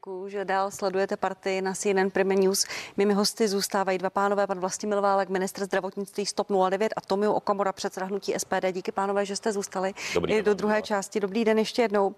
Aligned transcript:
Děkuji, 0.00 0.28
že 0.28 0.44
dál 0.44 0.70
sledujete 0.70 1.16
partii 1.16 1.62
na 1.62 1.74
CNN 1.74 2.10
Prime 2.12 2.34
News. 2.34 2.66
Mými 2.96 3.14
hosty 3.14 3.48
zůstávají 3.48 3.98
dva 3.98 4.10
pánové, 4.10 4.46
pan 4.46 4.60
Vlastimil 4.60 5.02
Válek, 5.02 5.28
ministr 5.28 5.64
zdravotnictví 5.64 6.26
Stop 6.26 6.48
09 6.70 6.92
a 6.96 7.00
Tomio 7.00 7.32
Okamora, 7.34 7.72
předseda 7.72 8.06
hnutí 8.06 8.34
SPD. 8.38 8.72
Díky 8.72 8.92
pánové, 8.92 9.26
že 9.26 9.36
jste 9.36 9.52
zůstali 9.52 9.94
Dobrý 10.14 10.34
den, 10.34 10.44
do 10.44 10.54
druhé 10.54 10.74
den. 10.74 10.82
části. 10.82 11.20
Dobrý 11.20 11.44
den 11.44 11.58
ještě 11.58 11.82
jednou. 11.82 12.14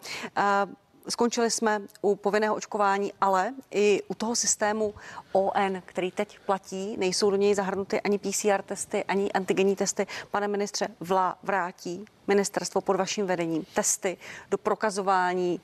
Skončili 1.09 1.51
jsme 1.51 1.83
u 2.03 2.17
povinného 2.17 2.55
očkování, 2.55 3.13
ale 3.21 3.55
i 3.71 4.03
u 4.09 4.15
toho 4.15 4.37
systému 4.37 4.95
ON, 5.33 5.83
který 5.87 6.11
teď 6.11 6.39
platí, 6.47 6.97
nejsou 6.97 7.31
do 7.31 7.37
něj 7.37 7.55
zahrnuty 7.55 8.01
ani 8.01 8.19
PCR 8.19 8.63
testy, 8.67 9.05
ani 9.05 9.33
antigenní 9.33 9.77
testy. 9.77 10.07
Pane 10.31 10.49
ministře, 10.49 10.89
vlá 11.01 11.39
vrátí 11.43 12.05
ministerstvo 12.27 12.81
pod 12.81 12.97
vaším 12.97 13.27
vedením 13.27 13.65
testy 13.75 14.17
do 14.51 14.59
prokazování 14.59 15.61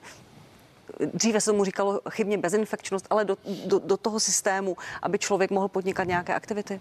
dříve 1.15 1.41
se 1.41 1.51
tomu 1.51 1.65
říkalo 1.65 2.01
chybně 2.11 2.39
bezinfekčnost, 2.39 3.07
ale 3.11 3.25
do, 3.25 3.37
do, 3.67 3.79
do 3.79 3.97
toho 3.97 4.21
systému, 4.21 4.77
aby 5.03 5.19
člověk 5.19 5.51
mohl 5.51 5.69
podnikat 5.69 6.05
nějaké 6.05 6.35
aktivity? 6.35 6.81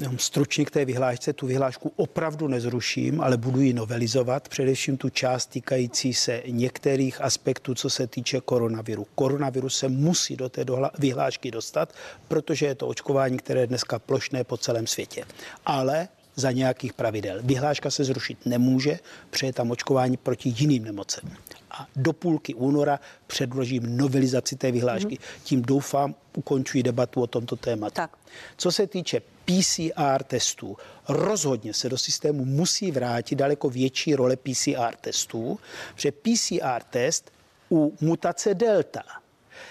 Jenom 0.00 0.18
stručně 0.18 0.64
k 0.64 0.70
té 0.70 0.84
vyhlášce. 0.84 1.32
Tu 1.32 1.46
vyhlášku 1.46 1.92
opravdu 1.96 2.48
nezruším, 2.48 3.20
ale 3.20 3.36
budu 3.36 3.60
ji 3.60 3.72
novelizovat, 3.72 4.48
především 4.48 4.96
tu 4.96 5.08
část 5.08 5.46
týkající 5.46 6.14
se 6.14 6.42
některých 6.46 7.20
aspektů, 7.20 7.74
co 7.74 7.90
se 7.90 8.06
týče 8.06 8.40
koronaviru. 8.40 9.06
Koronavirus 9.14 9.78
se 9.78 9.88
musí 9.88 10.36
do 10.36 10.48
té 10.48 10.64
vyhlášky 10.98 11.50
dostat, 11.50 11.92
protože 12.28 12.66
je 12.66 12.74
to 12.74 12.86
očkování, 12.86 13.38
které 13.38 13.60
je 13.60 13.66
dneska 13.66 13.98
plošné 13.98 14.44
po 14.44 14.56
celém 14.56 14.86
světě. 14.86 15.24
Ale 15.66 16.08
za 16.40 16.52
nějakých 16.52 16.92
pravidel. 16.92 17.38
Vyhláška 17.42 17.90
se 17.90 18.04
zrušit 18.04 18.46
nemůže, 18.46 18.98
protože 19.30 19.46
je 19.46 19.52
tam 19.52 19.70
očkování 19.70 20.16
proti 20.16 20.54
jiným 20.58 20.84
nemocem. 20.84 21.30
A 21.70 21.86
do 21.96 22.12
půlky 22.12 22.54
února 22.54 23.00
předložím 23.26 23.96
novelizaci 23.96 24.56
té 24.56 24.72
vyhlášky. 24.72 25.14
Mm-hmm. 25.14 25.40
Tím 25.44 25.62
doufám, 25.62 26.14
ukončuji 26.36 26.82
debatu 26.82 27.22
o 27.22 27.26
tomto 27.26 27.56
tématu. 27.56 27.94
Tak. 27.94 28.10
Co 28.56 28.72
se 28.72 28.86
týče 28.86 29.20
PCR 29.20 30.22
testů, 30.24 30.76
rozhodně 31.08 31.74
se 31.74 31.88
do 31.88 31.98
systému 31.98 32.44
musí 32.44 32.90
vrátit 32.90 33.34
daleko 33.34 33.70
větší 33.70 34.14
role 34.14 34.36
PCR 34.36 34.94
testů, 35.00 35.58
protože 35.94 36.12
PCR 36.12 36.82
test 36.90 37.32
u 37.70 37.96
mutace 38.00 38.54
delta 38.54 39.02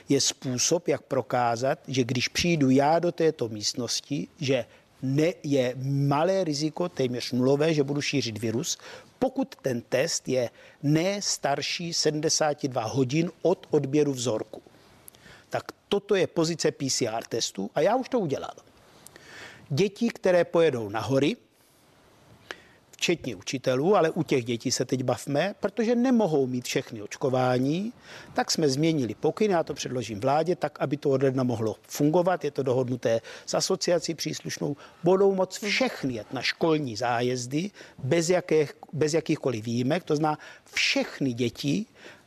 je 0.09 0.21
způsob, 0.21 0.87
jak 0.87 1.01
prokázat, 1.01 1.79
že 1.87 2.03
když 2.03 2.27
přijdu 2.27 2.69
já 2.69 2.99
do 2.99 3.11
této 3.11 3.49
místnosti, 3.49 4.27
že 4.39 4.65
ne, 5.01 5.33
je 5.43 5.75
malé 5.83 6.43
riziko, 6.43 6.89
téměř 6.89 7.31
nulové, 7.31 7.73
že 7.73 7.83
budu 7.83 8.01
šířit 8.01 8.37
virus, 8.37 8.77
pokud 9.19 9.55
ten 9.61 9.81
test 9.81 10.27
je 10.27 10.49
ne 10.83 11.21
starší 11.21 11.93
72 11.93 12.83
hodin 12.83 13.31
od 13.41 13.67
odběru 13.69 14.13
vzorku. 14.13 14.61
Tak 15.49 15.63
toto 15.89 16.15
je 16.15 16.27
pozice 16.27 16.71
PCR 16.71 17.23
testu 17.29 17.69
a 17.75 17.81
já 17.81 17.95
už 17.95 18.09
to 18.09 18.19
udělal. 18.19 18.53
Děti, 19.69 20.09
které 20.09 20.45
pojedou 20.45 20.89
na 20.89 20.99
hory, 20.99 21.37
včetně 22.99 23.35
učitelů, 23.35 23.95
ale 23.95 24.09
u 24.09 24.23
těch 24.23 24.45
dětí 24.45 24.71
se 24.71 24.85
teď 24.85 25.03
bavme, 25.03 25.55
protože 25.59 25.95
nemohou 25.95 26.47
mít 26.47 26.65
všechny 26.65 27.01
očkování, 27.01 27.93
tak 28.33 28.51
jsme 28.51 28.69
změnili 28.69 29.15
pokyn, 29.15 29.51
já 29.51 29.63
to 29.63 29.73
předložím 29.73 30.19
vládě, 30.19 30.55
tak, 30.55 30.81
aby 30.81 30.97
to 30.97 31.09
od 31.09 31.23
ledna 31.23 31.43
mohlo 31.43 31.75
fungovat, 31.87 32.43
je 32.43 32.51
to 32.51 32.63
dohodnuté 32.63 33.21
s 33.45 33.53
asociací 33.53 34.15
příslušnou, 34.15 34.75
budou 35.03 35.35
moc 35.35 35.63
všechny 35.63 36.13
jet 36.13 36.33
na 36.33 36.41
školní 36.41 36.95
zájezdy 36.95 37.71
bez, 38.03 38.29
jakých, 38.29 38.73
bez 38.93 39.13
jakýchkoliv 39.13 39.63
výjimek, 39.63 40.03
to 40.03 40.15
zná 40.15 40.37
všechny 40.73 41.33
děti, 41.33 41.85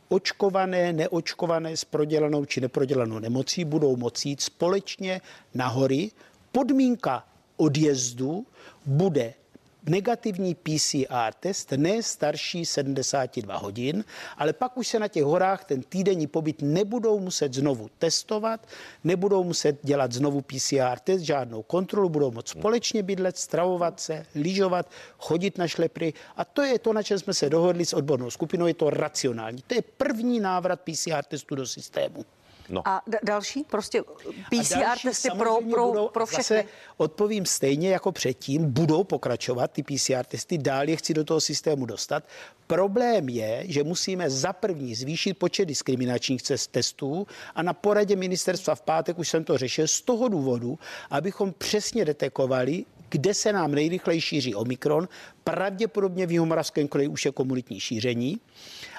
očkované, 0.09 0.93
neočkované 0.93 1.77
s 1.77 1.85
prodělanou 1.85 2.45
či 2.45 2.61
neprodělanou 2.61 3.19
nemocí 3.19 3.65
budou 3.65 3.97
moci 3.97 4.29
jít 4.29 4.41
společně 4.41 5.21
na 5.55 5.69
hory. 5.69 6.11
Podmínka 6.53 7.25
odjezdu 7.57 8.47
bude 8.87 9.42
negativní 9.89 10.55
PCR 10.55 11.33
test, 11.41 11.73
ne 11.77 12.03
starší 12.03 12.67
72 12.67 13.57
hodin, 13.57 14.05
ale 14.39 14.53
pak 14.53 14.77
už 14.77 14.89
se 14.89 14.99
na 14.99 15.09
těch 15.09 15.25
horách 15.25 15.65
ten 15.65 15.83
týdenní 15.83 16.27
pobyt 16.27 16.63
nebudou 16.63 17.21
muset 17.21 17.55
znovu 17.55 17.91
testovat, 17.99 18.67
nebudou 19.05 19.45
muset 19.45 19.79
dělat 19.83 20.13
znovu 20.13 20.41
PCR 20.41 20.99
test, 21.05 21.23
žádnou 21.23 21.63
kontrolu, 21.63 22.09
budou 22.09 22.31
moct 22.31 22.49
společně 22.49 23.03
bydlet, 23.03 23.37
stravovat 23.37 24.01
se, 24.01 24.27
lyžovat, 24.35 24.91
chodit 25.19 25.59
na 25.59 25.69
šlepry 25.69 26.13
a 26.37 26.45
to 26.45 26.63
je 26.63 26.79
to, 26.79 26.93
na 26.93 27.03
čem 27.03 27.19
jsme 27.19 27.35
se 27.35 27.51
dohodli 27.51 27.85
s 27.85 27.93
odbornou 27.93 28.31
skupinou, 28.31 28.67
je 28.67 28.75
to 28.75 28.91
racionální. 28.91 29.63
To 29.67 29.75
je 29.75 29.83
první 29.83 30.41
návrat 30.41 30.81
PCR 30.81 31.23
testu 31.29 31.55
do 31.55 31.67
systému. 31.67 32.25
No. 32.69 32.89
A 32.89 33.03
d- 33.07 33.19
další, 33.23 33.65
prostě 33.65 34.03
PCR 34.03 34.81
další 34.81 35.09
testy 35.09 35.29
pro, 35.39 35.39
pro, 35.71 35.87
budou, 35.87 36.09
pro 36.09 36.27
všechny. 36.27 36.43
Zase 36.43 36.65
odpovím 36.97 37.47
stejně 37.47 37.91
jako 37.91 38.13
předtím, 38.13 38.73
budou 38.73 39.05
pokračovat 39.05 39.73
ty 39.73 39.83
PCR 39.83 40.25
testy, 40.29 40.59
dál 40.59 40.89
je 40.89 40.97
chci 40.97 41.15
do 41.15 41.25
toho 41.25 41.41
systému 41.41 41.87
dostat. 41.87 42.25
Problém 42.67 43.29
je, 43.29 43.65
že 43.69 43.85
musíme 43.85 44.31
za 44.31 44.53
první 44.53 44.95
zvýšit 44.95 45.35
počet 45.35 45.65
diskriminačních 45.65 46.43
cest 46.43 46.67
testů 46.67 47.27
a 47.55 47.63
na 47.63 47.73
poradě 47.73 48.17
ministerstva 48.17 48.75
v 48.75 48.83
pátek 48.83 49.19
už 49.19 49.29
jsem 49.29 49.45
to 49.45 49.59
řešil 49.59 49.89
z 49.89 50.01
toho 50.01 50.29
důvodu, 50.29 50.79
abychom 51.11 51.53
přesně 51.59 52.05
detekovali, 52.05 52.85
kde 53.09 53.35
se 53.35 53.53
nám 53.53 53.73
nejrychleji 53.73 54.21
šíří 54.21 54.55
Omikron. 54.55 55.09
Pravděpodobně 55.45 56.27
v 56.27 56.33
Jihomoravském 56.33 56.89
kraji 56.89 57.09
už 57.09 57.25
je 57.25 57.33
komunitní 57.33 57.81
šíření 57.81 58.41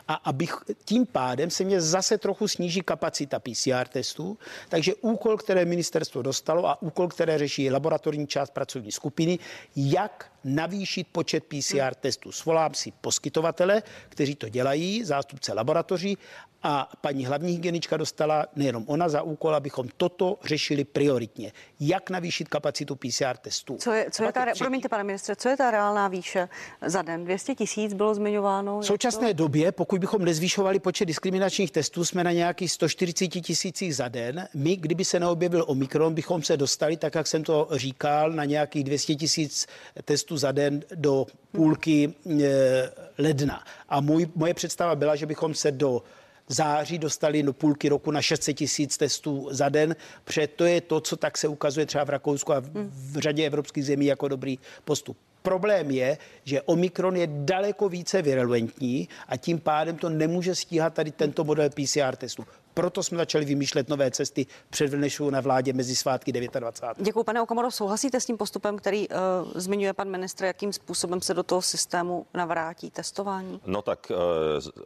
a 0.07 0.13
abych 0.13 0.55
tím 0.85 1.05
pádem 1.05 1.49
se 1.49 1.63
mě 1.63 1.81
zase 1.81 2.17
trochu 2.17 2.47
sníží 2.47 2.81
kapacita 2.81 3.39
PCR 3.39 3.87
testů. 3.87 4.37
Takže 4.69 4.95
úkol, 4.95 5.37
které 5.37 5.65
ministerstvo 5.65 6.21
dostalo 6.21 6.67
a 6.67 6.81
úkol, 6.81 7.07
které 7.07 7.37
řeší 7.37 7.71
laboratorní 7.71 8.27
část 8.27 8.49
pracovní 8.49 8.91
skupiny, 8.91 9.39
jak 9.75 10.31
navýšit 10.43 11.07
počet 11.11 11.43
PCR 11.43 11.95
testů. 11.95 12.31
Svolám 12.31 12.73
si 12.73 12.93
poskytovatele, 13.01 13.83
kteří 14.09 14.35
to 14.35 14.49
dělají, 14.49 15.03
zástupce 15.03 15.53
laboratoří 15.53 16.17
a 16.63 16.89
paní 17.01 17.25
hlavní 17.25 17.51
hygienička 17.51 17.97
dostala 17.97 18.45
nejenom 18.55 18.83
ona 18.87 19.09
za 19.09 19.21
úkol, 19.21 19.55
abychom 19.55 19.87
toto 19.97 20.39
řešili 20.43 20.83
prioritně. 20.83 21.51
Jak 21.79 22.09
navýšit 22.09 22.47
kapacitu 22.47 22.95
PCR 22.95 23.37
testů? 23.41 23.77
Co 23.79 23.91
je, 23.91 24.11
co 24.11 24.23
je 24.23 24.31
ta, 24.31 24.45
promiňte, 24.57 24.89
pane 24.89 25.03
ministře, 25.03 25.35
co 25.35 25.49
je 25.49 25.57
ta 25.57 25.71
reálná 25.71 26.07
výše 26.07 26.49
za 26.85 27.01
den? 27.01 27.23
200 27.23 27.55
tisíc 27.55 27.93
bylo 27.93 28.15
zmiňováno? 28.15 28.79
V 28.79 28.85
současné 28.85 29.27
to... 29.27 29.33
době, 29.33 29.71
pokud 29.71 29.92
bychom 29.99 30.25
nezvyšovali 30.25 30.79
počet 30.79 31.05
diskriminačních 31.05 31.71
testů, 31.71 32.05
jsme 32.05 32.23
na 32.23 32.31
nějakých 32.31 32.71
140 32.71 33.27
tisících 33.27 33.95
za 33.95 34.07
den. 34.07 34.47
My, 34.53 34.75
kdyby 34.75 35.05
se 35.05 35.19
neobjevil 35.19 35.65
Omikron, 35.67 36.13
bychom 36.13 36.43
se 36.43 36.57
dostali, 36.57 36.97
tak 36.97 37.15
jak 37.15 37.27
jsem 37.27 37.43
to 37.43 37.67
říkal, 37.71 38.31
na 38.31 38.45
nějakých 38.45 38.83
200 38.83 39.15
tisíc 39.15 39.67
testů 40.05 40.37
za 40.37 40.51
den 40.51 40.83
do 40.95 41.25
půlky 41.51 42.13
e, 42.41 42.49
ledna. 43.17 43.63
A 43.89 44.01
můj, 44.01 44.27
moje 44.35 44.53
představa 44.53 44.95
byla, 44.95 45.15
že 45.15 45.25
bychom 45.25 45.53
se 45.53 45.71
do 45.71 46.03
září 46.47 46.97
dostali 46.97 47.43
do 47.43 47.53
půlky 47.53 47.89
roku 47.89 48.11
na 48.11 48.21
600 48.21 48.57
tisíc 48.57 48.97
testů 48.97 49.47
za 49.51 49.69
den, 49.69 49.95
protože 50.23 50.47
to 50.47 50.65
je 50.65 50.81
to, 50.81 51.01
co 51.01 51.17
tak 51.17 51.37
se 51.37 51.47
ukazuje 51.47 51.85
třeba 51.85 52.03
v 52.03 52.09
Rakousku 52.09 52.53
a 52.53 52.63
v 52.89 53.17
řadě 53.17 53.45
evropských 53.45 53.85
zemí 53.85 54.05
jako 54.05 54.27
dobrý 54.27 54.59
postup. 54.85 55.17
Problém 55.43 55.91
je, 55.91 56.17
že 56.43 56.61
Omikron 56.61 57.15
je 57.15 57.27
daleko 57.31 57.89
více 57.89 58.21
virulentní 58.21 59.09
a 59.27 59.37
tím 59.37 59.59
pádem 59.59 59.97
to 59.97 60.09
nemůže 60.09 60.55
stíhat 60.55 60.93
tady 60.93 61.11
tento 61.11 61.43
model 61.43 61.69
PCR 61.69 62.15
testu. 62.15 62.45
Proto 62.73 63.03
jsme 63.03 63.17
začali 63.17 63.45
vymýšlet 63.45 63.89
nové 63.89 64.11
cesty 64.11 64.45
před 64.69 64.89
Vlnešou 64.89 65.29
na 65.29 65.41
vládě 65.41 65.73
mezi 65.73 65.95
svátky 65.95 66.31
29. 66.31 67.05
Děkuji, 67.05 67.23
pane 67.23 67.41
Okamoro. 67.41 67.71
Souhlasíte 67.71 68.19
s 68.19 68.25
tím 68.25 68.37
postupem, 68.37 68.77
který 68.77 69.09
uh, 69.09 69.15
zmiňuje 69.55 69.93
pan 69.93 70.09
ministr, 70.09 70.45
jakým 70.45 70.73
způsobem 70.73 71.21
se 71.21 71.33
do 71.33 71.43
toho 71.43 71.61
systému 71.61 72.25
navrátí 72.33 72.91
testování? 72.91 73.61
No 73.65 73.81
tak 73.81 74.11
uh, 74.11 74.17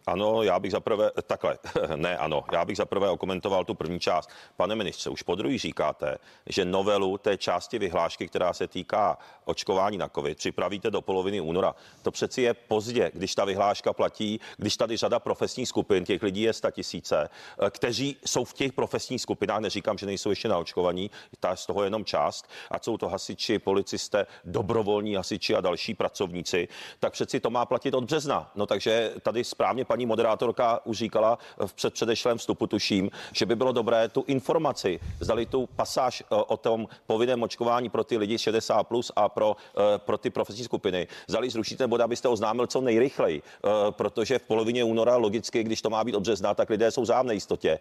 ano, 0.08 0.44
já 0.44 0.60
bych 0.60 0.72
zaprvé, 0.72 1.12
takhle, 1.28 1.58
ne 1.96 2.18
ano, 2.18 2.44
já 2.52 2.66
bych 2.66 2.78
zaprvé 2.78 3.10
okomentoval 3.10 3.66
tu 3.66 3.74
první 3.74 4.00
část. 4.00 4.30
Pane 4.58 4.76
ministře, 4.76 5.10
už 5.10 5.22
po 5.22 5.36
druhý 5.36 5.58
říkáte, 5.58 6.18
že 6.46 6.66
novelu 6.66 7.18
té 7.18 7.38
části 7.38 7.80
vyhlášky, 7.80 8.28
která 8.28 8.54
se 8.54 8.68
týká 8.68 9.18
očkování 9.46 9.98
na 9.98 10.10
COVID, 10.10 10.38
připravíte 10.38 10.92
do 10.92 11.02
poloviny 11.02 11.42
února. 11.42 11.76
To 12.02 12.12
přeci 12.12 12.42
je 12.42 12.54
pozdě, 12.54 13.12
když 13.14 13.36
ta 13.36 13.46
vyhláška 13.46 13.94
platí, 13.94 14.40
když 14.58 14.78
tady 14.78 14.98
řada 14.98 15.20
profesních 15.20 15.70
skupin, 15.70 16.06
těch 16.06 16.24
lidí 16.24 16.42
je 16.42 16.54
sta 16.54 16.72
tisíce, 16.72 17.30
kteří 17.78 18.18
jsou 18.26 18.44
v 18.44 18.54
těch 18.54 18.74
profesních 18.74 19.22
skupinách, 19.22 19.60
neříkám, 19.60 19.98
že 19.98 20.06
nejsou 20.06 20.30
ještě 20.30 20.48
naočkovaní, 20.48 21.12
ta 21.40 21.56
z 21.56 21.66
toho 21.66 21.84
jenom 21.84 22.06
část, 22.06 22.50
a 22.72 22.80
jsou 22.80 22.98
to 22.98 23.10
hasiči, 23.10 23.60
policisté, 23.60 24.26
dobrovolní 24.46 25.16
hasiči 25.16 25.56
a 25.56 25.62
další 25.62 25.94
pracovníci, 25.94 26.68
tak 27.00 27.14
přeci 27.14 27.40
to 27.40 27.50
má 27.50 27.66
platit 27.66 27.94
od 27.94 28.04
března. 28.04 28.52
No 28.56 28.66
takže 28.66 29.14
tady 29.22 29.44
správně 29.44 29.86
paní 29.86 30.06
moderátorka 30.06 30.86
už 30.86 30.98
říkala 30.98 31.38
v 31.66 31.74
předpředešlém 31.74 32.38
vstupu, 32.38 32.68
tuším, 32.68 33.12
že 33.32 33.46
by 33.46 33.56
bylo 33.56 33.72
dobré 33.72 34.10
tu 34.10 34.24
informaci, 34.28 35.00
zdali 35.20 35.46
tu 35.46 35.70
pasáž 35.76 36.22
eh, 36.22 36.36
o 36.36 36.58
tom 36.58 36.88
povinném 37.08 37.44
očkování 37.44 37.90
pro 37.90 38.04
ty 38.04 38.18
lidi 38.18 38.38
60 38.38 38.84
plus 38.84 39.12
a 39.16 39.30
pro, 39.30 39.56
eh, 39.78 39.98
pro 39.98 40.18
ty 40.18 40.30
profesní 40.30 40.64
skupiny, 40.64 41.08
zdali 41.28 41.50
zrušíte 41.50 41.88
bod, 41.88 42.02
abyste 42.02 42.28
oznámil 42.28 42.68
co 42.68 42.82
nejrychleji, 42.82 43.42
eh, 43.42 43.70
protože 43.92 44.40
v 44.40 44.42
polovině 44.42 44.84
února 44.84 45.16
logicky, 45.16 45.64
když 45.64 45.82
to 45.82 45.90
má 45.90 46.04
být 46.04 46.16
od 46.16 46.20
března, 46.20 46.54
tak 46.54 46.70
lidé 46.70 46.92
jsou 46.92 47.06
zájemné 47.06 47.34
jistotě 47.34 47.67
cestě. 47.68 47.80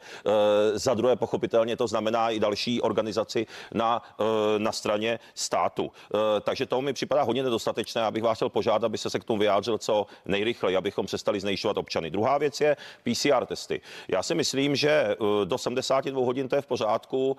Za 0.74 0.94
druhé, 0.94 1.16
pochopitelně 1.16 1.76
to 1.76 1.86
znamená 1.86 2.30
i 2.30 2.40
další 2.40 2.80
organizaci 2.80 3.46
na, 3.74 4.02
na 4.58 4.72
straně 4.72 5.18
státu. 5.34 5.92
Takže 6.40 6.66
to 6.66 6.82
mi 6.82 6.92
připadá 6.92 7.22
hodně 7.22 7.42
nedostatečné. 7.42 8.02
Abych 8.02 8.22
vás 8.22 8.38
chtěl 8.38 8.48
požádat, 8.48 8.84
aby 8.84 8.98
se, 8.98 9.18
k 9.18 9.24
tomu 9.24 9.38
vyjádřil 9.38 9.78
co 9.78 10.06
nejrychleji, 10.26 10.76
abychom 10.76 11.06
přestali 11.06 11.40
znejšovat 11.40 11.76
občany. 11.76 12.10
Druhá 12.10 12.38
věc 12.38 12.60
je 12.60 12.76
PCR 13.02 13.46
testy. 13.46 13.80
Já 14.08 14.22
si 14.22 14.34
myslím, 14.34 14.76
že 14.76 15.16
do 15.44 15.58
72 15.58 16.24
hodin 16.24 16.48
to 16.48 16.56
je 16.56 16.62
v 16.62 16.66
pořádku, 16.66 17.36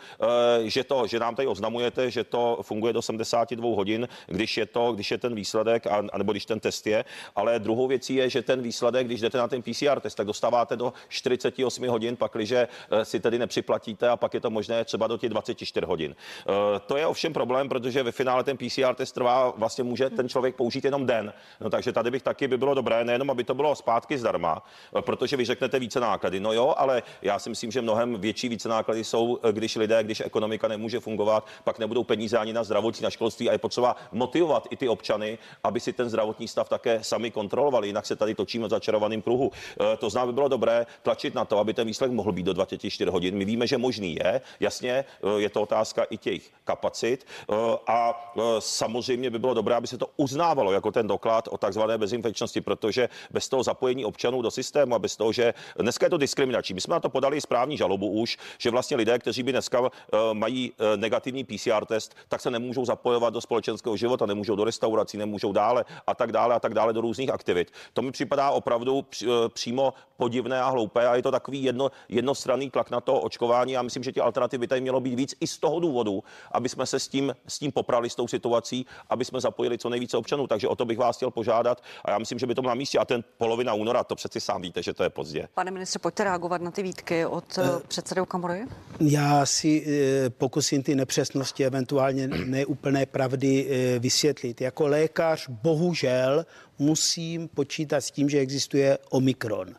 že, 0.63 0.83
to, 0.83 1.07
že 1.07 1.19
nám 1.19 1.35
tady 1.35 1.47
oznamujete, 1.47 2.11
že 2.11 2.23
to 2.23 2.59
funguje 2.61 2.93
do 2.93 3.01
72 3.01 3.75
hodin, 3.75 4.07
když 4.27 4.57
je 4.57 4.65
to, 4.65 4.91
když 4.91 5.11
je 5.11 5.17
ten 5.17 5.35
výsledek, 5.35 5.83
nebo 6.17 6.31
když 6.31 6.45
ten 6.45 6.59
test 6.59 6.87
je. 6.87 7.05
Ale 7.35 7.59
druhou 7.59 7.87
věcí 7.87 8.15
je, 8.15 8.29
že 8.29 8.41
ten 8.41 8.61
výsledek, 8.61 9.07
když 9.07 9.21
jdete 9.21 9.37
na 9.37 9.47
ten 9.47 9.61
PCR 9.61 9.99
test, 9.99 10.15
tak 10.15 10.27
dostáváte 10.27 10.75
do 10.75 10.93
48 11.09 11.87
hodin, 11.87 12.15
pakliže 12.37 12.67
eh, 12.91 13.05
si 13.05 13.19
tedy 13.19 13.39
nepřiplatíte 13.39 14.09
a 14.09 14.17
pak 14.17 14.33
je 14.33 14.39
to 14.39 14.49
možné 14.49 14.85
třeba 14.85 15.07
do 15.07 15.17
těch 15.17 15.29
24 15.29 15.85
hodin. 15.85 16.15
Eh, 16.15 16.79
to 16.85 16.97
je 16.97 17.05
ovšem 17.05 17.33
problém, 17.33 17.69
protože 17.69 18.03
ve 18.03 18.11
finále 18.11 18.43
ten 18.43 18.57
PCR 18.57 18.93
test 18.95 19.11
trvá, 19.11 19.53
vlastně 19.57 19.83
může 19.83 20.09
ten 20.09 20.29
člověk 20.29 20.55
použít 20.55 20.85
jenom 20.85 21.05
den. 21.05 21.33
No, 21.61 21.69
takže 21.69 21.91
tady 21.91 22.11
bych 22.11 22.21
taky 22.21 22.47
by 22.47 22.57
bylo 22.57 22.73
dobré, 22.73 23.03
nejenom 23.03 23.29
aby 23.29 23.43
to 23.43 23.53
bylo 23.53 23.75
zpátky 23.75 24.17
zdarma, 24.17 24.61
eh, 24.97 25.01
protože 25.01 25.37
vy 25.37 25.45
řeknete 25.45 25.79
více 25.79 25.99
náklady. 25.99 26.39
No 26.39 26.53
jo, 26.53 26.73
ale 26.77 27.03
já 27.21 27.39
si 27.39 27.49
myslím, 27.49 27.71
že 27.71 27.81
mnohem 27.81 28.21
větší 28.21 28.49
více 28.49 28.69
náklady 28.69 29.03
jsou, 29.03 29.39
když 29.51 29.75
lidé, 29.75 30.03
když 30.03 30.21
ekonomika 30.25 30.67
nemůže 30.67 30.99
fungovat, 30.99 31.47
pak 31.63 31.79
nebudou 31.79 32.03
peníze 32.03 32.37
ani 32.37 32.53
na 32.53 32.63
zdravotní, 32.63 33.03
na 33.03 33.09
školství 33.09 33.49
a 33.49 33.51
je 33.51 33.57
potřeba 33.57 33.95
motivovat 34.11 34.67
i 34.69 34.77
ty 34.77 34.89
občany, 34.89 35.37
aby 35.63 35.79
si 35.79 35.93
ten 35.93 36.09
zdravotní 36.09 36.47
stav 36.47 36.69
také 36.69 37.03
sami 37.03 37.31
kontrolovali, 37.31 37.87
jinak 37.87 38.05
se 38.05 38.15
tady 38.15 38.35
točíme 38.35 38.67
v 38.67 38.69
začarovaném 38.69 39.21
kruhu. 39.21 39.51
To 39.97 40.09
znamená, 40.09 40.27
by 40.27 40.33
bylo 40.33 40.47
dobré 40.47 40.85
tlačit 41.01 41.35
na 41.35 41.45
to, 41.45 41.59
aby 41.59 41.73
ten 41.73 41.87
výsledek 41.87 42.15
mohl 42.15 42.26
být 42.31 42.43
do 42.43 42.53
24 42.53 43.11
hodin. 43.11 43.37
My 43.37 43.45
víme, 43.45 43.67
že 43.67 43.77
možný 43.77 44.15
je, 44.15 44.41
jasně, 44.59 44.91
eh, 44.91 45.05
je 45.41 45.49
to 45.49 45.61
otázka 45.61 46.03
i 46.09 46.17
těch 46.17 46.41
kapacit 46.63 47.25
eh, 47.25 47.55
a 47.87 48.33
samozřejmě 48.59 49.29
by 49.29 49.39
bylo 49.39 49.53
dobré, 49.53 49.75
aby 49.75 49.87
se 49.87 49.97
to 49.97 50.07
uznávalo 50.17 50.71
jako 50.71 50.91
ten 50.91 51.07
doklad 51.07 51.47
o 51.51 51.57
takzvané 51.57 51.97
bezinfekčnosti, 51.97 52.61
protože 52.61 53.09
bez 53.31 53.49
toho 53.49 53.63
zapojení 53.63 54.05
občanů 54.05 54.41
do 54.41 54.51
systému 54.51 54.95
a 54.95 54.99
bez 54.99 55.15
toho, 55.15 55.31
že 55.31 55.53
dneska 55.79 56.05
je 56.05 56.09
to 56.09 56.17
diskriminační. 56.17 56.75
My 56.75 56.81
jsme 56.81 56.93
na 56.93 56.99
to 56.99 57.09
podali 57.09 57.41
správní 57.41 57.77
žalobu 57.77 58.09
už, 58.09 58.37
že 58.57 58.71
vlastně 58.71 58.97
lidé, 58.97 59.19
kteří 59.19 59.43
by 59.43 59.51
dneska 59.51 59.89
mají 60.33 60.71
negativní 60.95 61.43
PCR 61.43 61.85
test, 61.85 62.15
tak 62.27 62.41
se 62.41 62.51
nemůžou 62.51 62.85
zapojovat 62.85 63.33
do 63.33 63.41
společenského 63.41 63.97
života, 63.97 64.25
nemůžou 64.25 64.55
do 64.55 64.63
restaurací, 64.63 65.17
nemůžou 65.17 65.51
dále 65.51 65.85
a 66.07 66.15
tak 66.15 66.31
dále 66.31 66.55
a 66.55 66.59
tak 66.59 66.73
dále 66.73 66.93
do 66.93 67.01
různých 67.01 67.29
aktivit. 67.29 67.71
To 67.93 68.01
mi 68.01 68.11
připadá 68.11 68.51
opravdu 68.51 69.05
eh, 69.23 69.27
přímo 69.49 69.93
podivné 70.17 70.61
a 70.61 70.69
hloupé 70.69 71.07
a 71.07 71.15
je 71.15 71.21
to 71.21 71.31
takový 71.31 71.63
jedno, 71.63 71.91
jednostranný 72.17 72.69
tlak 72.69 72.91
na 72.91 73.01
to 73.01 73.21
očkování. 73.21 73.73
Já 73.73 73.81
myslím, 73.81 74.03
že 74.03 74.11
ty 74.11 74.21
alternativy 74.21 74.67
tady 74.67 74.81
mělo 74.81 74.99
být 74.99 75.15
víc 75.15 75.35
i 75.39 75.47
z 75.47 75.57
toho 75.57 75.79
důvodu, 75.79 76.23
aby 76.51 76.69
jsme 76.69 76.85
se 76.85 76.99
s 76.99 77.07
tím, 77.07 77.35
s 77.47 77.59
tím 77.59 77.71
poprali, 77.71 78.09
s 78.09 78.15
tou 78.15 78.27
situací, 78.27 78.85
aby 79.09 79.25
jsme 79.25 79.41
zapojili 79.41 79.77
co 79.77 79.89
nejvíce 79.89 80.17
občanů. 80.17 80.47
Takže 80.47 80.67
o 80.67 80.75
to 80.75 80.85
bych 80.85 80.97
vás 80.97 81.15
chtěl 81.15 81.31
požádat 81.31 81.81
a 82.05 82.11
já 82.11 82.17
myslím, 82.17 82.39
že 82.39 82.47
by 82.47 82.55
to 82.55 82.61
bylo 82.61 82.69
na 82.69 82.75
místě. 82.75 82.99
A 82.99 83.05
ten 83.05 83.23
polovina 83.37 83.73
února, 83.73 84.03
to 84.03 84.15
přeci 84.15 84.41
sám 84.41 84.61
víte, 84.61 84.83
že 84.83 84.93
to 84.93 85.03
je 85.03 85.09
pozdě. 85.09 85.47
Pane 85.53 85.71
ministře, 85.71 85.99
pojďte 85.99 86.23
reagovat 86.23 86.61
na 86.61 86.71
ty 86.71 86.83
výtky 86.83 87.25
od 87.25 87.57
uh, 87.57 87.79
předsedy 87.87 88.21
Kamory. 88.27 88.65
Já 88.99 89.45
si 89.45 89.85
uh, 89.85 89.91
pokusím 90.29 90.83
ty 90.83 90.95
nepřesnosti, 90.95 91.65
eventuálně 91.65 92.27
neúplné 92.27 93.05
pravdy 93.05 93.65
uh, 93.65 94.03
vysvětlit. 94.03 94.61
Jako 94.61 94.87
lékař 94.87 95.49
bohužel 95.49 96.45
musím 96.79 97.47
počítat 97.47 98.01
s 98.01 98.11
tím, 98.11 98.29
že 98.29 98.39
existuje 98.39 98.97
Omikron. 99.09 99.75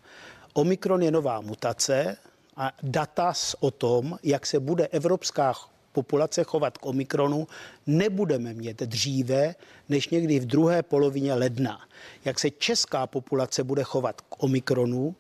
Omikron 0.53 1.03
je 1.03 1.11
nová 1.11 1.41
mutace 1.41 2.17
a 2.59 2.73
data 2.83 3.33
o 3.61 3.71
tom, 3.71 4.19
jak 4.23 4.47
se 4.47 4.61
bude 4.61 4.87
evropská 4.87 5.55
populace 5.93 6.45
chovat 6.45 6.79
k 6.79 6.87
Omikronu, 6.87 7.47
nebudeme 7.87 8.55
mít 8.55 8.83
dříve 8.83 9.55
než 9.89 10.09
někdy 10.09 10.39
v 10.39 10.47
druhé 10.47 10.83
polovině 10.83 11.35
ledna. 11.35 11.81
Jak 12.25 12.39
se 12.39 12.51
česká 12.51 13.07
populace 13.07 13.65
bude 13.65 13.83
chovat 13.83 14.21
k 14.21 14.43
Omikronu, 14.43 15.15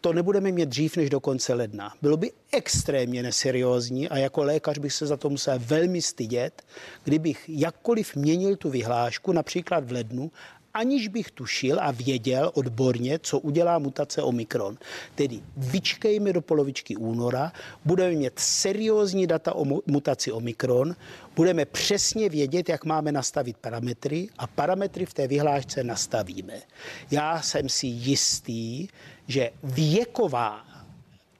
to 0.00 0.12
nebudeme 0.12 0.52
mít 0.52 0.68
dřív 0.68 0.96
než 0.96 1.10
do 1.10 1.20
konce 1.20 1.54
ledna. 1.54 1.94
Bylo 2.02 2.16
by 2.16 2.32
extrémně 2.52 3.22
neseriózní 3.22 4.08
a 4.08 4.18
jako 4.18 4.42
lékař 4.42 4.78
bych 4.78 4.92
se 4.92 5.06
za 5.06 5.16
to 5.16 5.30
musel 5.30 5.58
velmi 5.58 6.02
stydět, 6.02 6.62
kdybych 7.04 7.44
jakkoliv 7.48 8.16
měnil 8.16 8.56
tu 8.56 8.70
vyhlášku, 8.70 9.32
například 9.32 9.84
v 9.84 9.92
lednu, 9.92 10.30
aniž 10.74 11.08
bych 11.08 11.30
tušil 11.30 11.78
a 11.80 11.90
věděl 11.90 12.50
odborně, 12.54 13.18
co 13.18 13.38
udělá 13.38 13.78
mutace 13.78 14.22
Omikron. 14.22 14.78
Tedy 15.14 15.40
vyčkejme 15.56 16.32
do 16.32 16.40
polovičky 16.40 16.96
února, 16.96 17.52
budeme 17.84 18.14
mít 18.14 18.38
seriózní 18.38 19.26
data 19.26 19.54
o 19.54 19.64
mutaci 19.86 20.32
Omikron, 20.32 20.96
budeme 21.36 21.64
přesně 21.64 22.28
vědět, 22.28 22.68
jak 22.68 22.84
máme 22.84 23.12
nastavit 23.12 23.56
parametry 23.56 24.28
a 24.38 24.46
parametry 24.46 25.06
v 25.06 25.14
té 25.14 25.28
vyhlášce 25.28 25.84
nastavíme. 25.84 26.54
Já 27.10 27.42
jsem 27.42 27.68
si 27.68 27.86
jistý, 27.86 28.88
že 29.28 29.50
věková 29.62 30.64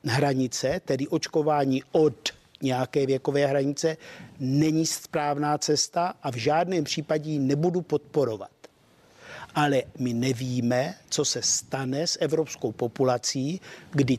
hranice, 0.04 0.80
tedy 0.84 1.08
očkování 1.08 1.82
od 1.92 2.30
nějaké 2.62 3.06
věkové 3.06 3.46
hranice, 3.46 3.96
není 4.40 4.86
správná 4.86 5.58
cesta 5.58 6.14
a 6.22 6.30
v 6.30 6.36
žádném 6.36 6.84
případě 6.84 7.30
ji 7.30 7.38
nebudu 7.38 7.80
podporovat 7.80 8.51
ale 9.54 9.82
my 9.98 10.12
nevíme, 10.12 10.94
co 11.08 11.24
se 11.24 11.42
stane 11.42 12.06
s 12.06 12.18
evropskou 12.20 12.72
populací, 12.72 13.60
kdy 13.90 14.18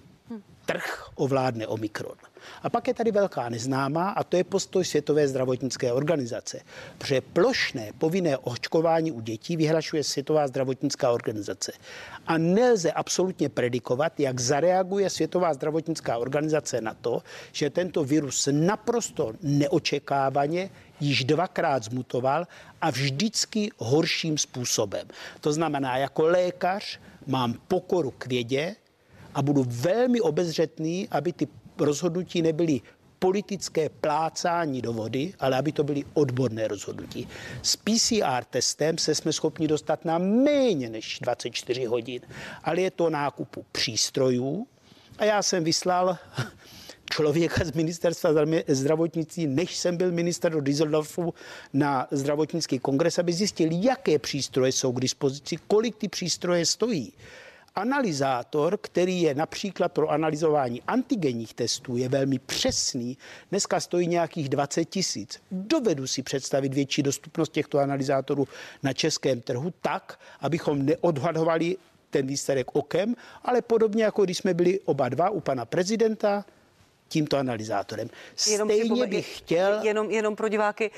trh 0.65 1.09
ovládne 1.15 1.67
Omikron. 1.67 2.15
A 2.63 2.69
pak 2.69 2.87
je 2.87 2.93
tady 2.93 3.11
velká 3.11 3.49
neznámá 3.49 4.09
a 4.09 4.23
to 4.23 4.37
je 4.37 4.43
postoj 4.43 4.85
Světové 4.85 5.27
zdravotnické 5.27 5.93
organizace. 5.93 6.59
Protože 6.97 7.21
plošné 7.21 7.91
povinné 7.97 8.37
očkování 8.37 9.11
u 9.11 9.21
dětí 9.21 9.57
vyhlašuje 9.57 10.03
Světová 10.03 10.47
zdravotnická 10.47 11.11
organizace. 11.11 11.71
A 12.27 12.37
nelze 12.37 12.91
absolutně 12.91 13.49
predikovat, 13.49 14.19
jak 14.19 14.39
zareaguje 14.39 15.09
Světová 15.09 15.53
zdravotnická 15.53 16.17
organizace 16.17 16.81
na 16.81 16.93
to, 16.93 17.23
že 17.51 17.69
tento 17.69 18.03
virus 18.03 18.49
naprosto 18.51 19.33
neočekávaně 19.41 20.69
již 20.99 21.23
dvakrát 21.23 21.83
zmutoval 21.83 22.47
a 22.81 22.89
vždycky 22.89 23.69
horším 23.77 24.37
způsobem. 24.37 25.07
To 25.41 25.53
znamená, 25.53 25.97
jako 25.97 26.23
lékař 26.23 26.99
mám 27.27 27.53
pokoru 27.67 28.11
k 28.11 28.25
vědě 28.25 28.75
a 29.35 29.41
budu 29.41 29.65
velmi 29.67 30.21
obezřetný, 30.21 31.07
aby 31.11 31.33
ty 31.33 31.47
rozhodnutí 31.79 32.41
nebyly 32.41 32.81
politické 33.19 33.89
plácání 33.89 34.81
do 34.81 34.93
vody, 34.93 35.33
ale 35.39 35.57
aby 35.57 35.71
to 35.71 35.83
byly 35.83 36.03
odborné 36.13 36.67
rozhodnutí. 36.67 37.27
S 37.61 37.75
PCR 37.75 38.43
testem 38.49 38.97
se 38.97 39.15
jsme 39.15 39.33
schopni 39.33 39.67
dostat 39.67 40.05
na 40.05 40.17
méně 40.17 40.89
než 40.89 41.19
24 41.21 41.85
hodin, 41.85 42.21
ale 42.63 42.81
je 42.81 42.91
to 42.91 43.09
nákupu 43.09 43.65
přístrojů. 43.71 44.67
A 45.17 45.25
já 45.25 45.43
jsem 45.43 45.63
vyslal 45.63 46.17
člověka 47.13 47.65
z 47.65 47.71
ministerstva 47.71 48.31
zdravotnictví, 48.67 49.47
než 49.47 49.77
jsem 49.77 49.97
byl 49.97 50.11
minister 50.11 50.51
do 50.51 50.61
Düsseldorfu 50.61 51.33
na 51.73 52.07
zdravotnický 52.11 52.79
kongres, 52.79 53.19
aby 53.19 53.33
zjistil, 53.33 53.69
jaké 53.71 54.19
přístroje 54.19 54.71
jsou 54.71 54.91
k 54.91 55.01
dispozici, 55.01 55.57
kolik 55.67 55.95
ty 55.95 56.07
přístroje 56.07 56.65
stojí. 56.65 57.13
Analyzátor, 57.75 58.77
který 58.81 59.21
je 59.21 59.35
například 59.35 59.91
pro 59.91 60.09
analyzování 60.09 60.81
antigenních 60.87 61.53
testů, 61.53 61.97
je 61.97 62.09
velmi 62.09 62.39
přesný. 62.39 63.17
Dneska 63.49 63.79
stojí 63.79 64.07
nějakých 64.07 64.49
20 64.49 64.85
tisíc. 64.85 65.41
Dovedu 65.51 66.07
si 66.07 66.23
představit 66.23 66.73
větší 66.73 67.03
dostupnost 67.03 67.51
těchto 67.51 67.79
analyzátorů 67.79 68.47
na 68.83 68.93
českém 68.93 69.41
trhu 69.41 69.73
tak, 69.81 70.19
abychom 70.39 70.85
neodhadovali 70.85 71.77
ten 72.09 72.27
výsledek 72.27 72.75
okem, 72.75 73.15
ale 73.43 73.61
podobně 73.61 74.03
jako 74.03 74.23
když 74.23 74.37
jsme 74.37 74.53
byli 74.53 74.79
oba 74.79 75.09
dva 75.09 75.29
u 75.29 75.39
pana 75.39 75.65
prezidenta, 75.65 76.45
tímto 77.13 77.37
analyzátorem. 77.37 78.09
Stejně 78.35 78.73
jenom, 78.73 79.09
bych 79.09 79.37
chtěl... 79.37 79.79
Jenom, 79.83 80.09
jenom 80.09 80.35
pro 80.35 80.49
diváky, 80.49 80.91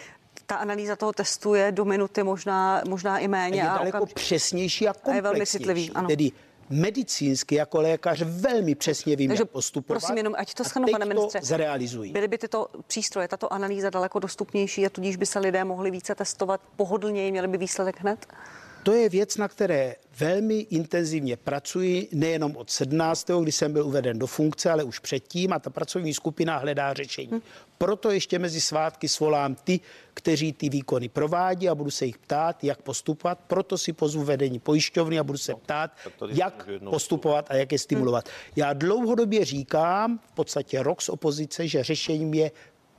ta 0.46 0.56
analýza 0.56 0.96
toho 0.96 1.14
testu 1.14 1.54
je 1.54 1.72
do 1.72 1.86
minuty, 1.86 2.24
možná, 2.24 2.84
možná 2.88 3.20
i 3.20 3.28
méně. 3.28 3.62
Je 3.62 3.64
daleko 3.64 3.98
okamž... 3.98 4.14
přesnější 4.14 4.88
a 4.88 4.94
komplexnější. 4.94 5.14
A 5.14 5.16
je 5.16 5.22
velmi 5.22 5.46
citlivý, 5.46 5.92
ano. 5.92 6.08
Tedy 6.08 6.32
medicínsky 6.70 7.56
jako 7.56 7.82
lékař 7.82 8.22
velmi 8.22 8.76
přesně 8.76 9.16
vím, 9.16 9.30
Takže 9.30 9.42
jak 9.42 9.50
postupovat. 9.50 10.00
Prosím 10.00 10.18
jenom, 10.18 10.34
ať 10.38 10.54
to 10.54 10.64
schnu, 10.64 10.88
pane 10.92 11.06
ministře. 11.06 11.40
zrealizují. 11.44 12.12
Byly 12.12 12.28
by 12.28 12.38
tyto 12.38 12.68
přístroje, 12.88 13.28
tato 13.28 13.54
analýza 13.54 13.90
daleko 13.90 14.20
dostupnější 14.20 14.86
a 14.86 14.90
tudíž 14.90 15.16
by 15.16 15.26
se 15.26 15.40
lidé 15.40 15.64
mohli 15.64 15.92
více 15.92 16.16
testovat 16.16 16.62
pohodlněji, 16.76 17.32
měli 17.32 17.48
by 17.48 17.58
výsledek 17.58 18.00
hned? 18.00 18.28
To 18.86 18.94
je 18.94 19.10
věc, 19.10 19.38
na 19.38 19.48
které 19.48 19.96
velmi 20.20 20.60
intenzivně 20.60 21.38
pracuji, 21.38 22.10
nejenom 22.12 22.58
od 22.58 22.70
17., 22.70 23.28
kdy 23.42 23.52
jsem 23.52 23.74
byl 23.74 23.86
uveden 23.86 24.20
do 24.20 24.28
funkce, 24.28 24.72
ale 24.72 24.84
už 24.84 25.00
předtím 25.00 25.54
a 25.54 25.60
ta 25.60 25.70
pracovní 25.70 26.14
skupina 26.14 26.58
hledá 26.58 26.94
řešení. 26.94 27.42
Proto 27.78 28.12
ještě 28.12 28.40
mezi 28.40 28.62
svátky 28.62 29.08
svolám 29.08 29.56
ty, 29.56 29.80
kteří 30.14 30.54
ty 30.54 30.70
výkony 30.70 31.10
provádí 31.10 31.70
a 31.70 31.76
budu 31.76 31.92
se 31.92 32.06
jich 32.06 32.18
ptát, 32.18 32.64
jak 32.64 32.82
postupovat. 32.82 33.40
Proto 33.48 33.78
si 33.78 33.94
pozvu 33.94 34.24
vedení 34.24 34.60
pojišťovny 34.60 35.20
a 35.20 35.24
budu 35.24 35.38
se 35.38 35.56
ptát, 35.56 35.92
jak 36.28 36.70
postupovat 36.90 37.46
a 37.50 37.56
jak 37.56 37.72
je 37.72 37.80
stimulovat. 37.80 38.30
Já 38.56 38.74
dlouhodobě 38.74 39.46
říkám, 39.46 40.20
v 40.28 40.32
podstatě 40.32 40.84
rok 40.84 41.02
z 41.02 41.10
opozice, 41.10 41.68
že 41.68 41.84
řešením 41.84 42.34
je 42.34 42.52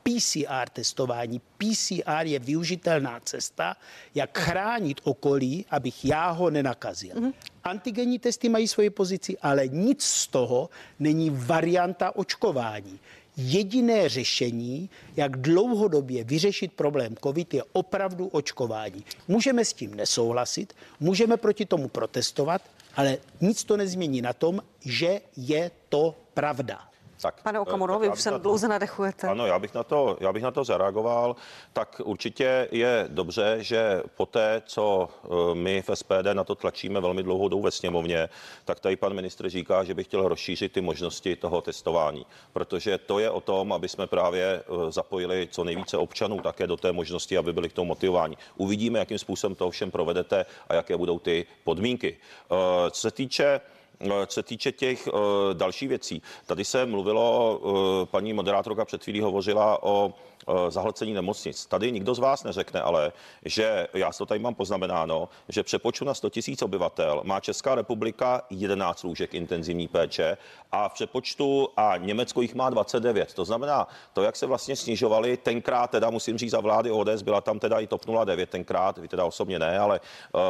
PCR 0.07 0.69
testování. 0.73 1.41
PCR 1.59 2.27
je 2.27 2.39
využitelná 2.39 3.21
cesta, 3.21 3.77
jak 4.15 4.39
chránit 4.39 5.01
okolí, 5.05 5.67
abych 5.71 6.05
já 6.05 6.31
ho 6.31 6.51
nenakazil. 6.51 7.15
Mm-hmm. 7.15 7.33
Antigenní 7.65 8.19
testy 8.19 8.49
mají 8.49 8.69
svoji 8.69 8.91
pozici, 8.91 9.39
ale 9.39 9.69
nic 9.69 10.03
z 10.03 10.27
toho 10.27 10.71
není 10.99 11.31
varianta 11.31 12.17
očkování. 12.17 13.01
Jediné 13.37 14.09
řešení, 14.09 14.91
jak 15.17 15.37
dlouhodobě 15.37 16.25
vyřešit 16.25 16.73
problém 16.73 17.15
COVID, 17.23 17.55
je 17.55 17.63
opravdu 17.73 18.27
očkování. 18.27 19.05
Můžeme 19.29 19.65
s 19.65 19.73
tím 19.73 19.95
nesouhlasit, 19.95 20.73
můžeme 21.01 21.37
proti 21.37 21.67
tomu 21.67 21.89
protestovat, 21.89 22.63
ale 22.97 23.19
nic 23.41 23.65
to 23.65 23.77
nezmění 23.77 24.23
na 24.23 24.33
tom, 24.33 24.61
že 24.81 25.21
je 25.37 25.71
to 25.89 26.15
pravda. 26.35 26.89
Tak, 27.21 27.43
Pane 27.43 27.61
Okamuro, 27.61 27.99
vy 27.99 28.09
už 28.09 28.21
se 28.21 28.31
dlouze 28.31 28.69
nadechujete. 28.69 29.29
Ano, 29.29 29.47
já 29.47 29.59
bych, 29.59 29.75
na 29.75 29.83
to, 29.83 30.17
já 30.21 30.33
bych 30.33 30.43
na 30.43 30.51
to 30.51 30.65
zareagoval. 30.65 31.37
Tak 31.73 32.01
určitě 32.05 32.69
je 32.73 33.05
dobře, 33.09 33.57
že 33.61 34.03
po 34.17 34.27
té, 34.27 34.63
co 34.67 35.09
eh, 35.25 35.55
my 35.55 35.83
v 35.83 35.91
SPD 35.95 36.27
na 36.33 36.45
to 36.45 36.55
tlačíme 36.55 37.01
velmi 37.01 37.23
dlouhou 37.23 37.49
dobu 37.49 37.63
ve 37.63 37.71
sněmovně, 37.71 38.29
tak 38.65 38.81
tady 38.81 38.97
pan 38.97 39.15
ministr 39.15 39.49
říká, 39.49 39.85
že 39.85 39.95
by 39.95 40.05
chtěl 40.05 40.29
rozšířit 40.29 40.73
ty 40.73 40.81
možnosti 40.81 41.37
toho 41.37 41.61
testování. 41.61 42.27
Protože 42.53 42.99
to 42.99 43.19
je 43.19 43.31
o 43.31 43.41
tom, 43.41 43.73
aby 43.73 43.89
jsme 43.89 44.07
právě 44.07 44.45
eh, 44.45 44.93
zapojili 44.93 45.49
co 45.51 45.65
nejvíce 45.65 45.97
občanů 45.97 46.41
také 46.41 46.67
do 46.67 46.77
té 46.77 46.93
možnosti, 46.93 47.39
aby 47.39 47.53
byli 47.53 47.69
k 47.69 47.73
tomu 47.73 47.89
motivováni. 47.89 48.37
Uvidíme, 48.57 48.99
jakým 48.99 49.19
způsobem 49.19 49.55
to 49.55 49.71
všem 49.71 49.91
provedete 49.91 50.47
a 50.69 50.75
jaké 50.75 50.97
budou 50.97 51.19
ty 51.19 51.47
podmínky. 51.65 52.17
Eh, 52.17 52.91
co 52.91 53.01
se 53.01 53.11
týče 53.11 53.61
co 54.27 54.35
se 54.35 54.43
týče 54.43 54.73
těch 54.73 55.07
uh, 55.07 55.21
dalších 55.53 55.89
věcí, 55.89 56.23
tady 56.47 56.65
se 56.65 56.87
mluvilo, 56.87 57.59
uh, 57.59 58.07
paní 58.07 58.33
moderátorka 58.33 58.85
před 58.85 59.05
chvílí 59.05 59.21
hovořila 59.21 59.83
o 59.83 60.15
Eh, 60.36 60.36
zahlcení 60.69 61.15
nemocnic. 61.15 61.67
Tady 61.67 61.93
nikdo 61.93 62.15
z 62.15 62.19
vás 62.19 62.45
neřekne 62.45 62.83
ale, 62.83 63.13
že 63.45 63.89
já 63.95 64.13
to 64.13 64.27
tady 64.27 64.41
mám 64.41 64.55
poznamenáno, 64.55 65.29
že 65.49 65.63
přepočtu 65.63 66.05
na 66.05 66.15
100 66.15 66.29
000 66.49 66.57
obyvatel 66.63 67.21
má 67.25 67.41
Česká 67.41 67.75
republika 67.75 68.43
11 68.51 69.03
lůžek 69.03 69.35
intenzivní 69.35 69.89
péče 69.89 70.37
a 70.73 70.89
v 70.89 70.93
přepočtu 70.93 71.69
a 71.77 71.97
Německo 71.97 72.43
jich 72.43 72.55
má 72.55 72.71
29. 72.71 73.35
To 73.35 73.45
znamená, 73.45 73.89
to, 74.13 74.23
jak 74.23 74.37
se 74.37 74.47
vlastně 74.47 74.77
snižovali, 74.77 75.37
tenkrát 75.37 75.91
teda 75.91 76.11
musím 76.11 76.39
říct 76.39 76.51
za 76.51 76.61
vlády 76.61 76.91
ODS, 76.91 77.23
byla 77.23 77.41
tam 77.41 77.59
teda 77.59 77.81
i 77.81 77.87
TOP 77.87 78.05
09 78.25 78.51
tenkrát, 78.51 78.99
vy 78.99 79.09
teda 79.09 79.25
osobně 79.25 79.59
ne, 79.59 79.79
ale 79.79 80.01
uh, 80.33 80.41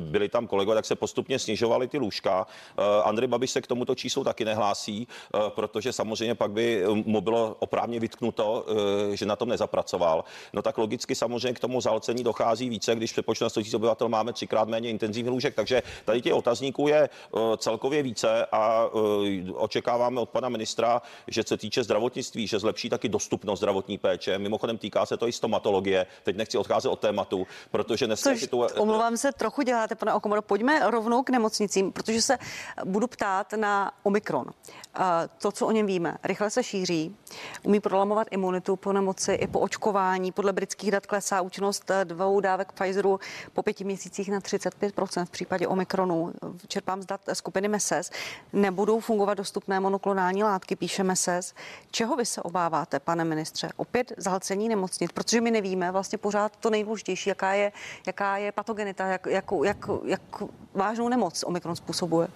byli 0.00 0.28
tam 0.28 0.46
kolegové, 0.46 0.74
tak 0.74 0.84
se 0.84 0.96
postupně 0.96 1.38
snižovali 1.38 1.88
ty 1.88 1.98
lůžka. 1.98 2.46
Uh, 2.78 2.84
Andrej 3.08 3.28
Babiš 3.28 3.50
se 3.50 3.60
k 3.60 3.66
tomuto 3.66 3.94
číslu 3.94 4.24
taky 4.24 4.44
nehlásí, 4.44 5.08
uh, 5.34 5.40
protože 5.48 5.92
samozřejmě 5.92 6.34
pak 6.34 6.50
by 6.50 6.84
mu 7.04 7.20
bylo 7.20 7.56
oprávně 7.58 8.00
vytknuto, 8.00 8.66
uh, 8.68 9.14
že 9.14 9.26
na 9.28 9.36
tom 9.36 9.48
nezapracoval, 9.48 10.24
no 10.52 10.62
tak 10.62 10.78
logicky 10.78 11.14
samozřejmě 11.14 11.52
k 11.52 11.60
tomu 11.60 11.80
zalcení 11.80 12.24
dochází 12.24 12.68
více, 12.68 12.94
když 12.94 13.12
přepočtu 13.12 13.44
na 13.44 13.48
100 13.48 13.60
000 13.60 13.70
obyvatel 13.74 14.08
máme 14.08 14.32
třikrát 14.32 14.68
méně 14.68 14.90
intenzivních 14.90 15.32
lůžek. 15.32 15.54
Takže 15.54 15.82
tady 16.04 16.22
těch 16.22 16.34
otazníků 16.34 16.88
je 16.88 17.08
uh, 17.30 17.56
celkově 17.56 18.02
více 18.02 18.46
a 18.52 18.86
uh, 18.86 19.26
očekáváme 19.54 20.20
od 20.20 20.28
pana 20.28 20.48
ministra, 20.48 21.02
že 21.26 21.42
se 21.46 21.56
týče 21.56 21.84
zdravotnictví, 21.84 22.46
že 22.46 22.58
zlepší 22.58 22.90
taky 22.90 23.08
dostupnost 23.08 23.58
zdravotní 23.58 23.98
péče. 23.98 24.38
Mimochodem 24.38 24.78
týká 24.78 25.06
se 25.06 25.16
to 25.16 25.28
i 25.28 25.32
stomatologie. 25.32 26.06
Teď 26.22 26.36
nechci 26.36 26.58
odcházet 26.58 26.88
od 26.88 27.00
tématu, 27.00 27.46
protože 27.70 28.06
dneska 28.06 28.30
Což, 28.30 28.46
tu... 28.46 28.66
Omlouvám 28.78 29.16
se, 29.16 29.32
trochu 29.32 29.62
děláte, 29.62 29.94
pane 29.94 30.14
Okomoro. 30.14 30.42
Pojďme 30.42 30.90
rovnou 30.90 31.22
k 31.22 31.30
nemocnicím, 31.30 31.92
protože 31.92 32.22
se 32.22 32.38
budu 32.84 33.06
ptát 33.06 33.52
na 33.52 33.92
Omikron. 34.02 34.46
Uh, 34.46 35.04
to, 35.38 35.52
co 35.52 35.66
o 35.66 35.70
něm 35.70 35.86
víme, 35.86 36.16
rychle 36.24 36.50
se 36.50 36.62
šíří, 36.62 37.16
umí 37.62 37.80
prolamovat 37.80 38.28
imunitu 38.30 38.76
po 38.76 38.92
nemoci 38.92 39.17
nemoci 39.18 39.44
i 39.44 39.46
po 39.46 39.60
očkování. 39.60 40.32
Podle 40.32 40.52
britských 40.52 40.90
dat 40.90 41.06
klesá 41.06 41.40
účinnost 41.40 41.90
dvou 42.04 42.40
dávek 42.40 42.72
Pfizeru 42.72 43.20
po 43.52 43.62
pěti 43.62 43.84
měsících 43.84 44.30
na 44.30 44.40
35% 44.40 45.24
v 45.24 45.30
případě 45.30 45.66
Omikronu. 45.66 46.32
Čerpám 46.68 47.02
z 47.02 47.06
dat 47.06 47.20
skupiny 47.32 47.68
MESES. 47.68 48.10
Nebudou 48.52 49.00
fungovat 49.00 49.34
dostupné 49.34 49.80
monoklonální 49.80 50.44
látky, 50.44 50.76
píše 50.76 51.04
MESES. 51.04 51.54
Čeho 51.90 52.16
vy 52.16 52.26
se 52.26 52.42
obáváte, 52.42 53.00
pane 53.00 53.24
ministře? 53.24 53.68
Opět 53.76 54.12
zahlcení 54.16 54.68
nemocnic, 54.68 55.12
protože 55.12 55.40
my 55.40 55.50
nevíme 55.50 55.92
vlastně 55.92 56.18
pořád 56.18 56.56
to 56.56 56.70
nejdůležitější, 56.70 57.28
jaká 57.30 57.52
je, 57.52 57.72
jaká 58.06 58.36
je 58.36 58.52
patogenita, 58.52 59.06
jak, 59.06 59.26
jak, 59.26 59.44
jak, 59.64 59.86
jak 60.04 60.22
vážnou 60.74 61.08
nemoc 61.08 61.44
Omikron 61.46 61.76
způsobuje 61.76 62.28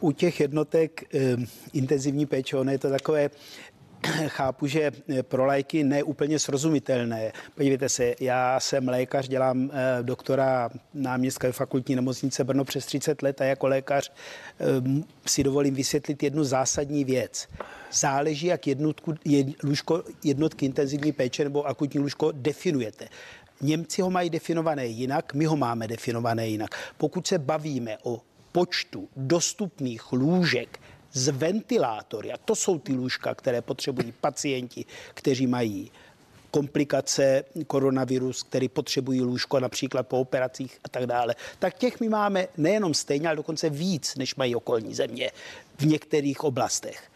u 0.00 0.12
těch 0.12 0.40
jednotek 0.40 1.14
e, 1.14 1.36
intenzivní 1.72 2.26
péče, 2.26 2.56
ono 2.56 2.70
je 2.70 2.78
to 2.78 2.90
takové 2.90 3.30
chápu, 4.26 4.66
že 4.66 4.90
eh, 5.08 5.22
pro 5.22 5.44
lajky 5.46 5.84
neúplně 5.84 6.38
srozumitelné. 6.38 7.32
Podívejte 7.54 7.88
se, 7.88 8.14
já 8.20 8.60
jsem 8.60 8.88
lékař, 8.88 9.28
dělám 9.28 9.70
eh, 9.72 10.02
doktora 10.02 10.70
náměstka 10.94 11.52
fakultní 11.52 11.96
nemocnice 11.96 12.44
Brno 12.44 12.64
přes 12.64 12.86
30 12.86 13.22
let 13.22 13.40
a 13.40 13.44
jako 13.44 13.66
lékař 13.66 14.12
eh, 14.60 14.64
si 15.26 15.44
dovolím 15.44 15.74
vysvětlit 15.74 16.22
jednu 16.22 16.44
zásadní 16.44 17.04
věc. 17.04 17.48
Záleží, 17.92 18.46
jak 18.46 18.66
jednotku, 18.66 19.14
jed, 19.24 19.46
lůžko, 19.62 20.02
jednotky 20.24 20.66
intenzivní 20.66 21.12
péče 21.12 21.44
nebo 21.44 21.66
akutní 21.66 22.00
lůžko 22.00 22.32
definujete. 22.32 23.08
Němci 23.60 24.02
ho 24.02 24.10
mají 24.10 24.30
definované 24.30 24.86
jinak, 24.86 25.34
my 25.34 25.44
ho 25.44 25.56
máme 25.56 25.88
definované 25.88 26.48
jinak. 26.48 26.70
Pokud 26.96 27.26
se 27.26 27.38
bavíme 27.38 27.96
o 28.02 28.20
počtu 28.52 29.08
dostupných 29.16 30.12
lůžek 30.12 30.80
z 31.16 31.28
ventilátory. 31.28 32.32
A 32.32 32.36
to 32.36 32.54
jsou 32.54 32.78
ty 32.78 32.92
lůžka, 32.92 33.34
které 33.34 33.62
potřebují 33.62 34.12
pacienti, 34.20 34.84
kteří 35.14 35.46
mají 35.46 35.90
komplikace 36.50 37.44
koronavirus, 37.66 38.42
který 38.42 38.68
potřebují 38.68 39.22
lůžko 39.22 39.60
například 39.60 40.06
po 40.06 40.20
operacích 40.20 40.78
a 40.84 40.88
tak 40.88 41.06
dále, 41.06 41.34
tak 41.58 41.78
těch 41.78 42.00
my 42.00 42.08
máme 42.08 42.48
nejenom 42.56 42.94
stejně, 42.94 43.28
ale 43.28 43.36
dokonce 43.36 43.70
víc, 43.70 44.16
než 44.16 44.34
mají 44.34 44.56
okolní 44.56 44.94
země 44.94 45.30
v 45.78 45.86
některých 45.86 46.44
oblastech. 46.44 47.10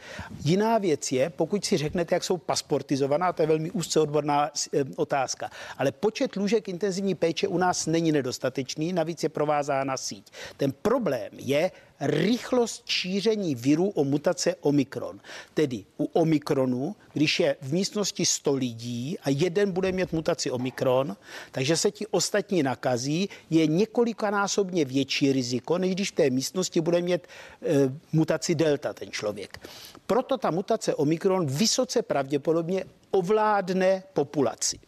Jiná 0.44 0.78
věc 0.78 1.12
je, 1.12 1.30
pokud 1.30 1.64
si 1.64 1.76
řeknete, 1.76 2.14
jak 2.14 2.24
jsou 2.24 2.36
pasportizovaná, 2.36 3.32
to 3.32 3.42
je 3.42 3.48
velmi 3.48 3.70
úzce 3.70 4.00
odborná 4.00 4.50
eh, 4.72 4.84
otázka, 4.96 5.50
ale 5.78 5.92
počet 5.92 6.36
lůžek 6.36 6.68
intenzivní 6.68 7.14
péče 7.14 7.48
u 7.48 7.58
nás 7.58 7.86
není 7.86 8.12
nedostatečný, 8.12 8.92
navíc 8.92 9.22
je 9.22 9.28
provázána 9.28 9.96
síť. 9.96 10.32
Ten 10.56 10.72
problém 10.82 11.30
je 11.32 11.70
rychlost 12.00 12.82
šíření 12.86 13.54
viru 13.54 13.88
o 13.88 14.04
mutace 14.04 14.54
Omikron. 14.60 15.20
Tedy 15.54 15.84
u 15.98 16.04
Omikronu, 16.04 16.96
když 17.12 17.40
je 17.40 17.56
v 17.60 17.72
místnosti 17.72 18.26
100 18.26 18.54
lidí 18.54 19.18
a 19.22 19.30
jeden 19.30 19.72
bude 19.72 19.92
mít 19.92 20.12
mutaci 20.12 20.50
Omikron, 20.50 21.16
takže 21.52 21.76
se 21.76 21.90
ti 21.90 22.06
ostatní 22.06 22.62
nakazí, 22.62 23.28
je 23.50 23.66
několikanásobně 23.66 24.84
větší 24.84 25.32
riziko, 25.32 25.78
než 25.78 25.94
když 25.94 26.10
v 26.10 26.14
té 26.14 26.30
místnosti 26.30 26.80
bude 26.80 27.02
mít 27.02 27.20
e, 27.22 27.26
mutaci 28.12 28.49
mutaci 28.50 28.54
delta 28.54 28.92
ten 28.92 29.10
člověk. 29.10 29.58
Proto 30.06 30.38
ta 30.38 30.50
mutace 30.50 30.94
Omikron 30.94 31.46
vysoce 31.46 32.02
pravděpodobně 32.02 32.84
ovládne 33.10 34.02
populaci. 34.12 34.78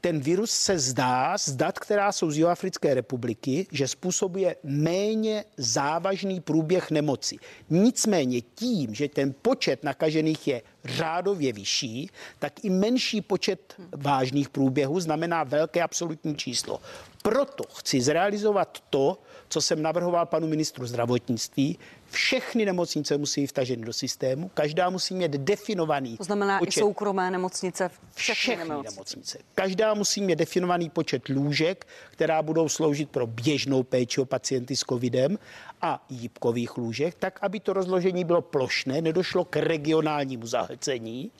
Ten 0.00 0.20
virus 0.20 0.50
se 0.50 0.78
zdá 0.78 1.38
z 1.38 1.56
dat, 1.56 1.78
která 1.78 2.12
jsou 2.12 2.30
z 2.30 2.36
Jihoafrické 2.36 2.94
republiky, 2.94 3.66
že 3.72 3.88
způsobuje 3.88 4.56
méně 4.62 5.44
závažný 5.56 6.40
průběh 6.40 6.90
nemoci. 6.90 7.36
Nicméně 7.70 8.40
tím, 8.40 8.94
že 8.94 9.08
ten 9.08 9.34
počet 9.42 9.84
nakažených 9.84 10.48
je 10.48 10.62
řádově 10.84 11.52
vyšší, 11.52 12.10
tak 12.38 12.64
i 12.64 12.70
menší 12.70 13.20
počet 13.20 13.74
vážných 13.96 14.48
průběhů 14.48 15.00
znamená 15.00 15.44
velké 15.44 15.82
absolutní 15.82 16.36
číslo. 16.36 16.80
Proto 17.22 17.64
chci 17.74 18.00
zrealizovat 18.00 18.78
to, 18.90 19.18
co 19.48 19.60
jsem 19.60 19.82
navrhoval 19.82 20.26
panu 20.26 20.46
ministru 20.48 20.86
zdravotnictví, 20.86 21.78
všechny 22.10 22.64
nemocnice 22.64 23.18
musí 23.18 23.40
být 23.40 23.46
vtaženy 23.46 23.84
do 23.84 23.92
systému, 23.92 24.50
každá 24.54 24.90
musí 24.90 25.14
mít 25.14 25.30
definovaný 25.30 26.16
To 26.16 26.24
znamená 26.24 26.58
počet, 26.58 26.80
i 26.80 26.80
soukromé 26.80 27.30
nemocnice, 27.30 27.90
všechny, 28.14 28.34
všechny 28.34 28.68
nemocnice. 28.68 28.94
nemocnice. 28.94 29.38
Každá 29.54 29.94
musí 29.94 30.20
mít 30.20 30.36
definovaný 30.36 30.90
počet 30.90 31.28
lůžek, 31.28 31.86
která 32.10 32.42
budou 32.42 32.68
sloužit 32.68 33.10
pro 33.10 33.26
běžnou 33.26 33.82
péči 33.82 34.20
o 34.20 34.24
pacienty 34.24 34.76
s 34.76 34.80
covidem 34.80 35.38
a 35.82 36.06
jípkových 36.10 36.76
lůžek, 36.76 37.14
tak 37.14 37.38
aby 37.42 37.60
to 37.60 37.72
rozložení 37.72 38.24
bylo 38.24 38.42
plošné, 38.42 39.00
nedošlo 39.00 39.44
k 39.44 39.56
regionálnímu 39.56 40.46
zahlcení. 40.46 41.30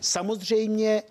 Samozřejmě 0.00 1.02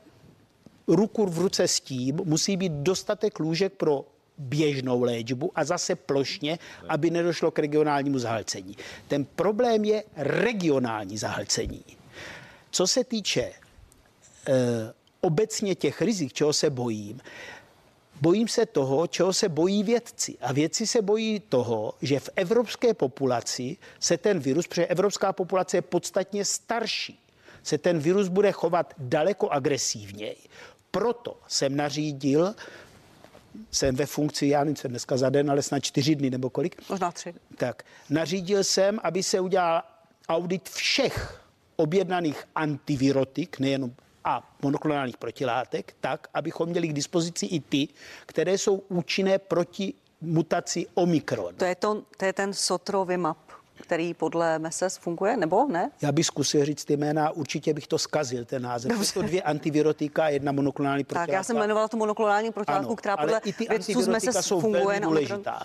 ruku 0.88 1.26
v 1.26 1.40
ruce 1.40 1.68
s 1.68 1.80
tím 1.80 2.20
musí 2.24 2.58
být 2.58 2.72
dostatek 2.72 3.40
lůžek 3.40 3.74
pro 3.74 4.06
běžnou 4.38 5.04
léčbu 5.04 5.52
a 5.56 5.64
zase 5.64 5.96
plošně, 5.96 6.60
aby 6.90 7.10
nedošlo 7.10 7.52
k 7.52 7.60
regionálnímu 7.60 8.20
zahlcení. 8.20 8.78
Ten 9.08 9.26
problém 9.26 9.86
je 9.86 10.04
regionální 10.16 11.18
zahlcení. 11.18 11.84
Co 12.72 12.88
se 12.88 13.04
týče 13.04 13.42
e, 13.42 13.54
obecně 15.22 15.76
těch 15.76 16.02
rizik, 16.02 16.34
čeho 16.34 16.54
se 16.54 16.70
bojím, 16.70 17.22
Bojím 18.22 18.48
se 18.48 18.66
toho, 18.66 19.08
čeho 19.08 19.34
se 19.34 19.50
bojí 19.50 19.84
vědci. 19.84 20.38
A 20.42 20.54
vědci 20.54 20.88
se 20.88 21.02
bojí 21.02 21.40
toho, 21.40 21.94
že 22.02 22.20
v 22.20 22.30
evropské 22.36 22.94
populaci 22.94 23.78
se 24.00 24.18
ten 24.18 24.40
virus, 24.40 24.68
protože 24.68 24.86
evropská 24.86 25.34
populace 25.34 25.78
je 25.78 25.82
podstatně 25.82 26.46
starší, 26.46 27.20
se 27.64 27.78
ten 27.78 28.00
virus 28.00 28.28
bude 28.28 28.52
chovat 28.52 28.94
daleko 28.98 29.50
agresivněji. 29.50 30.38
Proto 30.92 31.40
jsem 31.48 31.76
nařídil, 31.76 32.56
jsem 33.72 33.96
ve 33.96 34.06
funkci, 34.06 34.48
já 34.48 34.64
nevím, 34.64 34.76
dneska 34.88 35.18
za 35.18 35.30
den, 35.30 35.52
ale 35.52 35.62
snad 35.62 35.80
čtyři 35.80 36.16
dny 36.16 36.30
nebo 36.30 36.50
kolik. 36.50 36.90
Možná 36.90 37.12
tři. 37.12 37.34
Tak, 37.56 37.84
nařídil 38.10 38.64
jsem, 38.64 39.00
aby 39.04 39.24
se 39.24 39.40
udělal 39.40 39.82
audit 40.30 40.70
všech 40.70 41.42
objednaných 41.76 42.44
antivirotik, 42.56 43.60
nejenom 43.60 43.92
a 44.24 44.56
monoklonálních 44.62 45.18
protilátek, 45.18 45.96
tak, 46.00 46.28
abychom 46.34 46.70
měli 46.70 46.88
k 46.88 46.94
dispozici 46.94 47.46
i 47.46 47.60
ty, 47.60 47.88
které 48.26 48.58
jsou 48.58 48.84
účinné 48.90 49.40
proti 49.40 49.94
mutaci 50.22 50.86
Omikron. 50.94 51.56
To 51.56 51.66
je, 51.66 51.76
to, 51.76 52.04
to 52.18 52.26
je 52.26 52.34
ten 52.34 52.54
Sotrovimab 52.54 53.38
který 53.82 54.14
podle 54.14 54.60
MESES 54.60 54.98
funguje, 54.98 55.38
nebo 55.38 55.68
ne? 55.68 55.92
Já 56.02 56.12
bych 56.12 56.26
zkusil 56.26 56.66
říct 56.66 56.86
ty 56.86 56.98
jména, 56.98 57.32
určitě 57.32 57.74
bych 57.74 57.88
to 57.88 57.98
zkazil, 57.98 58.46
ten 58.46 58.62
název. 58.62 58.92
Dobře. 58.92 59.14
To 59.14 59.22
dvě 59.22 59.42
antivirotika, 59.42 60.30
jedna 60.30 60.52
monoklonální 60.52 61.04
protilátka. 61.04 61.32
Tak 61.32 61.34
já 61.34 61.44
jsem 61.44 61.58
jmenovala 61.58 61.88
tu 61.88 61.98
monoklonální 61.98 62.52
protilátku, 62.52 62.96
která 62.96 63.18
podle 63.18 63.42
i 63.46 63.54
ty 63.54 63.68
vědců 63.70 64.02
z 64.02 64.08
MESES 64.08 64.46
jsou 64.46 64.60
funguje 64.60 64.84
velmi 64.84 65.00
důležitá. 65.02 65.64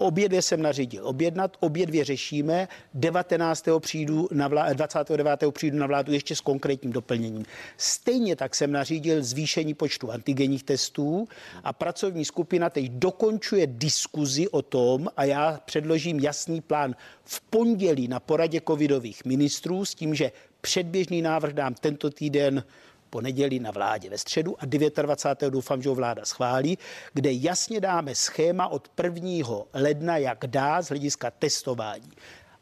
Obě 0.00 0.28
dvě 0.28 0.42
jsem 0.42 0.62
nařídil 0.62 1.08
objednat, 1.08 1.56
obě 1.60 1.86
dvě 1.86 2.04
řešíme. 2.04 2.68
19. 2.94 3.68
přijdu 3.78 4.28
na 4.32 4.48
vlá, 4.48 4.72
29. 4.72 5.40
přijdu 5.52 5.78
na 5.78 5.86
vládu 5.86 6.12
ještě 6.12 6.36
s 6.36 6.40
konkrétním 6.40 6.92
doplněním. 6.92 7.44
Stejně 7.76 8.36
tak 8.36 8.54
jsem 8.54 8.72
nařídil 8.72 9.22
zvýšení 9.22 9.74
počtu 9.74 10.10
antigenních 10.10 10.62
testů 10.62 11.28
a 11.64 11.72
pracovní 11.72 12.24
skupina 12.24 12.70
teď 12.70 12.90
dokončuje 12.90 13.66
diskuzi 13.66 14.48
o 14.48 14.62
tom 14.62 15.08
a 15.16 15.24
já 15.24 15.60
předložím 15.64 16.20
jasný 16.20 16.60
plán 16.60 16.94
v 17.24 17.40
pondělí 17.40 18.08
na 18.08 18.20
poradě 18.20 18.60
covidových 18.68 19.24
ministrů 19.24 19.84
s 19.84 19.94
tím, 19.94 20.14
že 20.14 20.32
předběžný 20.60 21.22
návrh 21.22 21.52
dám 21.52 21.74
tento 21.74 22.10
týden 22.10 22.64
pondělí 23.10 23.60
na 23.60 23.70
vládě 23.70 24.10
ve 24.10 24.18
středu 24.18 24.56
a 24.58 24.66
29. 24.66 25.52
doufám, 25.52 25.82
že 25.82 25.88
ho 25.88 25.94
vláda 25.94 26.24
schválí, 26.24 26.78
kde 27.12 27.32
jasně 27.32 27.80
dáme 27.80 28.14
schéma 28.14 28.68
od 28.68 28.90
1. 29.02 29.56
ledna, 29.74 30.16
jak 30.16 30.46
dá 30.46 30.82
z 30.82 30.88
hlediska 30.88 31.30
testování. 31.30 32.10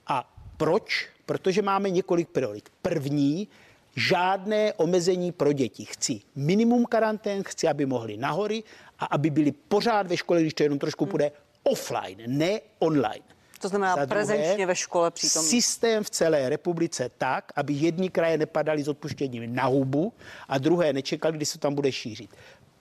A 0.07 0.35
proč? 0.57 1.09
Protože 1.27 1.63
máme 1.63 1.91
několik 1.91 2.29
priorit. 2.29 2.69
První, 2.83 3.49
žádné 3.97 4.73
omezení 4.73 5.33
pro 5.33 5.53
děti. 5.53 5.85
Chci 5.85 6.21
minimum 6.35 6.85
karantén, 6.85 7.43
chci, 7.45 7.69
aby 7.69 7.87
mohli 7.87 8.17
nahory 8.17 8.63
a 8.99 9.05
aby 9.05 9.31
byli 9.31 9.53
pořád 9.53 10.07
ve 10.07 10.17
škole, 10.17 10.41
když 10.41 10.55
to 10.55 10.63
jenom 10.63 10.79
trošku 10.79 11.07
půjde 11.07 11.33
offline, 11.63 12.23
ne 12.27 12.61
online. 12.79 13.38
To 13.59 13.69
znamená 13.69 13.97
Za 13.97 14.07
prezenčně 14.07 14.53
druhé, 14.53 14.67
ve 14.67 14.77
škole 14.77 15.11
přítomný. 15.11 15.49
Systém 15.49 16.05
v 16.05 16.11
celé 16.11 16.49
republice 16.49 17.11
tak, 17.19 17.53
aby 17.57 17.73
jedni 17.73 18.11
kraje 18.11 18.39
nepadaly 18.39 18.83
s 18.83 18.89
odpuštěním 18.89 19.55
na 19.55 19.67
hubu 19.67 20.13
a 20.49 20.59
druhé 20.59 20.93
nečekali, 20.93 21.37
kdy 21.37 21.47
se 21.47 21.59
tam 21.59 21.75
bude 21.75 21.93
šířit. 21.93 22.31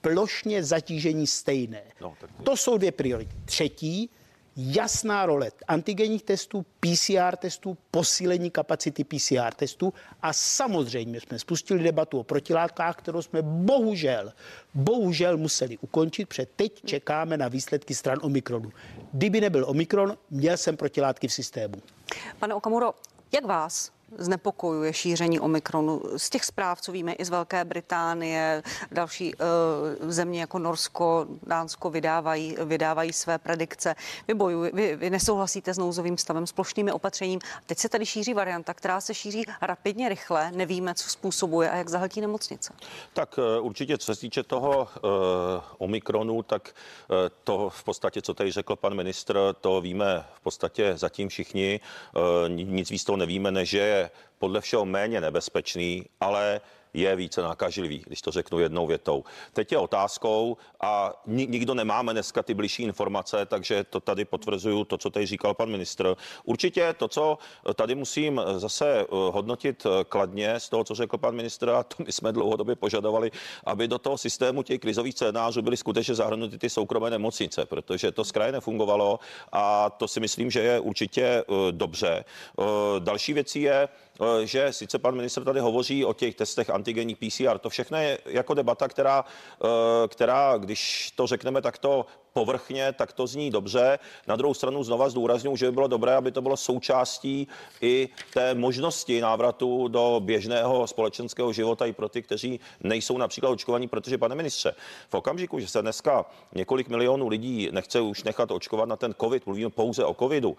Plošně 0.00 0.64
zatížení 0.64 1.26
stejné. 1.26 1.82
No, 2.00 2.14
tak... 2.20 2.30
To 2.44 2.56
jsou 2.56 2.78
dvě 2.78 2.92
priority. 2.92 3.34
Třetí, 3.44 4.10
jasná 4.60 5.26
role 5.26 5.50
antigenních 5.68 6.22
testů, 6.22 6.66
PCR 6.80 7.36
testů, 7.36 7.78
posílení 7.90 8.50
kapacity 8.50 9.04
PCR 9.04 9.54
testů 9.56 9.94
a 10.22 10.32
samozřejmě 10.32 11.20
jsme 11.20 11.38
spustili 11.38 11.82
debatu 11.82 12.18
o 12.18 12.24
protilátkách, 12.24 12.96
kterou 12.96 13.22
jsme 13.22 13.42
bohužel, 13.42 14.32
bohužel 14.74 15.36
museli 15.36 15.78
ukončit, 15.78 16.26
protože 16.26 16.46
teď 16.56 16.84
čekáme 16.84 17.36
na 17.36 17.48
výsledky 17.48 17.94
stran 17.94 18.18
Omikronu. 18.22 18.70
Kdyby 19.12 19.40
nebyl 19.40 19.64
Omikron, 19.68 20.16
měl 20.30 20.56
jsem 20.56 20.76
protilátky 20.76 21.28
v 21.28 21.32
systému. 21.32 21.74
Pane 22.38 22.54
Okamuro, 22.54 22.94
jak 23.32 23.44
vás 23.44 23.97
znepokojuje 24.16 24.92
šíření 24.92 25.40
Omikronu. 25.40 26.02
Z 26.16 26.30
těch 26.30 26.44
zpráv, 26.44 26.80
co 26.80 26.92
víme, 26.92 27.12
i 27.12 27.24
z 27.24 27.28
Velké 27.28 27.64
Británie, 27.64 28.62
další 28.90 29.34
uh, 29.34 30.10
země 30.10 30.40
jako 30.40 30.58
Norsko, 30.58 31.26
Dánsko 31.46 31.90
vydávají, 31.90 32.56
vydávají 32.64 33.12
své 33.12 33.38
predikce. 33.38 33.94
Vy, 34.28 34.34
bojuj, 34.34 34.70
vy, 34.74 34.96
vy 34.96 35.10
nesouhlasíte 35.10 35.74
s 35.74 35.78
nouzovým 35.78 36.18
stavem, 36.18 36.46
s 36.46 36.52
plošnými 36.52 36.92
opatřením. 36.92 37.40
Teď 37.66 37.78
se 37.78 37.88
tady 37.88 38.06
šíří 38.06 38.34
varianta, 38.34 38.74
která 38.74 39.00
se 39.00 39.14
šíří 39.14 39.44
rapidně, 39.62 40.08
rychle. 40.08 40.52
Nevíme, 40.52 40.94
co 40.94 41.10
způsobuje 41.10 41.70
a 41.70 41.76
jak 41.76 41.88
zahltí 41.88 42.20
nemocnice. 42.20 42.72
Tak 43.12 43.38
uh, 43.38 43.66
určitě, 43.66 43.98
co 43.98 44.14
se 44.14 44.20
týče 44.20 44.42
toho 44.42 44.88
uh, 45.02 45.10
Omikronu, 45.78 46.42
tak 46.42 46.68
uh, 47.08 47.16
to 47.44 47.70
v 47.70 47.84
podstatě, 47.84 48.22
co 48.22 48.34
tady 48.34 48.52
řekl 48.52 48.76
pan 48.76 48.94
ministr, 48.94 49.38
to 49.60 49.80
víme 49.80 50.24
v 50.34 50.40
podstatě 50.40 50.92
zatím 50.96 51.28
všichni. 51.28 51.80
Uh, 52.16 52.48
nic 52.48 52.90
víc 52.90 53.04
toho 53.04 53.16
nevíme, 53.16 53.50
než 53.50 53.76
podle 54.38 54.60
všeho 54.60 54.84
méně 54.84 55.20
nebezpečný, 55.20 56.06
ale 56.20 56.60
je 56.94 57.16
více 57.16 57.42
nakažlivý, 57.42 58.04
když 58.06 58.22
to 58.22 58.30
řeknu 58.30 58.58
jednou 58.58 58.86
větou. 58.86 59.24
Teď 59.52 59.72
je 59.72 59.78
otázkou 59.78 60.56
a 60.80 61.22
nikdo 61.26 61.74
nemáme 61.74 62.12
dneska 62.12 62.42
ty 62.42 62.54
blížší 62.54 62.82
informace, 62.82 63.46
takže 63.46 63.84
to 63.84 64.00
tady 64.00 64.24
potvrzuju 64.24 64.84
to, 64.84 64.98
co 64.98 65.10
tady 65.10 65.26
říkal 65.26 65.54
pan 65.54 65.70
ministr. 65.70 66.16
Určitě 66.44 66.94
to, 66.98 67.08
co 67.08 67.38
tady 67.74 67.94
musím 67.94 68.40
zase 68.56 69.00
eh, 69.00 69.06
hodnotit 69.10 69.86
eh, 69.86 70.04
kladně 70.04 70.60
z 70.60 70.68
toho, 70.68 70.84
co 70.84 70.94
řekl 70.94 71.18
pan 71.18 71.34
ministr, 71.34 71.70
a 71.70 71.82
to 71.82 72.02
my 72.06 72.12
jsme 72.12 72.32
dlouhodobě 72.32 72.76
požadovali, 72.76 73.30
aby 73.64 73.88
do 73.88 73.98
toho 73.98 74.18
systému 74.18 74.62
těch 74.62 74.80
krizových 74.80 75.14
scénářů 75.14 75.62
byly 75.62 75.76
skutečně 75.76 76.14
zahrnuty 76.14 76.58
ty 76.58 76.70
soukromé 76.70 77.10
nemocnice, 77.10 77.66
protože 77.66 78.12
to 78.12 78.24
z 78.24 78.32
kraje 78.32 78.52
nefungovalo 78.52 79.18
a 79.52 79.90
to 79.90 80.08
si 80.08 80.20
myslím, 80.20 80.50
že 80.50 80.60
je 80.60 80.80
určitě 80.80 81.22
eh, 81.22 81.44
dobře. 81.72 82.24
Další 82.98 83.32
věcí 83.32 83.62
je, 83.62 83.88
Eh, 83.88 84.07
že 84.44 84.72
sice 84.72 84.98
pan 84.98 85.14
ministr 85.14 85.44
tady 85.44 85.60
hovoří 85.60 86.04
o 86.04 86.12
těch 86.12 86.34
testech 86.34 86.70
antigenních 86.70 87.16
PCR, 87.16 87.58
to 87.58 87.70
všechno 87.70 87.98
je 87.98 88.18
jako 88.26 88.54
debata, 88.54 88.88
která, 88.88 89.24
eh, 89.64 90.08
která 90.08 90.56
když 90.56 91.10
to 91.16 91.26
řekneme 91.26 91.62
takto 91.62 92.06
povrchně, 92.38 92.92
tak 92.92 93.12
to 93.12 93.26
zní 93.26 93.50
dobře. 93.50 93.98
Na 94.26 94.36
druhou 94.36 94.54
stranu 94.54 94.84
znova 94.84 95.08
zdůraznuju, 95.08 95.56
že 95.56 95.66
by 95.66 95.72
bylo 95.72 95.88
dobré, 95.88 96.14
aby 96.14 96.30
to 96.32 96.42
bylo 96.42 96.56
součástí 96.56 97.48
i 97.80 98.08
té 98.34 98.54
možnosti 98.54 99.20
návratu 99.20 99.88
do 99.88 100.20
běžného 100.24 100.86
společenského 100.86 101.52
života 101.52 101.86
i 101.86 101.92
pro 101.92 102.08
ty, 102.08 102.22
kteří 102.22 102.60
nejsou 102.80 103.18
například 103.18 103.50
očkovaní, 103.50 103.88
protože 103.88 104.18
pane 104.18 104.34
ministře, 104.34 104.74
v 105.08 105.14
okamžiku, 105.14 105.58
že 105.58 105.68
se 105.68 105.82
dneska 105.82 106.26
několik 106.54 106.88
milionů 106.88 107.28
lidí 107.28 107.68
nechce 107.72 108.00
už 108.00 108.22
nechat 108.22 108.50
očkovat 108.50 108.88
na 108.88 108.96
ten 108.96 109.14
COVID, 109.20 109.46
mluvíme 109.46 109.70
pouze 109.70 110.04
o 110.04 110.14
COVIdu, 110.14 110.56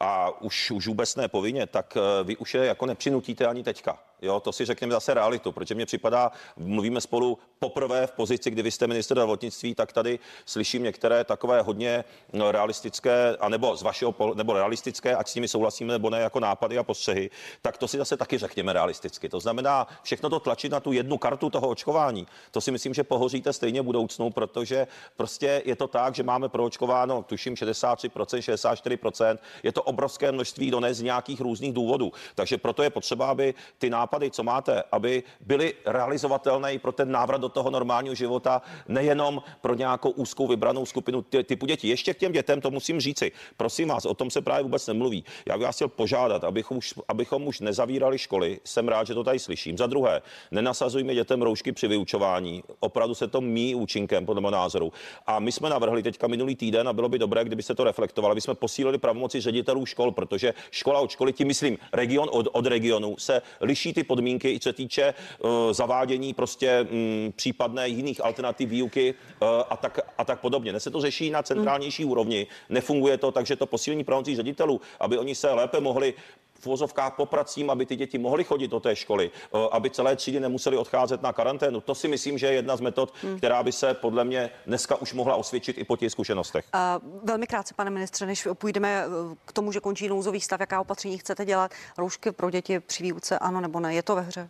a 0.00 0.42
už, 0.42 0.70
už 0.70 0.86
vůbec 0.86 1.16
ne 1.16 1.28
povinně, 1.28 1.66
tak 1.66 1.96
eh, 1.96 2.24
vy 2.24 2.36
už 2.36 2.54
je 2.54 2.64
jako 2.64 2.86
nepřinutíte 2.86 3.46
ani 3.46 3.62
teďka. 3.62 3.98
Jo, 4.22 4.40
to 4.40 4.52
si 4.52 4.64
řekněme 4.64 4.92
zase 4.92 5.14
realitu, 5.14 5.52
protože 5.52 5.74
mně 5.74 5.86
připadá, 5.86 6.32
mluvíme 6.56 7.00
spolu 7.00 7.38
poprvé 7.58 8.06
v 8.06 8.12
pozici, 8.12 8.50
kdy 8.50 8.62
vy 8.62 8.70
jste 8.70 8.86
minister 8.86 9.14
zdravotnictví, 9.14 9.74
tak 9.74 9.92
tady 9.92 10.18
slyším 10.46 10.82
některé 10.82 11.13
takové 11.24 11.62
hodně 11.62 12.04
no, 12.32 12.52
realistické, 12.52 13.36
anebo 13.40 13.76
z 13.76 13.82
vašeho 13.82 14.14
nebo 14.34 14.52
realistické, 14.52 15.16
ať 15.16 15.28
s 15.28 15.34
nimi 15.34 15.48
souhlasíme 15.48 15.92
nebo 15.92 16.10
ne, 16.10 16.20
jako 16.20 16.40
nápady 16.40 16.78
a 16.78 16.82
postřehy, 16.82 17.30
tak 17.62 17.78
to 17.78 17.88
si 17.88 17.98
zase 17.98 18.16
taky 18.16 18.38
řekněme 18.38 18.72
realisticky. 18.72 19.28
To 19.28 19.40
znamená 19.40 19.86
všechno 20.02 20.30
to 20.30 20.40
tlačit 20.40 20.72
na 20.72 20.80
tu 20.80 20.92
jednu 20.92 21.18
kartu 21.18 21.50
toho 21.50 21.68
očkování. 21.68 22.26
To 22.50 22.60
si 22.60 22.70
myslím, 22.70 22.94
že 22.94 23.04
pohoříte 23.04 23.52
stejně 23.52 23.82
budoucnu, 23.82 24.30
protože 24.30 24.86
prostě 25.16 25.62
je 25.64 25.76
to 25.76 25.86
tak, 25.86 26.14
že 26.14 26.22
máme 26.22 26.48
proočkováno, 26.48 27.22
tuším 27.22 27.54
63%, 27.54 28.08
64%, 28.08 29.38
je 29.62 29.72
to 29.72 29.82
obrovské 29.82 30.32
množství, 30.32 30.70
do 30.70 30.80
z 30.90 31.02
nějakých 31.02 31.40
různých 31.40 31.72
důvodů. 31.72 32.12
Takže 32.34 32.58
proto 32.58 32.82
je 32.82 32.90
potřeba, 32.90 33.30
aby 33.30 33.54
ty 33.78 33.90
nápady, 33.90 34.30
co 34.30 34.42
máte, 34.42 34.82
aby 34.92 35.22
byly 35.40 35.74
realizovatelné 35.86 36.74
i 36.74 36.78
pro 36.78 36.92
ten 36.92 37.10
návrat 37.10 37.40
do 37.40 37.48
toho 37.48 37.70
normálního 37.70 38.14
života, 38.14 38.62
nejenom 38.88 39.42
pro 39.60 39.74
nějakou 39.74 40.10
úzkou 40.10 40.46
vybranou 40.46 40.86
skupinu 40.86 41.03
skupinu 41.04 41.22
typu 41.44 41.66
dětí. 41.66 41.88
Ještě 41.88 42.14
k 42.14 42.18
těm 42.18 42.32
dětem 42.32 42.60
to 42.60 42.70
musím 42.70 43.00
říci. 43.00 43.32
Prosím 43.56 43.88
vás, 43.88 44.04
o 44.04 44.14
tom 44.14 44.30
se 44.30 44.40
právě 44.40 44.62
vůbec 44.62 44.86
nemluví. 44.86 45.24
Já 45.46 45.58
bych 45.58 45.66
vás 45.66 45.76
chtěl 45.76 45.88
požádat, 45.88 46.44
abychom 46.44 46.76
už, 46.78 46.94
abychom 47.08 47.46
už 47.46 47.60
nezavírali 47.60 48.18
školy. 48.18 48.60
Jsem 48.64 48.88
rád, 48.88 49.06
že 49.06 49.14
to 49.14 49.24
tady 49.24 49.38
slyším. 49.38 49.78
Za 49.78 49.86
druhé, 49.86 50.22
nenasazujme 50.50 51.14
dětem 51.14 51.42
roušky 51.42 51.72
při 51.72 51.88
vyučování. 51.88 52.62
Opravdu 52.80 53.14
se 53.14 53.28
to 53.28 53.40
mí 53.40 53.74
účinkem, 53.74 54.26
podle 54.26 54.40
mého 54.40 54.50
názoru. 54.50 54.92
A 55.26 55.40
my 55.40 55.52
jsme 55.52 55.68
navrhli 55.70 56.02
teďka 56.02 56.26
minulý 56.26 56.56
týden 56.56 56.88
a 56.88 56.92
bylo 56.92 57.08
by 57.08 57.18
dobré, 57.18 57.44
kdyby 57.44 57.62
se 57.62 57.74
to 57.74 57.84
reflektovalo, 57.84 58.32
aby 58.32 58.40
jsme 58.40 58.54
posílili 58.54 58.98
pravomoci 58.98 59.40
ředitelů 59.40 59.86
škol, 59.86 60.12
protože 60.12 60.54
škola 60.70 61.00
od 61.00 61.10
školy, 61.10 61.32
tím 61.32 61.46
myslím 61.46 61.78
region 61.92 62.28
od, 62.32 62.48
od 62.52 62.66
regionu, 62.66 63.16
se 63.18 63.42
liší 63.60 63.92
ty 63.92 64.04
podmínky, 64.04 64.52
i 64.52 64.60
co 64.60 64.72
týče 64.72 65.14
uh, 65.14 65.50
zavádění 65.72 66.34
prostě 66.34 66.86
um, 66.90 67.32
případné 67.36 67.88
jiných 67.88 68.24
alternativ 68.24 68.68
výuky 68.68 69.14
uh, 69.14 69.48
a, 69.70 69.76
tak, 69.76 70.00
a 70.18 70.24
tak 70.24 70.40
podobně. 70.40 70.72
Ne 70.72 70.80
se 70.84 70.90
to 70.90 71.00
řeší 71.00 71.30
na 71.30 71.42
centrálnější 71.42 72.04
mm. 72.04 72.10
úrovni, 72.10 72.46
nefunguje 72.68 73.18
to, 73.18 73.32
takže 73.32 73.56
to 73.56 73.66
posílení 73.66 74.04
pravomocí 74.04 74.36
ředitelů, 74.36 74.80
aby 75.00 75.18
oni 75.18 75.34
se 75.34 75.50
lépe 75.50 75.80
mohli 75.80 76.14
v 76.60 76.66
vozovkách 76.66 77.16
popracím, 77.16 77.70
aby 77.70 77.86
ty 77.86 77.96
děti 77.96 78.18
mohly 78.18 78.44
chodit 78.44 78.68
do 78.68 78.80
té 78.80 78.96
školy, 78.96 79.30
eh, 79.34 79.58
aby 79.72 79.90
celé 79.90 80.16
třídy 80.16 80.40
nemuseli 80.40 80.76
odcházet 80.76 81.22
na 81.22 81.32
karanténu. 81.32 81.80
To 81.80 81.94
si 81.94 82.08
myslím, 82.08 82.38
že 82.38 82.46
je 82.46 82.52
jedna 82.52 82.76
z 82.76 82.80
metod, 82.80 83.12
hmm. 83.22 83.38
která 83.38 83.62
by 83.62 83.72
se 83.72 83.94
podle 83.94 84.24
mě 84.24 84.50
dneska 84.66 84.96
už 84.96 85.12
mohla 85.12 85.34
osvědčit 85.34 85.78
i 85.78 85.84
po 85.84 85.96
těch 85.96 86.12
zkušenostech. 86.12 86.64
Uh, 86.74 87.20
velmi 87.24 87.46
krátce, 87.46 87.74
pane 87.74 87.90
ministře, 87.90 88.26
než 88.26 88.48
půjdeme 88.54 89.04
eh, 89.04 89.36
k 89.44 89.52
tomu, 89.52 89.72
že 89.72 89.80
končí 89.80 90.08
nouzový 90.08 90.40
stav, 90.40 90.60
jaká 90.60 90.80
opatření 90.80 91.18
chcete 91.18 91.44
dělat? 91.44 91.70
Roušky 91.98 92.32
pro 92.32 92.50
děti 92.50 92.80
při 92.80 93.02
výuce, 93.02 93.38
ano 93.38 93.60
nebo 93.60 93.80
ne? 93.80 93.94
Je 93.94 94.02
to 94.02 94.14
ve 94.14 94.20
hře? 94.20 94.48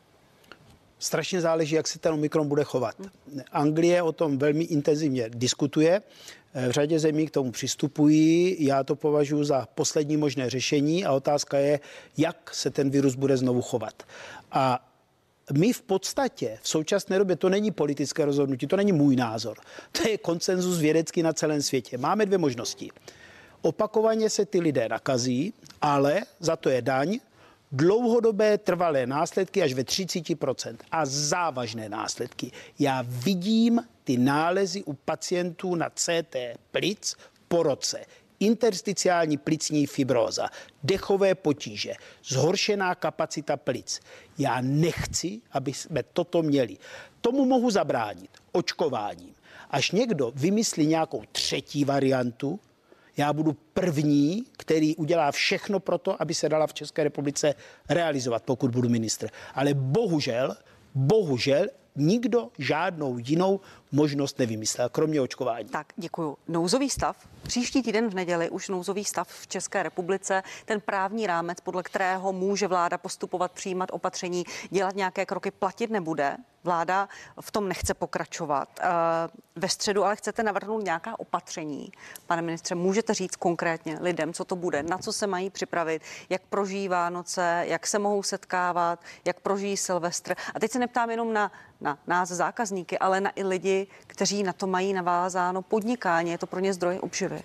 Strašně 1.05 1.41
záleží, 1.41 1.75
jak 1.75 1.89
se 1.89 1.99
ten 1.99 2.13
omikron 2.13 2.49
bude 2.49 2.65
chovat. 2.65 2.95
Anglie 3.53 4.03
o 4.03 4.13
tom 4.13 4.39
velmi 4.39 4.65
intenzivně 4.65 5.29
diskutuje. 5.29 6.03
V 6.69 6.71
řadě 6.71 6.99
zemí 6.99 7.27
k 7.27 7.31
tomu 7.31 7.51
přistupují. 7.51 8.57
Já 8.65 8.85
to 8.85 8.97
považuji 8.97 9.45
za 9.45 9.69
poslední 9.75 10.17
možné 10.17 10.51
řešení 10.51 11.05
a 11.05 11.13
otázka 11.13 11.59
je, 11.59 11.81
jak 12.17 12.55
se 12.55 12.71
ten 12.71 12.91
virus 12.91 13.15
bude 13.15 13.37
znovu 13.37 13.63
chovat. 13.63 14.03
A 14.53 14.89
my 15.53 15.73
v 15.73 15.83
podstatě 15.83 16.59
v 16.63 16.69
současné 16.69 17.19
době 17.19 17.37
to 17.37 17.49
není 17.49 17.71
politické 17.71 18.25
rozhodnutí, 18.25 18.67
to 18.67 18.77
není 18.77 18.93
můj 18.93 19.17
názor. 19.17 19.57
To 19.93 20.09
je 20.09 20.19
konsenzus 20.19 20.79
vědecký 20.79 21.23
na 21.23 21.33
celém 21.33 21.63
světě. 21.63 21.99
Máme 21.99 22.27
dvě 22.27 22.39
možnosti. 22.39 22.91
Opakovaně 23.63 24.31
se 24.31 24.47
ty 24.47 24.61
lidé 24.61 24.89
nakazí, 24.89 25.55
ale 25.83 26.23
za 26.41 26.57
to 26.57 26.69
je 26.69 26.83
daň, 26.83 27.19
dlouhodobé 27.75 28.59
trvalé 28.59 29.07
následky 29.07 29.63
až 29.63 29.73
ve 29.73 29.83
30% 29.83 30.77
a 30.91 31.07
závažné 31.07 31.89
následky. 31.89 32.51
Já 32.79 33.05
vidím 33.07 33.83
ty 34.05 34.17
nálezy 34.17 34.83
u 34.85 34.93
pacientů 34.93 35.75
na 35.75 35.91
CT 35.91 36.37
plic 36.71 37.17
po 37.49 37.63
roce. 37.63 38.07
Intersticiální 38.41 39.37
plicní 39.37 39.87
fibróza, 39.87 40.49
dechové 40.83 41.35
potíže, 41.35 41.95
zhoršená 42.25 42.95
kapacita 42.95 43.57
plic. 43.57 44.01
Já 44.39 44.61
nechci, 44.61 45.41
aby 45.53 45.73
jsme 45.73 46.03
toto 46.03 46.43
měli. 46.43 46.77
Tomu 47.21 47.45
mohu 47.45 47.71
zabránit 47.71 48.31
očkováním. 48.53 49.35
Až 49.71 49.91
někdo 49.91 50.33
vymyslí 50.35 50.87
nějakou 50.87 51.23
třetí 51.33 51.85
variantu, 51.85 52.61
já 53.17 53.33
budu 53.33 53.57
první, 53.75 54.45
který 54.57 54.97
udělá 54.97 55.33
všechno 55.33 55.81
pro 55.81 55.99
to, 55.99 56.23
aby 56.23 56.35
se 56.35 56.49
dala 56.49 56.67
v 56.67 56.75
České 56.75 57.05
republice 57.05 57.55
realizovat, 57.89 58.43
pokud 58.43 58.71
budu 58.71 58.89
ministr. 58.89 59.29
Ale 59.55 59.75
bohužel, 59.75 60.57
bohužel 60.95 61.67
nikdo 61.97 62.49
žádnou 62.59 63.19
jinou 63.19 63.61
možnost 63.93 64.39
nevymyslel, 64.39 64.89
kromě 64.89 65.21
očkování. 65.21 65.69
Tak, 65.69 65.87
děkuji. 65.97 66.37
Nouzový 66.49 66.91
stav. 66.91 67.17
Příští 67.43 67.83
týden 67.83 68.09
v 68.11 68.15
neděli 68.15 68.51
už 68.51 68.69
nouzový 68.69 69.05
stav 69.05 69.29
v 69.29 69.47
České 69.47 69.83
republice, 69.83 70.43
ten 70.65 70.81
právní 70.81 71.27
rámec, 71.27 71.61
podle 71.61 71.83
kterého 71.83 72.33
může 72.33 72.69
vláda 72.69 72.99
postupovat, 72.99 73.53
přijímat 73.53 73.89
opatření, 73.93 74.45
dělat 74.71 74.97
nějaké 74.97 75.27
kroky, 75.27 75.51
platit 75.51 75.91
nebude. 75.91 76.37
Vláda 76.65 77.09
v 77.41 77.51
tom 77.51 77.69
nechce 77.69 77.95
pokračovat. 77.95 78.69
Eh, 78.81 78.85
ve 79.57 79.69
středu 79.69 80.05
ale 80.05 80.17
chcete 80.17 80.43
navrhnout 80.43 80.85
nějaká 80.85 81.21
opatření. 81.21 81.93
Pane 82.27 82.43
ministře, 82.43 82.75
můžete 82.75 83.15
říct 83.15 83.37
konkrétně 83.37 83.99
lidem, 84.01 84.33
co 84.33 84.45
to 84.45 84.57
bude, 84.57 84.83
na 84.83 84.99
co 84.99 85.13
se 85.13 85.27
mají 85.27 85.51
připravit, 85.51 86.03
jak 86.29 86.43
prožijí 86.43 86.89
Vánoce, 86.89 87.65
jak 87.69 87.87
se 87.87 87.99
mohou 87.99 88.23
setkávat, 88.23 89.01
jak 89.25 89.41
prožijí 89.41 89.77
Silvestr. 89.77 90.35
A 90.55 90.61
teď 90.61 90.71
se 90.71 90.79
neptám 90.79 91.11
jenom 91.11 91.33
na, 91.33 91.53
na 91.81 91.99
nás 92.07 92.29
zákazníky, 92.29 92.99
ale 92.99 93.21
na 93.21 93.31
i 93.35 93.45
lidi, 93.45 93.84
kteří 94.07 94.43
na 94.43 94.53
to 94.53 94.67
mají 94.67 94.93
navázáno 94.93 95.63
podnikání. 95.63 96.31
Je 96.31 96.39
to 96.39 96.47
pro 96.47 96.61
ně 96.61 96.75
zdroj 96.75 96.99
obživy. 97.03 97.43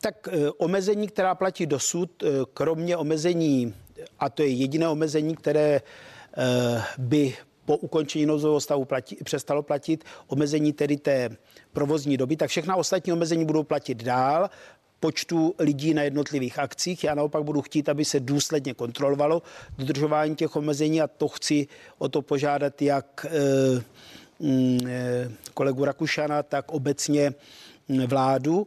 Tak 0.00 0.28
e, 0.28 0.50
omezení, 0.50 1.08
která 1.08 1.34
platí 1.34 1.66
dosud, 1.66 2.22
e, 2.22 2.26
kromě 2.54 2.96
omezení, 2.96 3.74
a 4.18 4.30
to 4.30 4.42
je 4.42 4.48
jediné 4.48 4.88
omezení, 4.88 5.36
které 5.36 5.76
e, 5.76 5.82
by 6.98 7.34
po 7.64 7.76
ukončení 7.76 8.26
nouzového 8.26 8.60
stavu 8.60 8.84
platí, 8.84 9.16
přestalo 9.24 9.62
platit, 9.62 10.04
omezení 10.26 10.72
tedy 10.72 10.96
té 10.96 11.30
provozní 11.72 12.16
doby, 12.16 12.36
tak 12.36 12.50
všechna 12.50 12.76
ostatní 12.76 13.12
omezení 13.12 13.44
budou 13.44 13.62
platit 13.62 14.02
dál 14.02 14.50
počtu 15.00 15.54
lidí 15.58 15.94
na 15.94 16.02
jednotlivých 16.02 16.58
akcích. 16.58 17.04
Já 17.04 17.14
naopak 17.14 17.44
budu 17.44 17.62
chtít, 17.62 17.88
aby 17.88 18.04
se 18.04 18.20
důsledně 18.20 18.74
kontrolovalo 18.74 19.42
dodržování 19.78 20.36
těch 20.36 20.56
omezení 20.56 21.02
a 21.02 21.06
to 21.06 21.28
chci 21.28 21.66
o 21.98 22.08
to 22.08 22.22
požádat 22.22 22.82
jak 22.82 23.26
mm, 23.74 23.82
kolegu 25.54 25.84
Rakušana, 25.84 26.42
tak 26.42 26.72
obecně 26.72 27.32
mm, 27.88 28.06
vládu. 28.06 28.66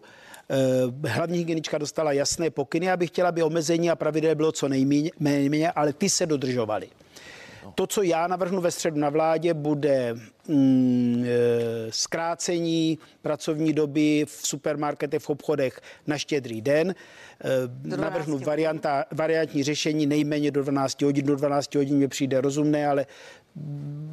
Hlavní 1.08 1.38
hygienička 1.38 1.78
dostala 1.78 2.12
jasné 2.12 2.50
pokyny, 2.50 2.92
aby 2.92 3.08
chtěla, 3.08 3.30
aby 3.30 3.44
omezení 3.44 3.90
a 3.90 3.96
pravidel 3.96 4.36
bylo 4.36 4.52
co 4.52 4.68
nejméně, 5.20 5.72
ale 5.72 5.94
ty 5.94 6.10
se 6.10 6.26
dodržovaly. 6.26 6.90
To, 7.76 7.88
co 7.88 8.02
já 8.02 8.28
navrhnu 8.28 8.62
ve 8.62 8.72
středu 8.72 9.00
na 9.00 9.10
vládě, 9.10 9.54
bude 9.54 10.16
mm, 10.48 11.26
e, 11.26 11.92
zkrácení 11.92 13.00
pracovní 13.22 13.74
doby 13.74 14.26
v 14.28 14.48
supermarketech, 14.48 15.22
v 15.22 15.30
obchodech 15.30 15.82
na 16.08 16.18
štědrý 16.18 16.62
den. 16.62 16.96
Navrhnu 17.84 18.40
varianta, 18.40 19.06
variantní 19.12 19.64
řešení 19.64 20.06
nejméně 20.06 20.52
do 20.52 20.64
12 20.64 21.02
hodin. 21.02 21.26
Do 21.26 21.36
12 21.36 21.76
hodin 21.76 21.98
mi 21.98 22.08
přijde 22.08 22.42
rozumné, 22.42 22.88
ale 22.88 23.06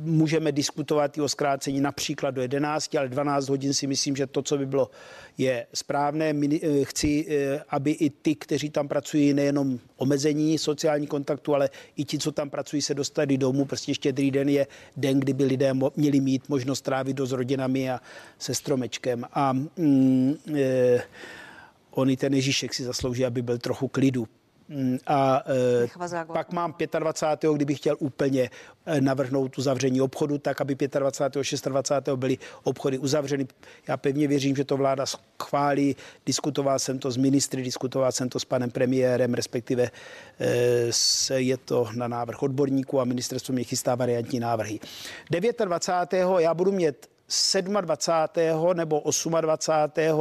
můžeme 0.02 0.52
diskutovat 0.52 1.18
i 1.18 1.20
o 1.20 1.28
zkrácení 1.28 1.80
například 1.80 2.30
do 2.30 2.42
11, 2.42 2.94
ale 2.94 3.08
12 3.08 3.48
hodin 3.48 3.74
si 3.74 3.86
myslím, 3.86 4.16
že 4.16 4.26
to, 4.26 4.42
co 4.42 4.58
by 4.58 4.66
bylo, 4.66 4.90
je 5.38 5.66
správné. 5.74 6.34
Eh, 6.52 6.84
chci, 6.84 7.26
eh, 7.28 7.60
aby 7.68 7.90
i 7.90 8.10
ty, 8.10 8.34
kteří 8.34 8.70
tam 8.70 8.88
pracují, 8.88 9.34
nejenom 9.34 9.78
omezení 9.96 10.58
sociální 10.58 11.06
kontaktu, 11.06 11.54
ale 11.54 11.70
i 11.96 12.04
ti, 12.04 12.18
co 12.18 12.32
tam 12.32 12.50
pracují, 12.50 12.82
se 12.82 12.94
dostali 12.94 13.38
domů. 13.38 13.64
Prostě 13.64 13.94
štědrý 13.94 14.30
den 14.30 14.48
je 14.48 14.66
den, 14.96 15.20
kdyby 15.20 15.44
lidé 15.44 15.72
měli 15.96 16.20
mít 16.20 16.48
možnost 16.48 16.80
trávit 16.80 17.16
do 17.16 17.26
s 17.26 17.32
rodinami 17.32 17.90
a 17.90 18.00
se 18.38 18.54
stromečkem. 18.54 19.24
A 19.32 19.52
mm, 19.52 20.34
e, 20.54 21.02
on 21.90 22.10
i 22.10 22.16
ten 22.16 22.34
Ježíšek 22.34 22.74
si 22.74 22.84
zaslouží, 22.84 23.24
aby 23.24 23.42
byl 23.42 23.58
trochu 23.58 23.88
klidu. 23.88 24.28
Mm, 24.70 24.98
a 25.06 25.42
e, 25.46 26.24
pak 26.32 26.52
mám 26.52 26.74
25. 26.98 27.52
kdybych 27.54 27.78
chtěl 27.78 27.96
úplně 27.98 28.50
e, 28.86 29.00
navrhnout 29.00 29.58
uzavření 29.58 30.00
obchodu, 30.00 30.38
tak 30.38 30.60
aby 30.60 30.76
25. 30.98 31.40
26. 31.68 32.08
byly 32.16 32.38
obchody 32.62 32.98
uzavřeny. 32.98 33.46
Já 33.88 33.96
pevně 33.96 34.28
věřím, 34.28 34.56
že 34.56 34.64
to 34.64 34.76
vláda 34.76 35.06
schválí. 35.06 35.96
Diskutoval 36.26 36.78
jsem 36.78 36.98
to 36.98 37.10
s 37.10 37.16
ministry, 37.16 37.62
diskutoval 37.62 38.12
jsem 38.12 38.28
to 38.28 38.40
s 38.40 38.44
panem 38.44 38.70
premiérem, 38.70 39.34
respektive 39.34 39.90
e, 41.30 41.40
je 41.40 41.56
to 41.56 41.88
na 41.94 42.08
návrh 42.08 42.42
odborníků 42.42 43.00
a 43.00 43.04
ministerstvo 43.04 43.54
mě 43.54 43.64
chystá 43.64 43.94
variantní 43.94 44.40
návrhy. 44.40 44.80
29. 45.30 46.38
já 46.38 46.54
budu 46.54 46.72
mít 46.72 47.06
27. 47.80 48.76
nebo 48.76 49.02
28 49.40 50.20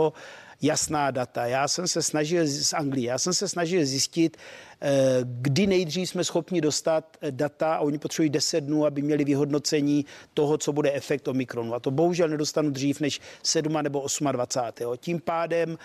jasná 0.62 1.12
data. 1.12 1.46
Já 1.46 1.68
jsem 1.68 1.88
se 1.88 2.02
snažil 2.02 2.48
z 2.48 2.74
Anglie, 2.74 3.08
já 3.08 3.18
jsem 3.18 3.34
se 3.34 3.48
snažil 3.48 3.86
zjistit, 3.86 4.38
eh, 4.82 5.20
kdy 5.24 5.68
nejdřív 5.68 6.10
jsme 6.10 6.24
schopni 6.24 6.62
dostat 6.62 7.18
eh, 7.22 7.32
data 7.32 7.76
a 7.76 7.80
oni 7.80 7.98
potřebují 7.98 8.30
10 8.30 8.62
dnů, 8.62 8.86
aby 8.86 9.02
měli 9.02 9.26
vyhodnocení 9.26 10.06
toho, 10.34 10.58
co 10.58 10.74
bude 10.74 10.92
efekt 10.94 11.28
Omikronu. 11.28 11.74
A 11.74 11.80
to 11.80 11.92
bohužel 11.92 12.28
nedostanu 12.28 12.70
dřív 12.70 13.00
než 13.00 13.22
7 13.44 13.84
nebo 13.84 14.06
28. 14.32 14.98
Tím 14.98 15.20
pádem 15.22 15.78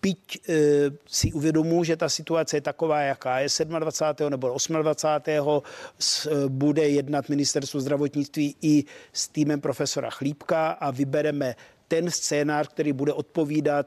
Piť 0.00 0.48
e, 0.48 0.54
si 1.06 1.32
uvědomuji, 1.32 1.84
že 1.84 1.96
ta 1.96 2.08
situace 2.08 2.56
je 2.56 2.60
taková, 2.60 3.00
jaká 3.00 3.38
je 3.38 3.48
27. 3.78 4.30
nebo 4.30 4.56
28. 4.68 5.62
S, 5.98 6.26
e, 6.26 6.48
bude 6.48 6.88
jednat 6.88 7.28
ministerstvo 7.28 7.80
zdravotnictví 7.80 8.56
i 8.62 8.84
s 9.12 9.28
týmem 9.28 9.60
profesora 9.60 10.10
Chlípka 10.10 10.70
a 10.70 10.90
vybereme 10.90 11.56
ten 11.88 12.10
scénář, 12.10 12.68
který 12.68 12.92
bude 12.92 13.12
odpovídat 13.12 13.86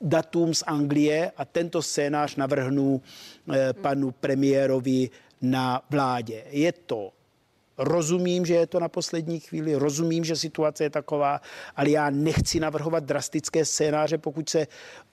datum 0.00 0.54
z 0.54 0.62
Anglie 0.66 1.32
a 1.36 1.44
tento 1.44 1.82
scénář 1.82 2.36
navrhnu 2.36 3.02
eh, 3.52 3.72
panu 3.72 4.10
premiérovi 4.10 5.10
na 5.42 5.82
vládě. 5.90 6.44
Je 6.50 6.72
to 6.72 7.12
Rozumím, 7.78 8.46
že 8.46 8.54
je 8.54 8.66
to 8.66 8.80
na 8.80 8.88
poslední 8.88 9.40
chvíli, 9.40 9.74
rozumím, 9.74 10.24
že 10.24 10.36
situace 10.36 10.84
je 10.84 10.90
taková, 10.90 11.40
ale 11.76 11.90
já 11.90 12.10
nechci 12.10 12.60
navrhovat 12.60 13.04
drastické 13.04 13.64
scénáře, 13.64 14.18
pokud 14.18 14.48
se 14.48 14.66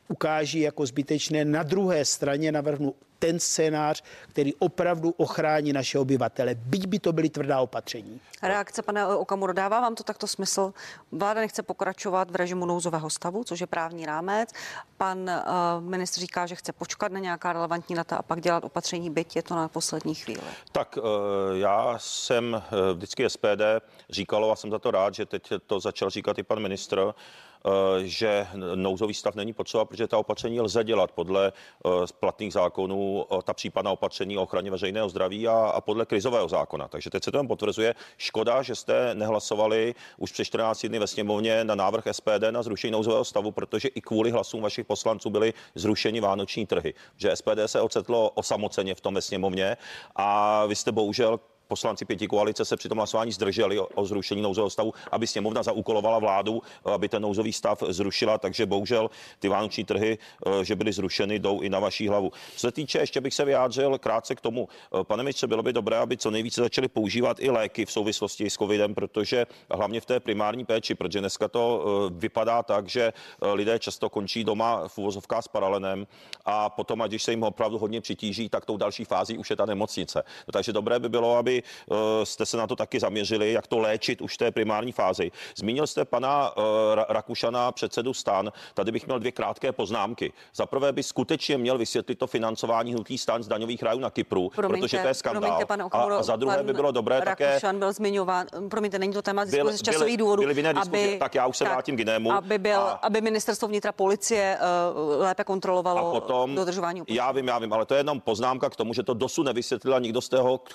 ukáží 0.08 0.60
jako 0.60 0.86
zbytečné. 0.86 1.45
Na 1.45 1.63
druhé 1.63 2.06
straně 2.06 2.52
navrhnu 2.52 2.95
ten 3.26 3.40
scénář, 3.40 4.04
který 4.30 4.54
opravdu 4.54 5.14
ochrání 5.18 5.74
naše 5.74 6.00
obyvatele, 6.00 6.56
byť 6.56 6.88
by 6.88 7.00
to 7.00 7.14
byly 7.14 7.30
tvrdá 7.30 7.60
opatření. 7.60 8.22
Reakce 8.42 8.82
pane 8.82 9.08
Okamuro, 9.08 9.54
dává 9.54 9.82
vám 9.82 9.96
to 9.96 10.04
takto 10.04 10.28
smysl? 10.28 10.74
Vláda 11.12 11.42
nechce 11.42 11.64
pokračovat 11.64 12.32
v 12.32 12.36
režimu 12.36 12.66
nouzového 12.66 13.10
stavu, 13.10 13.44
což 13.44 13.60
je 13.60 13.68
právní 13.68 14.06
rámec. 14.06 14.50
Pan 14.98 15.18
uh, 15.20 15.84
ministr 15.84 16.20
říká, 16.20 16.46
že 16.46 16.56
chce 16.56 16.74
počkat 16.74 17.12
na 17.12 17.20
nějaká 17.20 17.54
relevantní 17.54 17.96
data 17.96 18.16
a 18.16 18.22
pak 18.22 18.42
dělat 18.42 18.64
opatření, 18.64 19.10
byť 19.10 19.36
je 19.36 19.44
to 19.44 19.56
na 19.56 19.68
poslední 19.68 20.16
chvíli. 20.16 20.42
Tak 20.72 20.98
uh, 20.98 21.04
já 21.54 21.96
jsem 21.98 22.54
uh, 22.54 22.98
vždycky 22.98 23.30
SPD 23.30 23.62
říkalo 24.10 24.52
a 24.52 24.56
jsem 24.56 24.72
za 24.72 24.80
to 24.80 24.92
rád, 24.92 25.14
že 25.14 25.26
teď 25.26 25.54
to 25.68 25.80
začal 25.80 26.10
říkat 26.10 26.38
i 26.38 26.44
pan 26.44 26.60
ministr, 26.60 27.14
Eh, 27.55 27.55
že 28.04 28.47
nouzový 28.75 29.13
stav 29.13 29.36
není 29.36 29.54
potřeba, 29.54 29.86
protože 29.86 30.08
ta 30.08 30.17
opatření 30.17 30.62
lze 30.62 30.84
dělat 30.84 31.12
podle 31.12 31.47
eh, 31.47 31.89
platných 32.19 32.54
zákonů, 32.54 33.25
ta 33.43 33.54
případná 33.54 33.91
opatření 33.91 34.38
o 34.38 34.43
ochraně 34.43 34.71
veřejného 34.71 35.10
zdraví 35.10 35.47
a, 35.47 35.54
a 35.54 35.82
podle 35.82 36.06
krizového 36.06 36.47
zákona. 36.47 36.88
Takže 36.88 37.10
teď 37.10 37.23
se 37.23 37.32
to 37.32 37.38
jen 37.38 37.47
potvrzuje. 37.47 37.95
Škoda, 38.17 38.62
že 38.62 38.75
jste 38.75 39.15
nehlasovali 39.15 39.95
už 40.17 40.32
před 40.32 40.45
14 40.45 40.86
dny 40.86 40.99
ve 40.99 41.08
sněmovně 41.08 41.63
na 41.63 41.75
návrh 41.75 42.04
SPD 42.12 42.51
na 42.51 42.63
zrušení 42.63 42.91
nouzového 42.91 43.25
stavu, 43.25 43.51
protože 43.51 43.88
i 43.88 44.01
kvůli 44.01 44.32
hlasům 44.32 44.62
vašich 44.62 44.86
poslanců 44.86 45.30
byly 45.30 45.54
zrušeni 45.75 46.21
vánoční 46.21 46.65
trhy. 46.65 46.93
Že 47.17 47.36
SPD 47.36 47.60
se 47.65 47.82
ocetlo 47.82 48.30
osamoceně 48.30 48.95
v 48.95 49.01
tom 49.01 49.13
ve 49.13 49.21
sněmovně 49.21 49.78
a 50.15 50.65
vy 50.65 50.75
jste 50.75 50.91
bohužel 50.91 51.39
poslanci 51.67 52.06
pěti 52.06 52.28
koalice 52.28 52.65
se 52.65 52.78
při 52.78 52.89
tom 52.89 52.97
hlasování 52.97 53.32
zdrželi 53.32 53.80
o, 53.80 54.06
zrušení 54.06 54.41
nouzového 54.41 54.69
stavu, 54.69 54.93
aby 55.12 55.28
sněmovna 55.28 55.63
zaúkolovala 55.63 56.19
vládu, 56.19 56.62
aby 56.86 57.10
ten 57.10 57.21
nouzový 57.21 57.54
stav 57.54 57.84
zrušila, 57.89 58.38
takže 58.38 58.65
bohužel 58.65 59.10
ty 59.39 59.47
vánoční 59.47 59.84
trhy, 59.84 60.17
eh, 60.17 60.65
že 60.65 60.75
byly 60.75 60.93
zrušeny, 60.93 61.39
jdou 61.39 61.62
i 61.62 61.69
na 61.69 61.80
vaší 61.80 62.08
hlavu. 62.08 62.32
Co 62.56 62.60
se 62.60 62.71
týče, 62.71 62.99
ještě 62.99 63.21
bych 63.21 63.34
se 63.34 63.45
vyjádřil 63.45 63.97
krátce 63.97 64.36
k 64.36 64.41
tomu, 64.41 64.67
eh, 64.69 65.04
pane 65.04 65.23
ministře, 65.23 65.47
bylo 65.47 65.63
by 65.63 65.73
dobré, 65.73 65.97
aby 65.97 66.17
co 66.17 66.32
nejvíce 66.32 66.62
začali 66.62 66.88
používat 66.88 67.38
i 67.39 67.49
léky 67.49 67.86
v 67.86 67.91
souvislosti 67.91 68.49
s 68.49 68.54
covidem, 68.54 68.95
protože 68.95 69.45
hlavně 69.71 70.01
v 70.01 70.06
té 70.06 70.19
primární 70.19 70.65
péči, 70.65 70.95
protože 70.95 71.19
dneska 71.19 71.47
to 71.47 71.63
eh, 71.86 72.13
vypadá 72.17 72.63
tak, 72.63 72.88
že 72.89 73.13
lidé 73.54 73.80
často 73.80 74.10
končí 74.10 74.43
doma 74.43 74.88
v 74.88 74.97
uvozovkách 74.97 75.43
s 75.43 75.47
paralenem 75.47 76.08
a 76.45 76.69
potom, 76.69 77.01
ať 77.01 77.12
když 77.12 77.23
se 77.23 77.32
jim 77.32 77.43
opravdu 77.43 77.78
hodně 77.78 78.01
přitíží, 78.01 78.49
tak 78.49 78.65
tou 78.65 78.78
další 78.78 79.06
fází 79.06 79.38
už 79.38 79.49
je 79.49 79.56
ta 79.56 79.65
nemocnice. 79.65 80.23
No, 80.47 80.51
takže 80.51 80.73
dobré 80.73 80.99
by 80.99 81.10
bylo, 81.10 81.38
aby 81.38 81.55
Eh, 81.63 82.26
jste 82.26 82.46
se 82.46 82.58
na 82.58 82.68
to 82.68 82.76
taky 82.76 83.00
zaměřili, 83.00 83.52
jak 83.52 83.68
to 83.68 83.80
léčit 83.80 84.22
už 84.22 84.34
v 84.34 84.38
té 84.38 84.52
primární 84.52 84.91
fázi. 84.91 85.32
Zmínil 85.56 85.88
jste 85.88 86.06
pana 86.06 86.52
eh, 86.58 86.62
Rakušana, 87.10 87.72
předsedu 87.72 88.13
stan. 88.13 88.52
Tady 88.74 88.91
bych 88.91 89.06
měl 89.06 89.20
dvě 89.20 89.32
krátké 89.32 89.72
poznámky. 89.72 90.34
Za 90.56 90.65
prvé 90.65 90.91
by 90.91 91.04
skutečně 91.04 91.58
měl 91.58 91.78
vysvětlit 91.78 92.20
to 92.20 92.28
financování 92.28 92.94
hnutí 92.94 93.18
stan 93.18 93.44
z 93.44 93.48
daňových 93.48 93.84
rájů 93.84 94.00
na 94.00 94.10
Kypru, 94.10 94.50
promiňte, 94.56 94.82
protože 94.82 94.98
to 94.98 95.08
je 95.08 95.13
skandál. 95.13 95.41
Promiňte, 95.41 95.65
pane 95.65 95.84
Okamuro, 95.84 96.15
a, 96.15 96.20
a 96.20 96.24
za 96.24 96.36
druhé 96.36 96.63
by 96.63 96.74
bylo 96.74 96.91
dobré 96.91 97.15
Rakušan 97.15 97.32
také... 97.32 97.48
Rakušan 97.48 97.80
byl 97.80 97.94
zmiňován, 97.94 98.48
promiňte, 98.70 99.00
není 99.00 99.13
to 99.13 99.22
téma 99.22 99.46
diskuze 99.46 99.78
z 99.78 99.82
časových 99.82 100.18
důvodů. 100.18 100.44
V 100.54 100.58
jiné 100.58 100.74
diskuzi, 100.74 101.18
tak 101.20 101.36
já 101.36 101.48
už 101.48 101.58
se 101.58 101.63
tak, 101.63 101.74
vrátím 101.74 101.96
k 101.96 102.00
jinému. 102.00 102.32
Aby, 102.32 102.58
byl, 102.58 102.80
a... 102.80 102.91
aby 102.91 103.22
ministerstvo 103.22 103.68
vnitra 103.68 103.91
policie 103.91 104.58
uh, 104.58 105.22
lépe 105.22 105.44
kontrolovalo 105.44 106.10
a 106.10 106.12
potom, 106.12 106.56
dodržování 106.56 107.02
opatření. 107.02 107.18
Já 107.18 107.32
vím, 107.32 107.48
já 107.48 107.60
vím, 107.60 107.74
ale 107.74 107.86
to 107.86 107.94
je 107.94 108.00
jenom 108.00 108.22
poznámka 108.22 108.70
k 108.70 108.76
tomu, 108.76 108.94
že 108.94 109.04
to 109.04 109.13
dosud 109.13 109.44
nevysvětlila, 109.44 110.00
nikdo 110.00 110.22
z 110.22 110.30
toho 110.30 110.58
k, 110.58 110.74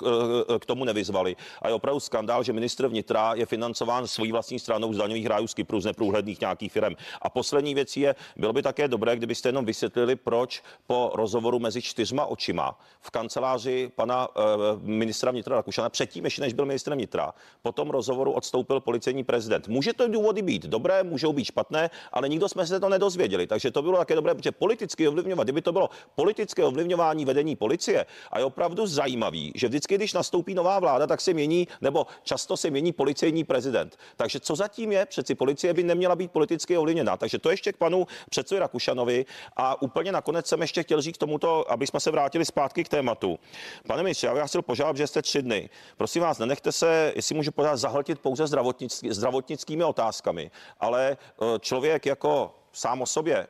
k 0.58 0.66
tomu 0.70 0.86
nevyzvali. 0.86 1.36
A 1.62 1.68
je 1.68 1.74
opravdu 1.74 2.00
skandál, 2.00 2.42
že 2.46 2.52
ministr 2.52 2.86
vnitra 2.86 3.34
je 3.34 3.46
financován 3.46 4.06
svojí 4.06 4.32
vlastní 4.32 4.58
stranou 4.58 4.94
z 4.94 5.02
daňových 5.02 5.26
rájů 5.26 5.46
z 5.46 5.54
Kypru, 5.54 5.80
z 5.80 5.90
neprůhledných 5.90 6.40
nějakých 6.40 6.72
firm. 6.72 6.94
A 7.22 7.26
poslední 7.30 7.74
věc 7.74 7.96
je, 7.96 8.14
bylo 8.36 8.52
by 8.52 8.62
také 8.62 8.88
dobré, 8.88 9.16
kdybyste 9.16 9.48
jenom 9.48 9.64
vysvětlili, 9.64 10.16
proč 10.16 10.62
po 10.86 11.10
rozhovoru 11.14 11.58
mezi 11.58 11.82
čtyřma 11.82 12.24
očima 12.26 12.78
v 13.00 13.10
kanceláři 13.10 13.90
pana 13.94 14.28
uh, 14.28 14.34
ministra 14.82 15.30
vnitra 15.30 15.56
Rakušana, 15.56 15.88
předtím, 15.88 16.24
ještě 16.24 16.42
než 16.42 16.52
byl 16.52 16.66
ministrem 16.66 16.98
vnitra, 16.98 17.34
po 17.62 17.72
tom 17.72 17.90
rozhovoru 17.90 18.32
odstoupil 18.32 18.80
policejní 18.80 19.24
prezident. 19.24 19.68
Může 19.68 19.92
to 19.92 20.08
důvody 20.08 20.42
být 20.42 20.62
dobré, 20.70 21.02
můžou 21.02 21.32
být 21.32 21.44
špatné, 21.44 21.90
ale 22.12 22.28
nikdo 22.28 22.48
jsme 22.48 22.66
se 22.66 22.80
to 22.80 22.88
nedozvěděli. 22.88 23.46
Takže 23.46 23.70
to 23.70 23.82
bylo 23.82 23.98
také 23.98 24.14
dobré, 24.14 24.34
protože 24.34 24.52
politicky 24.52 25.08
ovlivňovat, 25.08 25.46
kdyby 25.46 25.62
to 25.62 25.72
bylo 25.72 25.90
politické 26.14 26.64
ovlivňování 26.64 27.24
vedení 27.24 27.56
policie, 27.56 28.06
a 28.30 28.38
je 28.38 28.44
opravdu 28.44 28.86
zajímavý, 28.86 29.52
že 29.54 29.68
vždycky, 29.68 29.94
když 29.94 30.12
nastoupí 30.12 30.54
nová 30.60 30.78
vláda, 30.78 31.06
tak 31.06 31.20
se 31.20 31.32
mění 31.32 31.68
nebo 31.80 32.06
často 32.22 32.56
se 32.56 32.70
mění 32.70 32.92
policejní 32.92 33.44
prezident. 33.44 33.96
Takže 34.16 34.40
co 34.40 34.56
zatím 34.56 34.92
je? 34.92 35.06
Přeci 35.06 35.34
policie 35.34 35.74
by 35.74 35.82
neměla 35.82 36.16
být 36.16 36.30
politicky 36.30 36.76
ovlivněná. 36.76 37.16
Takže 37.16 37.38
to 37.38 37.50
ještě 37.50 37.72
k 37.72 37.76
panu 37.76 38.06
předsedovi 38.30 38.60
Rakušanovi. 38.60 39.24
A 39.56 39.82
úplně 39.82 40.12
nakonec 40.12 40.46
jsem 40.46 40.60
ještě 40.60 40.82
chtěl 40.82 41.00
říct 41.00 41.16
k 41.16 41.24
tomuto, 41.24 41.70
aby 41.72 41.86
jsme 41.86 42.00
se 42.00 42.10
vrátili 42.10 42.44
zpátky 42.44 42.84
k 42.84 42.88
tématu. 42.88 43.38
Pane 43.86 44.02
ministře, 44.02 44.26
já 44.26 44.34
bych 44.34 44.44
chtěl 44.44 44.62
požádat, 44.62 44.96
že 44.96 45.06
jste 45.06 45.22
tři 45.22 45.42
dny. 45.42 45.70
Prosím 45.96 46.22
vás, 46.22 46.38
nenechte 46.38 46.72
se, 46.72 47.12
jestli 47.16 47.34
můžu 47.34 47.52
podat, 47.52 47.76
zahltit 47.76 48.18
pouze 48.18 48.46
zdravotnický, 48.46 49.12
zdravotnickými 49.12 49.84
otázkami, 49.84 50.50
ale 50.80 51.16
eh, 51.16 51.58
člověk 51.60 52.06
jako 52.06 52.54
sám 52.72 53.02
o 53.02 53.06
sobě 53.06 53.46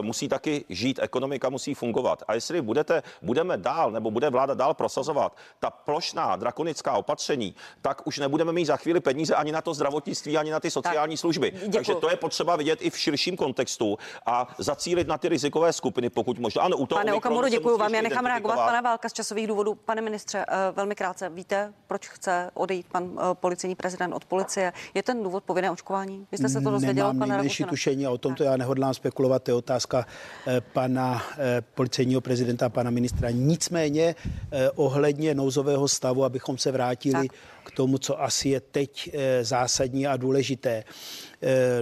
musí 0.00 0.28
taky 0.28 0.64
žít, 0.68 0.98
ekonomika 1.02 1.48
musí 1.48 1.74
fungovat. 1.74 2.22
A 2.28 2.34
jestli 2.34 2.62
budete, 2.62 3.02
budeme 3.22 3.56
dál, 3.56 3.90
nebo 3.90 4.10
bude 4.10 4.30
vláda 4.30 4.54
dál 4.54 4.74
prosazovat 4.74 5.36
ta 5.58 5.70
plošná 5.70 6.36
drakonická 6.36 6.92
opatření, 6.92 7.54
tak 7.82 8.06
už 8.06 8.18
nebudeme 8.18 8.52
mít 8.52 8.64
za 8.64 8.76
chvíli 8.76 9.00
peníze 9.00 9.34
ani 9.34 9.52
na 9.52 9.60
to 9.60 9.74
zdravotnictví, 9.74 10.38
ani 10.38 10.50
na 10.50 10.60
ty 10.60 10.70
sociální 10.70 11.16
tak, 11.16 11.20
služby. 11.20 11.50
Děkuji. 11.50 11.70
Takže 11.70 11.94
to 11.94 12.10
je 12.10 12.16
potřeba 12.16 12.56
vidět 12.56 12.82
i 12.82 12.90
v 12.90 12.98
širším 12.98 13.36
kontextu 13.36 13.98
a 14.26 14.54
zacílit 14.58 15.08
na 15.08 15.18
ty 15.18 15.28
rizikové 15.28 15.72
skupiny, 15.72 16.10
pokud 16.10 16.38
možno. 16.38 16.62
Ano, 16.62 16.76
u 16.76 16.86
toho 16.86 16.98
Pane 16.98 17.14
Okamuru, 17.14 17.48
děkuji 17.48 17.78
vám. 17.78 17.94
Já 17.94 18.02
nechám 18.02 18.26
reagovat 18.26 18.56
pana 18.56 18.80
Válka 18.80 19.08
z 19.08 19.12
časových 19.12 19.46
důvodů. 19.46 19.74
Pane 19.74 20.00
ministře, 20.00 20.44
eh, 20.48 20.72
velmi 20.72 20.94
krátce, 20.94 21.28
víte, 21.28 21.72
proč 21.86 22.08
chce 22.08 22.50
odejít 22.54 22.86
pan 22.92 23.18
eh, 23.18 23.34
policejní 23.34 23.74
prezident 23.74 24.12
od 24.12 24.24
policie? 24.24 24.72
Je 24.94 25.02
ten 25.02 25.22
důvod 25.22 25.44
povinné 25.44 25.70
očkování? 25.70 26.26
Vy 26.32 26.38
jste 26.38 26.48
se 26.48 26.60
to 26.60 26.70
dozvěděl, 26.70 27.14
pane 27.18 27.26
nejmenší 27.26 27.64
tušení 27.64 28.06
o 28.06 28.18
tomto 28.18 28.44
já 28.44 28.56
nehodlám 28.56 28.94
spekulovat 28.94 29.42
otázka 29.58 30.06
eh, 30.46 30.60
pana 30.60 31.22
eh, 31.32 31.62
policejního 31.74 32.20
prezidenta, 32.20 32.68
pana 32.68 32.90
ministra. 32.90 33.30
Nicméně 33.30 34.14
eh, 34.52 34.70
ohledně 34.70 35.34
nouzového 35.34 35.88
stavu, 35.88 36.24
abychom 36.24 36.58
se 36.58 36.72
vrátili 36.72 37.28
tak. 37.28 37.36
k 37.64 37.70
tomu, 37.70 37.98
co 37.98 38.22
asi 38.22 38.48
je 38.48 38.60
teď 38.60 39.16
zásadní 39.42 40.06
a 40.06 40.16
důležité. 40.16 40.84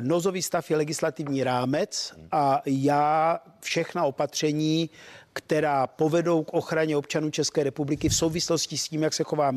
Nouzový 0.01 0.43
stav 0.43 0.71
je 0.71 0.77
legislativní 0.77 1.45
rámec 1.45 2.15
a 2.33 2.63
já 2.67 3.39
všechna 3.61 4.05
opatření 4.05 4.91
která 5.37 5.87
povedou 5.87 6.43
k 6.43 6.55
ochraně 6.55 6.97
občanů 6.97 7.31
České 7.31 7.65
republiky 7.65 8.09
v 8.09 8.17
souvislosti 8.17 8.79
s 8.79 8.89
tím, 8.89 9.03
jak 9.03 9.15
se 9.15 9.25
chová 9.25 9.53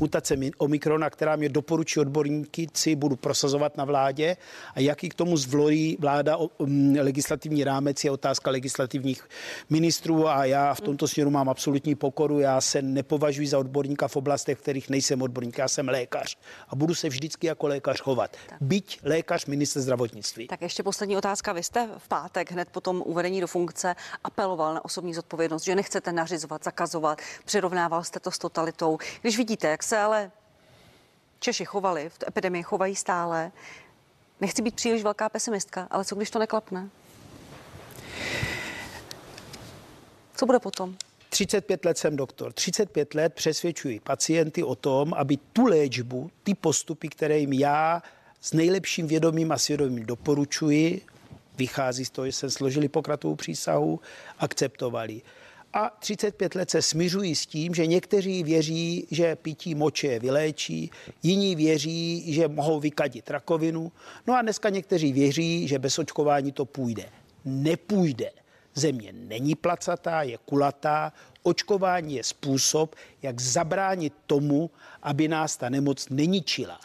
mutace 0.00 0.36
Omikrona, 0.58 1.10
která 1.10 1.36
mě 1.36 1.48
doporučí 1.48 2.00
odborníci, 2.00 2.96
budu 2.96 3.16
prosazovat 3.16 3.76
na 3.76 3.84
vládě 3.84 4.36
a 4.74 4.80
jaký 4.80 5.08
k 5.08 5.14
tomu 5.14 5.36
zvolí 5.36 5.96
vláda 6.00 6.38
legislativní 7.00 7.64
rámec 7.64 8.04
je 8.04 8.10
otázka 8.10 8.50
legislativních 8.50 9.28
ministrů 9.70 10.28
a 10.28 10.44
já 10.44 10.74
v 10.74 10.80
tomto 10.80 11.08
směru 11.08 11.30
mám 11.30 11.48
absolutní 11.48 11.94
pokoru. 11.94 12.40
Já 12.40 12.60
se 12.60 12.82
nepovažuji 12.82 13.48
za 13.48 13.58
odborníka 13.58 14.08
v 14.08 14.16
oblastech, 14.16 14.58
v 14.58 14.62
kterých 14.62 14.90
nejsem 14.90 15.22
odborník, 15.22 15.58
já 15.58 15.68
jsem 15.68 15.88
lékař 15.88 16.36
a 16.68 16.76
budu 16.76 16.94
se 16.94 17.08
vždycky 17.08 17.46
jako 17.46 17.66
lékař 17.66 18.00
chovat. 18.00 18.36
Byť 18.60 19.00
lékař 19.02 19.46
minister 19.46 19.82
zdravotnictví. 19.82 20.46
Tak 20.46 20.62
ještě 20.62 20.82
poslední 20.82 21.16
otázka. 21.16 21.52
Vy 21.52 21.62
jste 21.62 21.88
v 21.98 22.08
pátek 22.08 22.52
hned 22.52 22.68
po 22.70 22.80
tom 22.80 23.02
uvedení 23.06 23.40
do 23.40 23.46
funkce 23.46 23.94
apeloval 24.24 24.74
na 24.74 24.81
osobní 24.84 25.14
zodpovědnost, 25.14 25.62
že 25.62 25.74
nechcete 25.74 26.12
nařizovat, 26.12 26.64
zakazovat, 26.64 27.20
přirovnával 27.44 28.04
jste 28.04 28.20
to 28.20 28.30
s 28.30 28.38
totalitou. 28.38 28.98
Když 29.20 29.36
vidíte, 29.36 29.68
jak 29.68 29.82
se 29.82 29.98
ale 29.98 30.30
Češi 31.40 31.64
chovali, 31.64 32.08
v 32.08 32.18
epidemii 32.28 32.62
chovají 32.62 32.96
stále, 32.96 33.52
nechci 34.40 34.62
být 34.62 34.74
příliš 34.74 35.02
velká 35.02 35.28
pesimistka, 35.28 35.88
ale 35.90 36.04
co 36.04 36.14
když 36.14 36.30
to 36.30 36.38
neklapne? 36.38 36.88
Co 40.36 40.46
bude 40.46 40.58
potom? 40.58 40.96
35 41.28 41.84
let 41.84 41.98
jsem 41.98 42.16
doktor. 42.16 42.52
35 42.52 43.14
let 43.14 43.34
přesvědčuji 43.34 44.00
pacienty 44.00 44.62
o 44.62 44.74
tom, 44.74 45.14
aby 45.14 45.36
tu 45.36 45.66
léčbu, 45.66 46.30
ty 46.42 46.54
postupy, 46.54 47.08
které 47.08 47.38
jim 47.38 47.52
já 47.52 48.02
s 48.40 48.52
nejlepším 48.52 49.06
vědomím 49.06 49.52
a 49.52 49.58
svědomím 49.58 50.06
doporučuji, 50.06 51.00
vychází 51.62 52.04
z 52.04 52.10
toho, 52.10 52.26
že 52.26 52.32
se 52.32 52.50
složili 52.50 52.88
pokratovou 52.88 53.34
přísahu, 53.34 54.00
akceptovali. 54.38 55.22
A 55.72 55.90
35 55.98 56.54
let 56.54 56.70
se 56.70 56.82
smířují 56.82 57.34
s 57.34 57.46
tím, 57.46 57.74
že 57.74 57.86
někteří 57.86 58.42
věří, 58.42 59.06
že 59.10 59.36
pití 59.36 59.74
moče 59.74 60.06
je 60.06 60.18
vyléčí, 60.18 60.90
jiní 61.22 61.56
věří, 61.56 62.34
že 62.34 62.48
mohou 62.48 62.80
vykadit 62.80 63.30
rakovinu. 63.30 63.92
No 64.26 64.34
a 64.34 64.42
dneska 64.42 64.68
někteří 64.68 65.12
věří, 65.12 65.68
že 65.68 65.78
bez 65.78 65.98
očkování 65.98 66.52
to 66.52 66.64
půjde. 66.64 67.06
Nepůjde. 67.44 68.30
Země 68.74 69.12
není 69.12 69.54
placatá, 69.54 70.22
je 70.22 70.38
kulatá. 70.44 71.12
Očkování 71.42 72.14
je 72.14 72.24
způsob, 72.24 72.96
jak 73.22 73.40
zabránit 73.40 74.12
tomu, 74.26 74.70
aby 75.02 75.28
nás 75.28 75.56
ta 75.56 75.68
nemoc 75.68 76.08
neničila. 76.10 76.80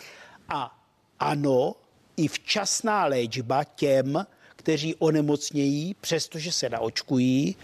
A 0.49 0.71
ano, 1.19 1.75
i 2.17 2.27
včasná 2.27 3.05
léčba 3.05 3.63
těm, 3.63 4.25
kteří 4.67 4.95
onemocnějí, 4.95 5.95
přestože 6.01 6.51
se 6.51 6.69
naočkují, 6.69 7.56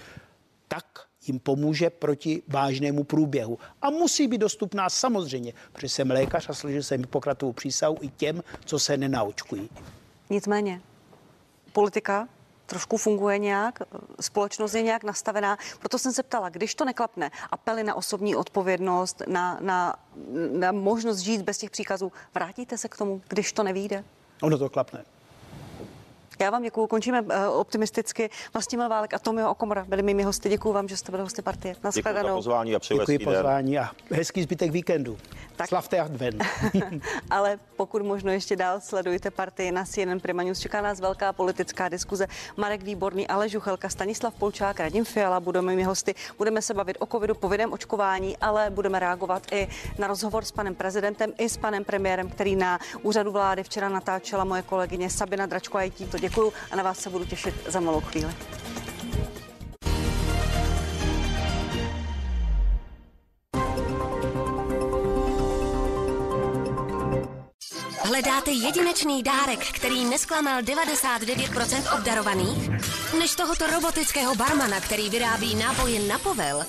tak 0.67 0.85
jim 1.27 1.39
pomůže 1.39 1.89
proti 1.89 2.41
vážnému 2.47 3.03
průběhu. 3.03 3.59
A 3.81 3.89
musí 3.89 4.27
být 4.27 4.37
dostupná 4.37 4.89
samozřejmě, 4.89 5.53
protože 5.73 5.89
jsem 5.89 6.11
lékař 6.11 6.49
a 6.49 6.53
složil 6.53 6.83
jsem 6.83 7.01
Hippokratovou 7.01 7.53
přísahu 7.53 7.97
i 8.01 8.09
těm, 8.09 8.43
co 8.65 8.79
se 8.79 8.97
nenaočkují. 8.97 9.69
Nicméně, 10.29 10.81
politika 11.73 12.27
trošku 12.65 12.97
funguje 12.97 13.37
nějak, 13.37 13.79
společnost 14.21 14.73
je 14.73 14.81
nějak 14.81 15.03
nastavená. 15.03 15.57
Proto 15.79 15.99
jsem 15.99 16.13
se 16.13 16.23
ptala, 16.23 16.49
když 16.49 16.75
to 16.75 16.85
neklapne, 16.85 17.31
apely 17.51 17.83
na 17.83 17.95
osobní 17.95 18.35
odpovědnost, 18.35 19.21
na, 19.27 19.57
na, 19.61 19.95
na 20.51 20.71
možnost 20.71 21.19
žít 21.19 21.41
bez 21.41 21.57
těch 21.57 21.71
příkazů, 21.71 22.11
vrátíte 22.35 22.77
se 22.77 22.87
k 22.89 22.97
tomu, 22.97 23.21
když 23.27 23.53
to 23.53 23.63
nevíde? 23.63 24.03
Ono 24.41 24.57
to 24.57 24.69
klapne. 24.69 25.05
Já 26.39 26.49
vám 26.49 26.63
děkuji, 26.63 26.87
končíme 26.87 27.21
uh, 27.21 27.29
optimisticky. 27.59 28.29
Vlastimil 28.53 28.89
Válek 28.89 29.13
a 29.13 29.19
Tomio 29.19 29.51
Okomora 29.51 29.85
byli 29.87 30.03
mými 30.03 30.23
hosty. 30.23 30.49
Děkuji 30.49 30.73
vám, 30.73 30.87
že 30.87 30.97
jste 30.97 31.11
byli 31.11 31.23
hosty 31.23 31.41
partie. 31.41 31.75
Děkuji 31.93 32.13
za 32.21 32.33
pozvání 32.33 32.75
a 32.75 32.79
přeju 32.79 32.99
Děkuji 32.99 33.19
pozvání 33.19 33.79
a 33.79 33.89
hezký 34.11 34.43
zbytek 34.43 34.71
víkendu. 34.71 35.17
Tak. 35.55 35.69
Slavte 35.69 35.99
advent. 35.99 36.43
Ale 37.29 37.59
pokud 37.77 38.01
možno 38.01 38.31
ještě 38.31 38.55
dál 38.55 38.81
sledujte 38.81 39.31
partii 39.31 39.71
na 39.71 39.85
CNN 39.85 40.19
Prima 40.19 40.43
News. 40.43 40.59
Čeká 40.59 40.81
nás 40.81 40.99
velká 40.99 41.33
politická 41.33 41.89
diskuze. 41.89 42.27
Marek 42.57 42.83
Výborný, 42.83 43.27
Ale 43.27 43.49
Žuchelka, 43.49 43.89
Stanislav 43.89 44.33
Polčák, 44.33 44.79
Radim 44.79 45.05
Fiala 45.05 45.39
budeme 45.39 45.71
mými 45.71 45.83
hosty. 45.83 46.15
Budeme 46.37 46.61
se 46.61 46.73
bavit 46.73 46.97
o 46.99 47.05
covidu, 47.05 47.35
povinném 47.35 47.73
očkování, 47.73 48.37
ale 48.37 48.69
budeme 48.69 48.99
reagovat 48.99 49.43
i 49.51 49.67
na 49.97 50.07
rozhovor 50.07 50.45
s 50.45 50.51
panem 50.51 50.75
prezidentem 50.75 51.31
i 51.37 51.49
s 51.49 51.57
panem 51.57 51.83
premiérem, 51.83 52.29
který 52.29 52.55
na 52.55 52.79
úřadu 53.01 53.31
vlády 53.31 53.63
včera 53.63 53.89
natáčela 53.89 54.43
moje 54.43 54.61
kolegyně 54.61 55.09
Sabina 55.09 55.45
Dračko. 55.45 55.77
A 55.77 55.89
tímto 55.89 56.17
děkuju 56.23 56.53
a 56.71 56.75
na 56.75 56.83
vás 56.83 56.99
se 56.99 57.09
budu 57.09 57.25
těšit 57.25 57.55
za 57.67 57.79
malou 57.79 58.01
chvíli. 58.01 58.33
Hledáte 68.05 68.51
jedinečný 68.51 69.23
dárek, 69.23 69.59
který 69.59 70.05
nesklamal 70.05 70.61
99% 70.61 71.97
obdarovaných? 71.97 72.69
Než 73.19 73.35
tohoto 73.35 73.67
robotického 73.67 74.35
barmana, 74.35 74.81
který 74.81 75.09
vyrábí 75.09 75.55
nápoje 75.55 76.07
na 76.07 76.19
povel? 76.19 76.65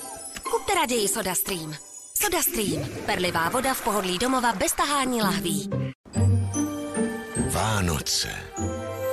Kupte 0.51 0.73
raději 0.73 1.07
SodaStream. 1.07 1.75
SodaStream. 2.23 2.85
Perlivá 3.05 3.49
voda 3.49 3.73
v 3.73 3.81
pohodlí 3.81 4.17
domova 4.17 4.53
bez 4.53 4.71
tahání 4.71 5.21
lahví. 5.21 5.69
Vánoce. 7.51 8.29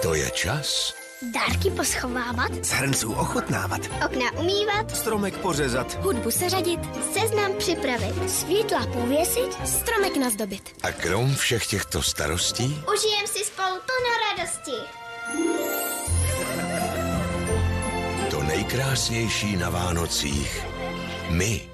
To 0.02 0.14
je 0.14 0.30
čas 0.30 0.94
Dárky 1.32 1.70
poschovávat, 1.70 2.64
z 2.64 2.70
hrnců 2.70 3.12
ochutnávat, 3.12 3.80
okna 4.06 4.32
umývat, 4.40 4.96
stromek 4.96 5.36
pořezat 5.36 5.98
hudbu 6.02 6.30
seřadit, 6.30 6.80
seznam 7.12 7.52
připravit, 7.58 8.30
světla 8.30 8.86
pověsit, 8.86 9.68
stromek 9.68 10.16
nazdobit. 10.16 10.76
a 10.82 10.92
krom 10.92 11.34
všech 11.34 11.66
těchto 11.66 12.02
starostí 12.02 12.64
Užijem 12.64 13.26
si 13.26 13.44
spolu 13.44 13.76
plno 13.86 14.10
radosti. 14.30 14.76
to 18.30 18.42
nejkrásnější 18.42 19.56
na 19.56 19.70
Vánocích. 19.70 20.66
My. 21.28 21.68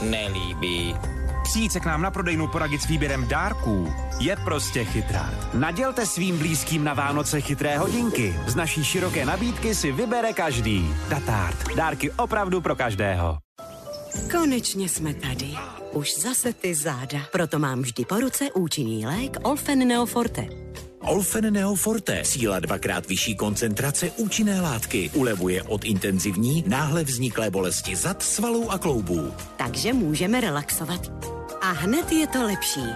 Nelíbí. 0.00 1.11
Přijít 1.42 1.72
se 1.72 1.80
k 1.80 1.86
nám 1.86 2.02
na 2.02 2.10
prodejnu 2.10 2.46
poradit 2.48 2.82
s 2.82 2.86
výběrem 2.86 3.28
dárků 3.28 3.94
je 4.18 4.36
prostě 4.36 4.84
chytrá. 4.84 5.30
Nadělte 5.54 6.06
svým 6.06 6.38
blízkým 6.38 6.84
na 6.84 6.94
Vánoce 6.94 7.40
chytré 7.40 7.78
hodinky. 7.78 8.34
Z 8.46 8.54
naší 8.54 8.84
široké 8.84 9.24
nabídky 9.26 9.74
si 9.74 9.92
vybere 9.92 10.32
každý. 10.32 10.94
Datard. 11.08 11.74
Dárky 11.76 12.10
opravdu 12.10 12.60
pro 12.60 12.76
každého. 12.76 13.38
Konečně 14.30 14.88
jsme 14.88 15.14
tady. 15.14 15.54
Už 15.92 16.18
zase 16.18 16.52
ty 16.52 16.74
záda. 16.74 17.18
Proto 17.32 17.58
mám 17.58 17.82
vždy 17.82 18.04
po 18.04 18.20
ruce 18.20 18.44
účinný 18.54 19.06
lék 19.06 19.36
Olfen 19.42 19.88
Neoforte. 19.88 20.46
Olfen 21.00 21.52
Neoforte, 21.52 22.24
síla 22.24 22.60
dvakrát 22.60 23.06
vyšší 23.06 23.36
koncentrace 23.36 24.10
účinné 24.10 24.60
látky, 24.60 25.10
ulevuje 25.14 25.62
od 25.62 25.84
intenzivní, 25.84 26.64
náhle 26.66 27.04
vzniklé 27.04 27.50
bolesti 27.50 27.96
zad, 27.96 28.22
svalů 28.22 28.70
a 28.72 28.78
kloubů. 28.78 29.32
Takže 29.56 29.92
můžeme 29.92 30.40
relaxovat. 30.40 31.00
A 31.60 31.70
hned 31.70 32.12
je 32.12 32.26
to 32.26 32.42
lepší. 32.42 32.86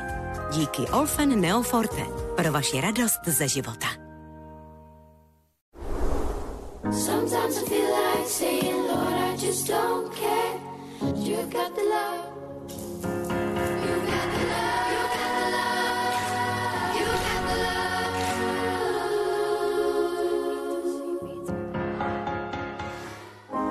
Díky 0.52 0.83
Olfen 0.83 1.40
Neoforte. 1.40 2.02
Pro 2.37 2.52
vaši 2.52 2.81
radost 2.81 3.20
ze 3.26 3.48
života. 3.48 3.87
Sometimes 6.92 7.62
I 7.62 7.66
feel 7.68 7.90
like 7.94 8.29
saying, 8.29 8.76
Lord, 8.88 9.12
I 9.12 9.46
just 9.46 9.68
don't 9.68 10.14
care. 10.14 10.45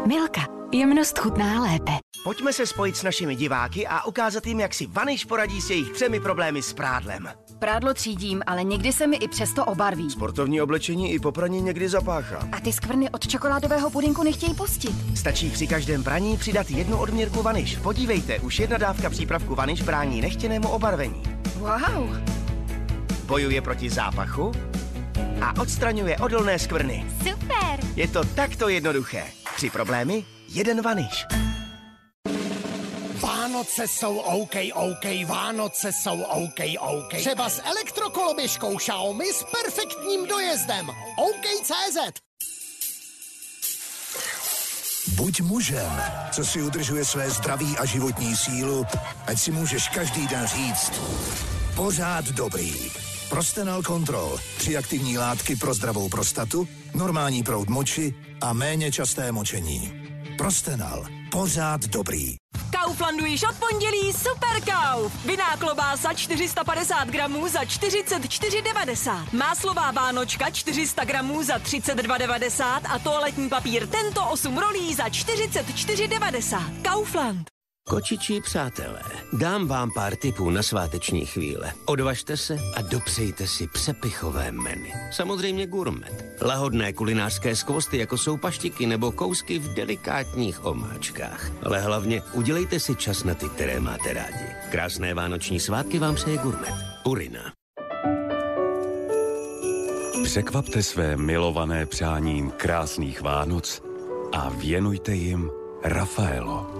Milka. 0.08 0.42
Jemnost 0.72 1.20
chutná 1.20 1.62
lépe. 1.62 1.92
Pojďme 2.24 2.54
se 2.54 2.66
spojit 2.66 2.98
s 2.98 3.04
našimi 3.04 3.36
diváky 3.36 3.88
a 3.88 4.06
ukázat 4.06 4.48
jim, 4.48 4.60
jak 4.60 4.74
si 4.74 4.86
Vaniš 4.88 5.26
poradí 5.26 5.62
s 5.62 5.70
jejich 5.70 5.92
třemi 5.92 6.20
problémy 6.20 6.62
s 6.62 6.74
prádlem. 6.74 7.45
Prádlo 7.66 7.94
třídím, 7.94 8.42
ale 8.48 8.64
někdy 8.64 8.94
se 8.94 9.08
mi 9.08 9.18
i 9.18 9.28
přesto 9.28 9.66
obarví. 9.66 10.10
Sportovní 10.10 10.62
oblečení 10.62 11.12
i 11.14 11.20
po 11.20 11.32
praní 11.32 11.62
někdy 11.62 11.90
zapáchá. 11.90 12.48
A 12.52 12.60
ty 12.60 12.74
skvrny 12.74 13.10
od 13.10 13.28
čokoládového 13.28 13.90
pudinku 13.90 14.24
nechtějí 14.24 14.54
pustit. 14.54 14.92
Stačí 15.16 15.50
při 15.50 15.68
každém 15.68 16.04
praní 16.04 16.38
přidat 16.38 16.70
jednu 16.70 16.98
odměrku 16.98 17.42
Vaniš. 17.44 17.78
Podívejte, 17.78 18.40
už 18.40 18.60
jedna 18.60 18.78
dávka 18.78 19.10
přípravku 19.10 19.56
Vaniš 19.56 19.82
brání 19.82 20.22
nechtěnému 20.22 20.70
obarvení. 20.70 21.24
Wow. 21.56 22.18
Bojuje 23.26 23.62
proti 23.62 23.90
zápachu 23.90 24.52
a 25.42 25.62
odstraňuje 25.62 26.18
odolné 26.18 26.60
skvrny. 26.60 27.06
Super. 27.18 27.80
Je 27.96 28.08
to 28.08 28.24
takto 28.24 28.70
jednoduché. 28.70 29.24
Tři 29.56 29.70
problémy, 29.70 30.24
jeden 30.54 30.82
Vaniš. 30.82 31.26
Vánoce 33.56 33.88
jsou 33.88 34.18
OK, 34.18 34.56
OK, 34.74 35.28
Vánoce 35.28 35.92
jsou 35.92 36.22
OK, 36.22 36.60
OK. 36.80 37.16
Třeba 37.18 37.50
s 37.50 37.62
elektrokoloběžkou 37.64 38.78
Xiaomi 38.78 39.26
s 39.34 39.44
perfektním 39.44 40.28
dojezdem. 40.28 40.90
OK.cz 41.18 41.98
Buď 45.16 45.42
mužem, 45.42 46.02
co 46.32 46.46
si 46.46 46.62
udržuje 46.62 47.06
své 47.06 47.30
zdraví 47.30 47.78
a 47.78 47.86
životní 47.86 48.36
sílu, 48.36 48.86
ať 49.28 49.40
si 49.40 49.52
můžeš 49.52 49.90
každý 49.90 50.28
den 50.28 50.48
říct 50.48 50.92
pořád 51.76 52.26
dobrý. 52.26 52.92
Prostenal 53.30 53.84
Control. 53.84 54.40
Tři 54.58 54.78
aktivní 54.78 55.18
látky 55.18 55.56
pro 55.56 55.74
zdravou 55.74 56.10
prostatu, 56.10 56.68
normální 56.96 57.44
proud 57.44 57.70
moči 57.70 58.14
a 58.42 58.54
méně 58.54 58.92
časté 58.92 59.32
močení. 59.32 60.05
Prostenal. 60.38 61.06
Pořád 61.32 61.82
dobrý. 61.82 62.36
Kauflandu 62.82 63.26
již 63.26 63.44
od 63.44 63.56
pondělí 63.70 64.14
Super 64.14 64.62
Kauf. 64.74 65.26
Vinná 65.26 65.58
klobása 65.58 66.14
450 66.14 67.08
gramů 67.08 67.48
za 67.48 67.62
44,90. 67.64 69.28
Máslová 69.32 69.92
vánočka 69.92 70.50
400 70.50 71.06
gramů 71.06 71.44
za 71.44 71.58
32,90 71.58 72.82
a 72.90 73.00
toaletní 73.00 73.50
papír 73.50 73.88
tento 73.88 74.26
8 74.30 74.58
rolí 74.58 74.94
za 74.96 75.08
44,90. 75.08 76.82
Kaufland. 76.82 77.55
Kočičí 77.90 78.42
přátelé, 78.42 79.02
dám 79.34 79.68
vám 79.68 79.92
pár 79.92 80.16
tipů 80.16 80.50
na 80.50 80.64
sváteční 80.64 81.26
chvíle. 81.26 81.74
Odvažte 81.86 82.38
se 82.38 82.58
a 82.76 82.82
dopřejte 82.82 83.48
si 83.48 83.68
přepichové 83.68 84.52
menu. 84.52 84.90
Samozřejmě 85.12 85.68
gourmet. 85.68 86.38
Lahodné 86.42 86.94
kulinářské 86.94 87.56
skvosty, 87.56 87.98
jako 87.98 88.18
jsou 88.18 88.38
paštiky 88.38 88.86
nebo 88.86 89.12
kousky 89.12 89.60
v 89.60 89.74
delikátních 89.74 90.66
omáčkách. 90.66 91.52
Ale 91.64 91.82
hlavně 91.82 92.22
udělejte 92.34 92.80
si 92.80 92.96
čas 92.96 93.24
na 93.24 93.34
ty, 93.34 93.50
které 93.50 93.80
máte 93.80 94.14
rádi. 94.14 94.46
Krásné 94.72 95.14
vánoční 95.14 95.60
svátky 95.60 96.00
vám 96.00 96.16
přeje 96.16 96.38
gourmet. 96.38 96.74
Urina. 97.04 97.54
Překvapte 100.24 100.84
své 100.84 101.18
milované 101.18 101.86
přáním 101.86 102.52
krásných 102.52 103.22
Vánoc 103.22 103.84
a 104.34 104.50
věnujte 104.50 105.16
jim 105.16 105.52
Rafaelo. 105.84 106.75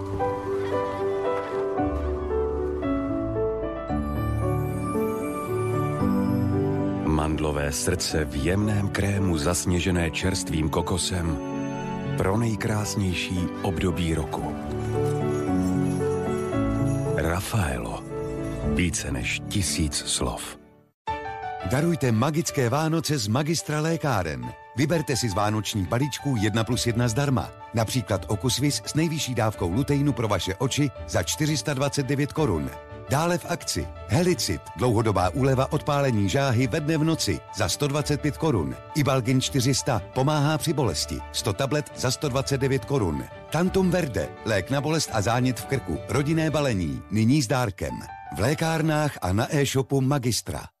Jídlové 7.36 7.72
srdce 7.72 8.24
v 8.24 8.44
jemném 8.44 8.88
krému 8.88 9.38
zasněžené 9.38 10.10
čerstvým 10.10 10.68
kokosem 10.68 11.38
pro 12.16 12.36
nejkrásnější 12.36 13.38
období 13.62 14.14
roku. 14.14 14.56
Rafaelo. 17.14 18.04
Více 18.74 19.10
než 19.10 19.42
tisíc 19.48 19.96
slov. 19.96 20.58
Darujte 21.70 22.12
magické 22.12 22.68
Vánoce 22.68 23.18
z 23.18 23.28
Magistra 23.28 23.80
lékáren. 23.80 24.52
Vyberte 24.76 25.16
si 25.16 25.28
z 25.28 25.34
vánoční 25.34 25.84
balíčku 25.84 26.36
1 26.40 26.64
plus 26.64 26.86
1 26.86 27.08
zdarma. 27.08 27.50
Například 27.74 28.24
Okusvis 28.28 28.82
s 28.86 28.94
nejvyšší 28.94 29.34
dávkou 29.34 29.72
luteinu 29.72 30.12
pro 30.12 30.28
vaše 30.28 30.54
oči 30.54 30.90
za 31.08 31.22
429 31.22 32.32
korun. 32.32 32.70
Dále 33.08 33.38
v 33.38 33.46
akci 33.48 33.86
Helicit, 34.08 34.60
dlouhodobá 34.76 35.28
úleva 35.28 35.72
odpálení 35.72 36.28
žáhy 36.28 36.66
ve 36.66 36.80
dne 36.80 36.98
v 36.98 37.04
noci 37.04 37.40
za 37.54 37.68
125 37.68 38.36
korun. 38.36 38.76
Ibalgin 38.94 39.40
400 39.40 40.02
pomáhá 40.14 40.58
při 40.58 40.72
bolesti, 40.72 41.18
100 41.32 41.52
tablet 41.52 41.86
za 41.96 42.10
129 42.10 42.84
korun. 42.84 43.24
Tantum 43.50 43.90
Verde, 43.90 44.28
lék 44.44 44.70
na 44.70 44.80
bolest 44.80 45.10
a 45.12 45.22
zánět 45.22 45.60
v 45.60 45.66
krku, 45.66 45.98
rodinné 46.08 46.50
balení, 46.50 47.02
nyní 47.10 47.42
s 47.42 47.46
dárkem. 47.46 47.94
V 48.36 48.40
lékárnách 48.40 49.18
a 49.22 49.32
na 49.32 49.56
e-shopu 49.56 50.00
Magistra. 50.00 50.75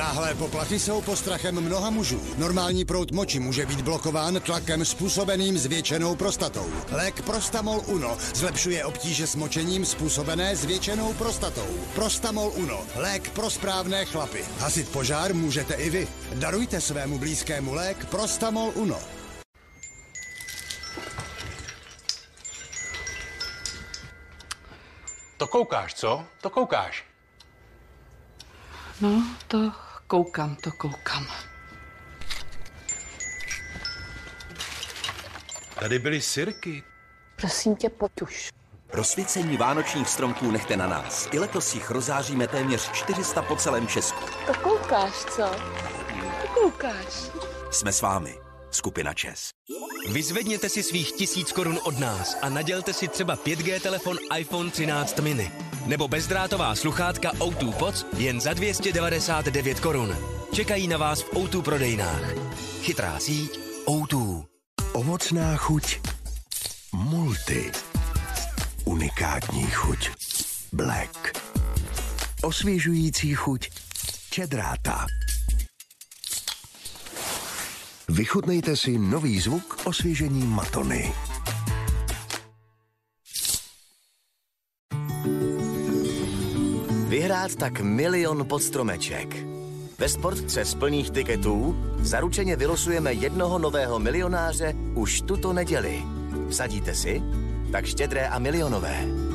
Náhlé 0.00 0.34
poplachy 0.34 0.78
jsou 0.78 1.02
postrachem 1.02 1.60
mnoha 1.60 1.90
mužů. 1.90 2.22
Normální 2.38 2.84
proud 2.84 3.12
moči 3.12 3.40
může 3.40 3.66
být 3.66 3.80
blokován 3.80 4.40
tlakem 4.40 4.84
způsobeným 4.84 5.58
zvětšenou 5.58 6.16
prostatou. 6.16 6.66
Lék 6.90 7.22
Prostamol 7.22 7.82
Uno 7.86 8.16
zlepšuje 8.34 8.84
obtíže 8.84 9.26
s 9.26 9.36
močením 9.36 9.84
způsobené 9.84 10.56
zvětšenou 10.56 11.12
prostatou. 11.12 11.66
Prostamol 11.94 12.52
Uno, 12.54 12.80
lék 12.94 13.30
pro 13.30 13.50
správné 13.50 14.04
chlapy. 14.04 14.44
Hasit 14.58 14.88
požár 14.88 15.34
můžete 15.34 15.74
i 15.74 15.90
vy. 15.90 16.08
Darujte 16.34 16.80
svému 16.80 17.18
blízkému 17.18 17.74
lék 17.74 18.06
Prostamol 18.06 18.72
Uno. 18.74 18.98
To 25.36 25.46
koukáš, 25.46 25.94
co? 25.94 26.24
To 26.40 26.50
koukáš. 26.50 27.04
No, 29.00 29.24
to 29.48 29.72
koukám, 30.10 30.56
to 30.56 30.72
koukám. 30.72 31.26
Tady 35.80 35.98
byly 35.98 36.20
sirky. 36.20 36.82
Prosím 37.36 37.76
tě, 37.76 37.88
pojď 37.88 38.22
už. 38.22 38.50
Rozsvícení 38.92 39.56
vánočních 39.56 40.08
stromků 40.08 40.50
nechte 40.50 40.76
na 40.76 40.86
nás. 40.86 41.28
I 41.32 41.38
letos 41.38 41.74
jich 41.74 41.90
rozáříme 41.90 42.48
téměř 42.48 42.92
400 42.92 43.42
po 43.42 43.56
celém 43.56 43.86
Česku. 43.86 44.24
To 44.46 44.54
koukáš, 44.54 45.14
co? 45.14 45.50
To 46.42 46.48
koukáš. 46.54 47.30
Jsme 47.70 47.92
s 47.92 48.02
vámi. 48.02 48.49
Skupina 48.70 49.14
Čes. 49.14 49.50
Vyzvedněte 50.12 50.68
si 50.68 50.82
svých 50.82 51.12
tisíc 51.12 51.52
korun 51.52 51.78
od 51.84 51.98
nás 51.98 52.36
a 52.42 52.48
nadělte 52.48 52.92
si 52.92 53.08
třeba 53.08 53.36
5G 53.36 53.80
telefon 53.80 54.16
iPhone 54.38 54.70
13 54.70 55.18
mini. 55.18 55.52
Nebo 55.86 56.08
bezdrátová 56.08 56.74
sluchátka 56.74 57.32
O2 57.32 57.72
Pods 57.72 58.06
jen 58.16 58.40
za 58.40 58.54
299 58.54 59.80
korun. 59.80 60.16
Čekají 60.52 60.88
na 60.88 60.96
vás 60.96 61.22
v 61.22 61.32
O2 61.32 61.62
prodejnách. 61.62 62.34
Chytrá 62.82 63.18
síť 63.18 63.58
O2. 63.86 64.44
Ovocná 64.92 65.56
chuť 65.56 66.00
Multi. 66.92 67.70
Unikátní 68.84 69.66
chuť 69.66 70.10
Black. 70.72 71.38
Osvěžující 72.42 73.34
chuť 73.34 73.70
Čedráta. 74.30 75.06
Vychutnejte 78.10 78.76
si 78.76 78.98
nový 78.98 79.40
zvuk 79.40 79.76
osvěžení 79.84 80.46
Matony. 80.46 81.12
Vyhrát 87.08 87.54
tak 87.54 87.80
milion 87.80 88.46
pod 88.46 88.62
stromeček. 88.62 89.46
Ve 89.98 90.08
sportce 90.08 90.64
z 90.64 90.74
plných 90.74 91.10
tiketů 91.10 91.76
zaručeně 92.00 92.56
vylosujeme 92.56 93.12
jednoho 93.12 93.58
nového 93.58 93.98
milionáře 93.98 94.74
už 94.94 95.20
tuto 95.20 95.52
neděli. 95.52 96.02
Vsadíte 96.48 96.94
si? 96.94 97.22
Tak 97.72 97.86
štědré 97.86 98.28
a 98.28 98.38
milionové. 98.38 99.29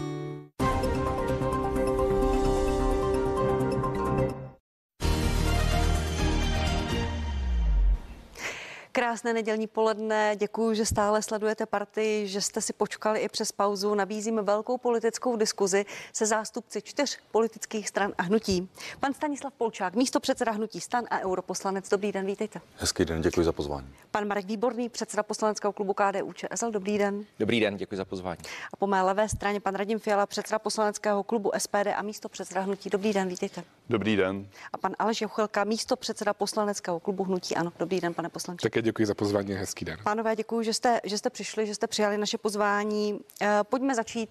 Krásné 8.95 9.33
nedělní 9.33 9.67
poledne, 9.67 10.35
děkuji, 10.35 10.73
že 10.73 10.85
stále 10.85 11.21
sledujete 11.21 11.65
partii, 11.65 12.27
že 12.27 12.41
jste 12.41 12.61
si 12.61 12.73
počkali 12.73 13.19
i 13.19 13.29
přes 13.29 13.51
pauzu. 13.51 13.95
Nabízím 13.95 14.39
velkou 14.43 14.77
politickou 14.77 15.35
diskuzi 15.35 15.85
se 16.13 16.25
zástupci 16.25 16.81
čtyř 16.81 17.19
politických 17.31 17.89
stran 17.89 18.13
a 18.17 18.23
hnutí. 18.23 18.69
Pan 18.99 19.13
Stanislav 19.13 19.53
Polčák, 19.53 19.95
místo 19.95 20.19
předseda 20.19 20.51
hnutí 20.51 20.81
stan 20.81 21.05
a 21.09 21.19
europoslanec. 21.19 21.89
Dobrý 21.89 22.11
den, 22.11 22.25
vítejte. 22.25 22.61
Hezký 22.77 23.05
den, 23.05 23.21
děkuji 23.21 23.43
za 23.45 23.51
pozvání. 23.51 23.87
Pan 24.11 24.27
Marek 24.27 24.45
Výborný, 24.45 24.89
předseda 24.89 25.23
poslaneckého 25.23 25.73
klubu 25.73 25.93
KDU 25.93 26.33
ČSL. 26.33 26.71
Dobrý 26.71 26.97
den. 26.97 27.25
Dobrý 27.39 27.59
den, 27.59 27.77
děkuji 27.77 27.95
za 27.95 28.05
pozvání. 28.05 28.41
A 28.73 28.77
po 28.77 28.87
mé 28.87 29.01
levé 29.01 29.29
straně 29.29 29.59
pan 29.59 29.75
Radim 29.75 29.99
Fiala, 29.99 30.25
předseda 30.25 30.59
poslaneckého 30.59 31.23
klubu 31.23 31.51
SPD 31.57 31.87
a 31.95 32.01
místo 32.01 32.29
předseda 32.29 32.61
hnutí. 32.61 32.89
Dobrý 32.89 33.13
den, 33.13 33.27
vítejte. 33.27 33.63
Dobrý 33.89 34.15
den. 34.15 34.47
A 34.73 34.77
pan 34.77 34.95
Aleš 34.99 35.21
Juchelka, 35.21 35.63
místo 35.63 35.95
předseda 35.95 36.33
poslaneckého 36.33 36.99
klubu 36.99 37.23
hnutí. 37.23 37.55
Ano, 37.55 37.71
dobrý 37.79 38.01
den, 38.01 38.13
pane 38.13 38.29
poslanče. 38.29 38.69
Také 38.69 38.84
děkuji 38.85 39.05
za 39.05 39.13
pozvání, 39.13 39.53
hezký 39.53 39.85
den. 39.85 39.97
Pánové, 40.03 40.35
děkuji, 40.35 40.61
že 40.61 40.73
jste, 40.73 41.01
že 41.03 41.17
jste 41.17 41.29
přišli, 41.29 41.67
že 41.67 41.75
jste 41.75 41.87
přijali 41.87 42.17
naše 42.17 42.37
pozvání. 42.37 43.19
Eh, 43.41 43.59
Pojďme 43.63 43.95
začít 43.95 44.29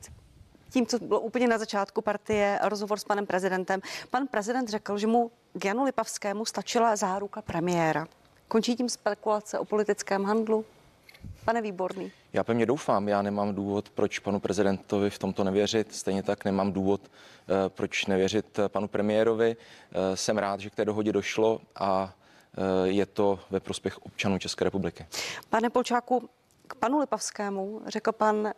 tím, 0.70 0.86
co 0.86 0.98
bylo 0.98 1.20
úplně 1.20 1.48
na 1.48 1.58
začátku 1.58 2.02
partie, 2.02 2.58
rozhovor 2.62 2.98
s 2.98 3.04
panem 3.04 3.26
prezidentem. 3.26 3.80
Pan 4.10 4.26
prezident 4.26 4.68
řekl, 4.68 4.98
že 4.98 5.06
mu 5.06 5.30
k 5.58 5.64
Janu 5.64 5.84
Lipavskému 5.84 6.44
stačila 6.44 6.96
záruka 6.96 7.42
premiéra. 7.42 8.06
Končí 8.48 8.76
tím 8.76 8.88
spekulace 8.88 9.58
o 9.58 9.64
politickém 9.64 10.24
handlu? 10.24 10.64
Pane 11.44 11.62
Výborný. 11.62 12.12
Já 12.32 12.44
pevně 12.44 12.66
doufám, 12.66 13.08
já 13.08 13.22
nemám 13.22 13.54
důvod, 13.54 13.90
proč 13.90 14.18
panu 14.18 14.40
prezidentovi 14.40 15.10
v 15.10 15.18
tomto 15.18 15.44
nevěřit. 15.44 15.94
Stejně 15.94 16.22
tak 16.22 16.44
nemám 16.44 16.72
důvod, 16.72 17.00
eh, 17.04 17.68
proč 17.68 18.06
nevěřit 18.06 18.58
eh, 18.58 18.68
panu 18.68 18.88
premiérovi. 18.88 19.56
Jsem 20.14 20.38
rád, 20.38 20.60
že 20.60 20.70
k 20.70 20.74
té 20.74 20.84
dohodě 20.84 21.12
došlo 21.12 21.60
a 21.76 22.14
je 22.84 23.06
to 23.06 23.38
ve 23.50 23.60
prospěch 23.60 23.98
občanů 23.98 24.38
České 24.38 24.64
republiky. 24.64 25.06
Pane 25.50 25.70
Polčáku, 25.70 26.28
k 26.66 26.74
panu 26.74 27.00
Lipavskému 27.00 27.80
řekl 27.86 28.12
pan 28.12 28.36
uh, 28.36 28.50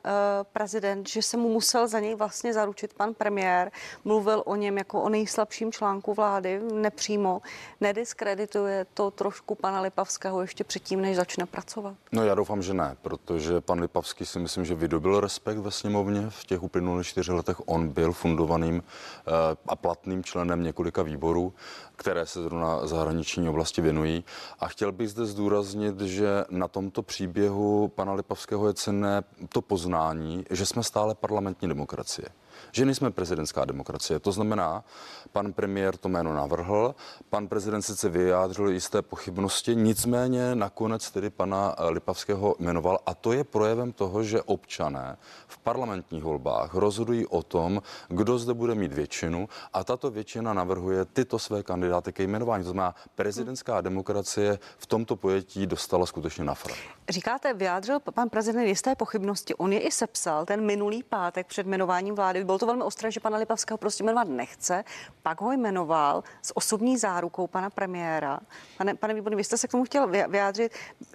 prezident, 0.52 1.08
že 1.08 1.22
se 1.22 1.36
mu 1.36 1.48
musel 1.48 1.88
za 1.88 2.00
něj 2.00 2.14
vlastně 2.14 2.54
zaručit 2.54 2.94
pan 2.94 3.14
premiér. 3.14 3.70
Mluvil 4.04 4.42
o 4.46 4.56
něm 4.56 4.78
jako 4.78 5.02
o 5.02 5.08
nejslabším 5.08 5.72
článku 5.72 6.14
vlády, 6.14 6.60
nepřímo. 6.72 7.42
Nediskredituje 7.80 8.86
to 8.94 9.10
trošku 9.10 9.54
pana 9.54 9.80
Lipavského 9.80 10.40
ještě 10.40 10.64
předtím, 10.64 11.00
než 11.00 11.16
začne 11.16 11.46
pracovat? 11.46 11.94
No 12.12 12.24
já 12.24 12.34
doufám, 12.34 12.62
že 12.62 12.74
ne, 12.74 12.96
protože 13.02 13.60
pan 13.60 13.80
Lipavský 13.80 14.26
si 14.26 14.38
myslím, 14.38 14.64
že 14.64 14.74
vydobil 14.74 15.20
respekt 15.20 15.58
ve 15.58 15.70
sněmovně. 15.70 16.26
V 16.28 16.44
těch 16.44 16.62
uplynulých 16.62 17.06
čtyři 17.06 17.32
letech 17.32 17.56
on 17.66 17.88
byl 17.88 18.12
fundovaným 18.12 18.82
eh, 18.82 19.30
a 19.68 19.76
platným 19.76 20.24
členem 20.24 20.62
několika 20.62 21.02
výborů, 21.02 21.54
které 21.96 22.26
se 22.26 22.42
zrovna 22.42 22.86
zahraniční 22.86 23.48
oblasti 23.48 23.82
věnují. 23.82 24.24
A 24.60 24.68
chtěl 24.68 24.92
bych 24.92 25.10
zde 25.10 25.26
zdůraznit, 25.26 26.00
že 26.00 26.44
na 26.50 26.68
tomto 26.68 27.02
příběhu 27.02 27.88
pana 27.96 28.12
Lipavského 28.12 28.66
je 28.68 28.74
cenné 28.74 29.22
to 29.48 29.62
poznání, 29.62 30.44
že 30.50 30.66
jsme 30.66 30.82
stále 30.82 31.14
parlamentní 31.14 31.68
demokracie 31.68 32.28
že 32.72 32.84
nejsme 32.84 33.10
prezidentská 33.10 33.64
demokracie. 33.64 34.20
To 34.20 34.32
znamená, 34.32 34.84
pan 35.32 35.52
premiér 35.52 35.96
to 35.96 36.08
jméno 36.08 36.34
navrhl, 36.34 36.94
pan 37.30 37.48
prezident 37.48 37.82
sice 37.82 38.08
vyjádřil 38.08 38.68
jisté 38.68 39.02
pochybnosti, 39.02 39.76
nicméně 39.76 40.54
nakonec 40.54 41.10
tedy 41.10 41.30
pana 41.30 41.74
eh, 41.78 41.90
Lipavského 41.90 42.54
jmenoval 42.58 42.98
a 43.06 43.14
to 43.14 43.32
je 43.32 43.44
projevem 43.44 43.92
toho, 43.92 44.22
že 44.22 44.42
občané 44.42 45.16
v 45.46 45.58
parlamentních 45.58 46.24
volbách 46.24 46.74
rozhodují 46.74 47.26
o 47.26 47.42
tom, 47.42 47.82
kdo 48.08 48.38
zde 48.38 48.54
bude 48.54 48.74
mít 48.74 48.92
většinu 48.92 49.48
a 49.72 49.84
tato 49.84 50.10
většina 50.10 50.54
navrhuje 50.54 51.04
tyto 51.04 51.38
své 51.38 51.62
kandidáty 51.62 52.12
ke 52.12 52.22
jmenování. 52.22 52.64
To 52.64 52.70
znamená, 52.70 52.94
prezidentská 53.14 53.80
demokracie 53.80 54.58
v 54.78 54.86
tomto 54.86 55.16
pojetí 55.16 55.66
dostala 55.66 56.06
skutečně 56.06 56.44
na 56.44 56.54
frak. 56.54 56.78
Říkáte, 57.08 57.54
vyjádřil 57.54 58.00
pan 58.00 58.28
prezident 58.28 58.66
jisté 58.66 58.94
pochybnosti. 58.94 59.54
On 59.54 59.72
je 59.72 59.80
i 59.80 59.90
sepsal 59.90 60.46
ten 60.46 60.60
minulý 60.64 61.02
pátek 61.02 61.46
před 61.46 61.66
jmenováním 61.66 62.14
vlády. 62.14 62.44
Bylo 62.46 62.58
to 62.58 62.66
velmi 62.66 62.82
ostré, 62.82 63.10
že 63.10 63.20
pana 63.20 63.38
Lipavského 63.38 63.78
prostě 63.78 64.04
jmenovat 64.04 64.28
nechce. 64.28 64.84
Pak 65.22 65.40
ho 65.40 65.52
jmenoval 65.52 66.24
s 66.42 66.56
osobní 66.56 66.98
zárukou 66.98 67.46
pana 67.46 67.70
premiéra. 67.70 68.40
Pane, 68.78 68.94
pane 68.94 69.14
Výborný, 69.14 69.36
vy 69.36 69.44
jste 69.44 69.58
se 69.58 69.68
k 69.68 69.70
tomu 69.70 69.84
chtěl 69.84 70.06
vy- 70.06 70.24
vyjádřit. 70.28 70.72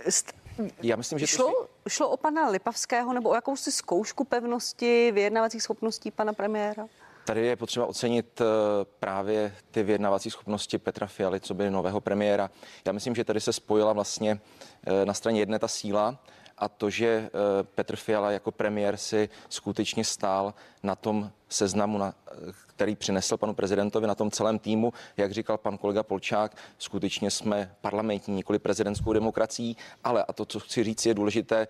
St- 0.08 0.34
Já 0.82 0.96
myslím, 0.96 1.20
že 1.20 1.26
to 1.26 1.30
Šlo, 1.32 1.68
šlo 1.90 2.10
o 2.10 2.18
pana 2.18 2.50
Lipavského 2.50 3.14
nebo 3.14 3.30
o 3.30 3.36
jakousi 3.36 3.72
zkoušku 3.72 4.24
pevnosti 4.24 5.12
vyjednávacích 5.12 5.64
schopností 5.64 6.12
pana 6.12 6.34
premiéra? 6.34 6.88
Tady 7.26 7.46
je 7.46 7.56
potřeba 7.56 7.86
ocenit 7.86 8.42
eh, 8.42 8.46
právě 9.00 9.56
ty 9.72 9.84
vyjednávací 9.84 10.30
schopnosti 10.32 10.78
Petra 10.78 11.08
Fialy, 11.08 11.40
co 11.40 11.54
by 11.54 11.70
nového 11.70 12.02
premiéra. 12.02 12.50
Já 12.86 12.92
myslím, 12.92 13.16
že 13.16 13.24
tady 13.24 13.42
se 13.42 13.54
spojila 13.54 13.94
vlastně 13.94 14.40
eh, 14.88 15.06
na 15.06 15.14
straně 15.14 15.40
jedné 15.40 15.60
ta 15.60 15.68
síla 15.68 16.18
a 16.62 16.70
to, 16.70 16.90
že 16.90 17.08
eh, 17.08 17.30
Petr 17.76 17.96
Fiala 17.96 18.32
jako 18.32 18.52
premiér 18.52 18.98
si 18.98 19.30
skutečně 19.50 20.04
stál 20.04 20.54
na 20.84 20.96
tom 20.96 21.32
seznamu, 21.50 21.98
na, 21.98 22.14
který 22.68 22.96
přinesl 22.96 23.38
panu 23.38 23.54
prezidentovi, 23.54 24.08
na 24.08 24.16
tom 24.16 24.32
celém 24.32 24.60
týmu, 24.60 24.94
jak 25.18 25.32
říkal 25.32 25.58
pan 25.58 25.78
kolega 25.78 26.04
Polčák, 26.04 26.58
skutečně 26.78 27.32
jsme 27.32 27.76
parlamentní, 27.82 28.36
nikoli 28.36 28.60
prezidentskou 28.60 29.14
demokracií, 29.14 29.78
ale, 30.04 30.24
a 30.24 30.34
to, 30.34 30.46
co 30.46 30.60
chci 30.60 30.84
říct, 30.84 31.06
je 31.06 31.14
důležité, 31.14 31.68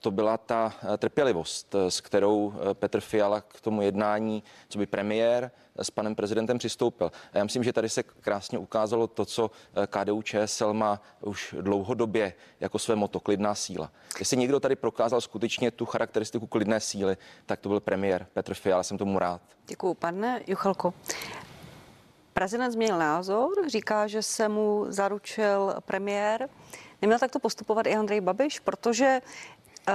to 0.00 0.10
byla 0.10 0.36
ta 0.36 0.72
eh, 0.94 0.96
trpělivost, 0.96 1.74
eh, 1.74 1.90
s 1.90 2.00
kterou 2.00 2.54
Petr 2.72 3.00
Fiala 3.00 3.40
k 3.40 3.60
tomu 3.60 3.82
jednání, 3.82 4.42
co 4.68 4.78
by 4.78 4.86
premiér 4.86 5.50
s 5.76 5.90
panem 5.90 6.14
prezidentem 6.14 6.58
přistoupil. 6.58 7.12
A 7.32 7.38
já 7.38 7.44
myslím, 7.44 7.64
že 7.64 7.72
tady 7.72 7.88
se 7.88 8.02
krásně 8.02 8.58
ukázalo 8.58 9.06
to, 9.06 9.24
co 9.24 9.50
KDU 9.86 10.22
ČSL 10.22 10.72
má 10.74 11.02
už 11.20 11.54
dlouhodobě 11.60 12.32
jako 12.60 12.78
své 12.78 12.96
moto, 12.96 13.20
klidná 13.20 13.54
síla. 13.54 13.90
Jestli 14.18 14.36
někdo 14.36 14.60
tady 14.60 14.76
prokázal 14.76 15.20
skutečně 15.20 15.70
tu 15.70 15.86
charakteristiku 15.86 16.46
klidné 16.46 16.80
síly, 16.80 17.16
tak 17.46 17.60
to 17.60 17.68
byl 17.68 17.80
premiér 17.80 18.26
Petr 18.32 18.54
Fiala, 18.54 18.82
jsem 18.82 18.98
tomu 18.98 19.18
rád. 19.18 19.40
Děkuji, 19.66 19.94
pane 19.94 20.40
Juchalko. 20.46 20.94
Prezident 22.32 22.72
změnil 22.72 22.98
názor, 22.98 23.50
říká, 23.66 24.06
že 24.06 24.22
se 24.22 24.48
mu 24.48 24.84
zaručil 24.88 25.74
premiér. 25.84 26.48
Neměl 27.02 27.18
takto 27.18 27.38
postupovat 27.38 27.86
i 27.86 27.96
Andrej 27.96 28.20
Babiš, 28.20 28.60
protože 28.60 29.20
uh, 29.88 29.94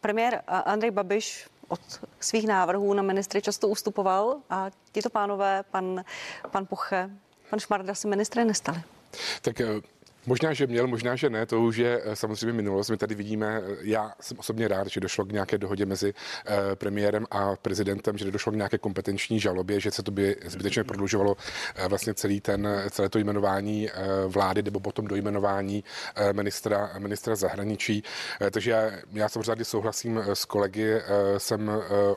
premiér 0.00 0.42
Andrej 0.46 0.90
Babiš 0.90 1.48
od 1.68 1.80
svých 2.20 2.46
návrhů 2.46 2.94
na 2.94 3.02
ministry 3.02 3.42
často 3.42 3.68
ustupoval 3.68 4.36
a 4.50 4.70
tito 4.92 5.10
pánové, 5.10 5.62
pan, 5.70 6.04
pan 6.50 6.66
Poche, 6.66 7.10
pan 7.50 7.60
Šmarda 7.60 7.94
se 7.94 8.08
ministry 8.08 8.44
nestali. 8.44 8.82
Tak 9.42 9.60
eh, 9.60 9.66
Možná, 10.28 10.52
že 10.52 10.66
měl, 10.66 10.86
možná, 10.86 11.16
že 11.16 11.30
ne, 11.30 11.46
to 11.46 11.60
už 11.60 11.76
je 11.76 12.00
eh, 12.04 12.16
samozřejmě 12.16 12.52
minulost. 12.52 12.90
My 12.90 12.96
tady 12.96 13.14
vidíme, 13.14 13.62
eh, 13.64 13.76
já 13.80 14.12
jsem 14.20 14.38
osobně 14.38 14.68
rád, 14.68 14.88
že 14.88 15.00
došlo 15.00 15.24
k 15.24 15.32
nějaké 15.32 15.58
dohodě 15.58 15.86
mezi 15.86 16.14
eh, 16.46 16.76
premiérem 16.76 17.26
a 17.30 17.56
prezidentem, 17.56 18.18
že 18.18 18.30
došlo 18.30 18.52
k 18.52 18.56
nějaké 18.56 18.78
kompetenční 18.78 19.40
žalobě, 19.40 19.80
že 19.80 19.90
se 19.90 20.02
to 20.02 20.10
by 20.10 20.36
zbytečně 20.44 20.84
prodlužovalo 20.84 21.36
vlastně 21.88 22.14
celý 22.14 22.40
ten, 22.40 22.68
celé 22.90 23.08
to 23.08 23.18
jmenování 23.18 23.88
vlády 24.26 24.62
nebo 24.62 24.80
potom 24.80 25.06
do 25.06 25.16
jmenování 25.16 25.84
ministra, 26.32 26.90
ministra 26.98 27.36
zahraničí. 27.36 28.02
Takže 28.50 28.70
já, 28.70 28.90
já 29.12 29.28
samozřejmě 29.28 29.64
souhlasím 29.64 30.22
s 30.34 30.44
kolegy, 30.44 31.00
jsem 31.38 31.70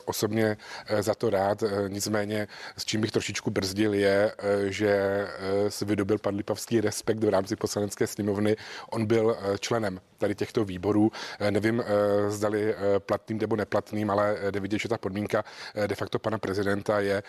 osobně 0.04 0.56
za 1.00 1.14
to 1.14 1.30
rád, 1.30 1.64
nicméně 1.88 2.48
s 2.76 2.84
čím 2.84 3.00
bych 3.00 3.10
trošičku 3.10 3.50
brzdil 3.50 3.94
je, 3.94 4.32
že 4.68 5.26
se 5.68 5.84
vydobil 5.84 6.18
pan 6.18 6.36
Lipavský 6.36 6.80
respekt 6.80 7.24
v 7.24 7.28
rámci 7.28 7.56
poslanecké 7.56 8.01
poslanecké 8.02 8.06
sněmovny. 8.06 8.56
On 8.90 9.06
byl 9.06 9.36
eh, 9.36 9.58
členem 9.58 10.00
tady 10.18 10.34
těchto 10.34 10.64
výborů. 10.64 11.10
Eh, 11.40 11.50
nevím, 11.50 11.80
eh, 11.80 12.30
zdali 12.30 12.74
platným 12.98 13.38
nebo 13.38 13.56
neplatným, 13.56 14.10
ale 14.10 14.36
jde 14.50 14.60
vidět, 14.60 14.78
že 14.78 14.88
ta 14.88 14.98
podmínka 14.98 15.44
de 15.86 15.94
facto 15.94 16.18
pana 16.18 16.38
prezidenta 16.38 17.00
je, 17.00 17.22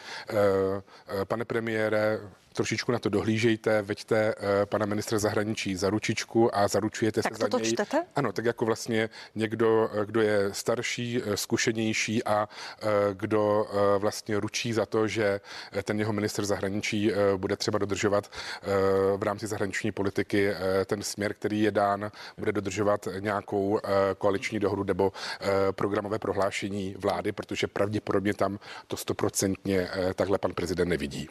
pane 1.27 1.45
premiére, 1.45 2.19
trošičku 2.53 2.91
na 2.91 2.99
to 2.99 3.09
dohlížejte, 3.09 3.81
veďte 3.81 4.35
uh, 4.35 4.43
pana 4.65 4.85
ministra 4.85 5.19
zahraničí 5.19 5.75
za 5.75 5.89
ručičku 5.89 6.55
a 6.55 6.67
zaručujete 6.67 7.21
tak 7.21 7.35
se 7.35 7.41
za 7.41 7.47
to 7.47 7.59
něj. 7.59 7.71
čtete? 7.71 8.05
Ano, 8.15 8.31
tak 8.31 8.45
jako 8.45 8.65
vlastně 8.65 9.09
někdo, 9.35 9.89
kdo 10.05 10.21
je 10.21 10.53
starší, 10.53 11.21
zkušenější 11.35 12.23
a 12.23 12.47
uh, 12.47 12.89
kdo 13.13 13.63
uh, 13.63 14.01
vlastně 14.01 14.39
ručí 14.39 14.73
za 14.73 14.85
to, 14.85 15.07
že 15.07 15.41
ten 15.83 15.99
jeho 15.99 16.13
minister 16.13 16.45
zahraničí 16.45 17.11
uh, 17.11 17.17
bude 17.37 17.55
třeba 17.55 17.79
dodržovat 17.79 18.31
uh, 18.31 19.19
v 19.19 19.23
rámci 19.23 19.47
zahraniční 19.47 19.91
politiky 19.91 20.49
uh, 20.49 20.55
ten 20.85 21.03
směr, 21.03 21.33
který 21.33 21.61
je 21.61 21.71
dán, 21.71 22.11
bude 22.37 22.51
dodržovat 22.51 23.07
nějakou 23.19 23.69
uh, 23.69 23.79
koaliční 24.17 24.59
dohodu 24.59 24.83
nebo 24.83 25.07
uh, 25.07 25.47
programové 25.71 26.19
prohlášení 26.19 26.95
vlády, 26.97 27.31
protože 27.31 27.67
pravděpodobně 27.67 28.33
tam 28.33 28.59
to 28.87 28.97
stoprocentně 28.97 29.81
uh, 29.81 30.13
takhle 30.13 30.37
pan 30.37 30.53
prezident 30.53 30.89
nevidí. 30.89 31.29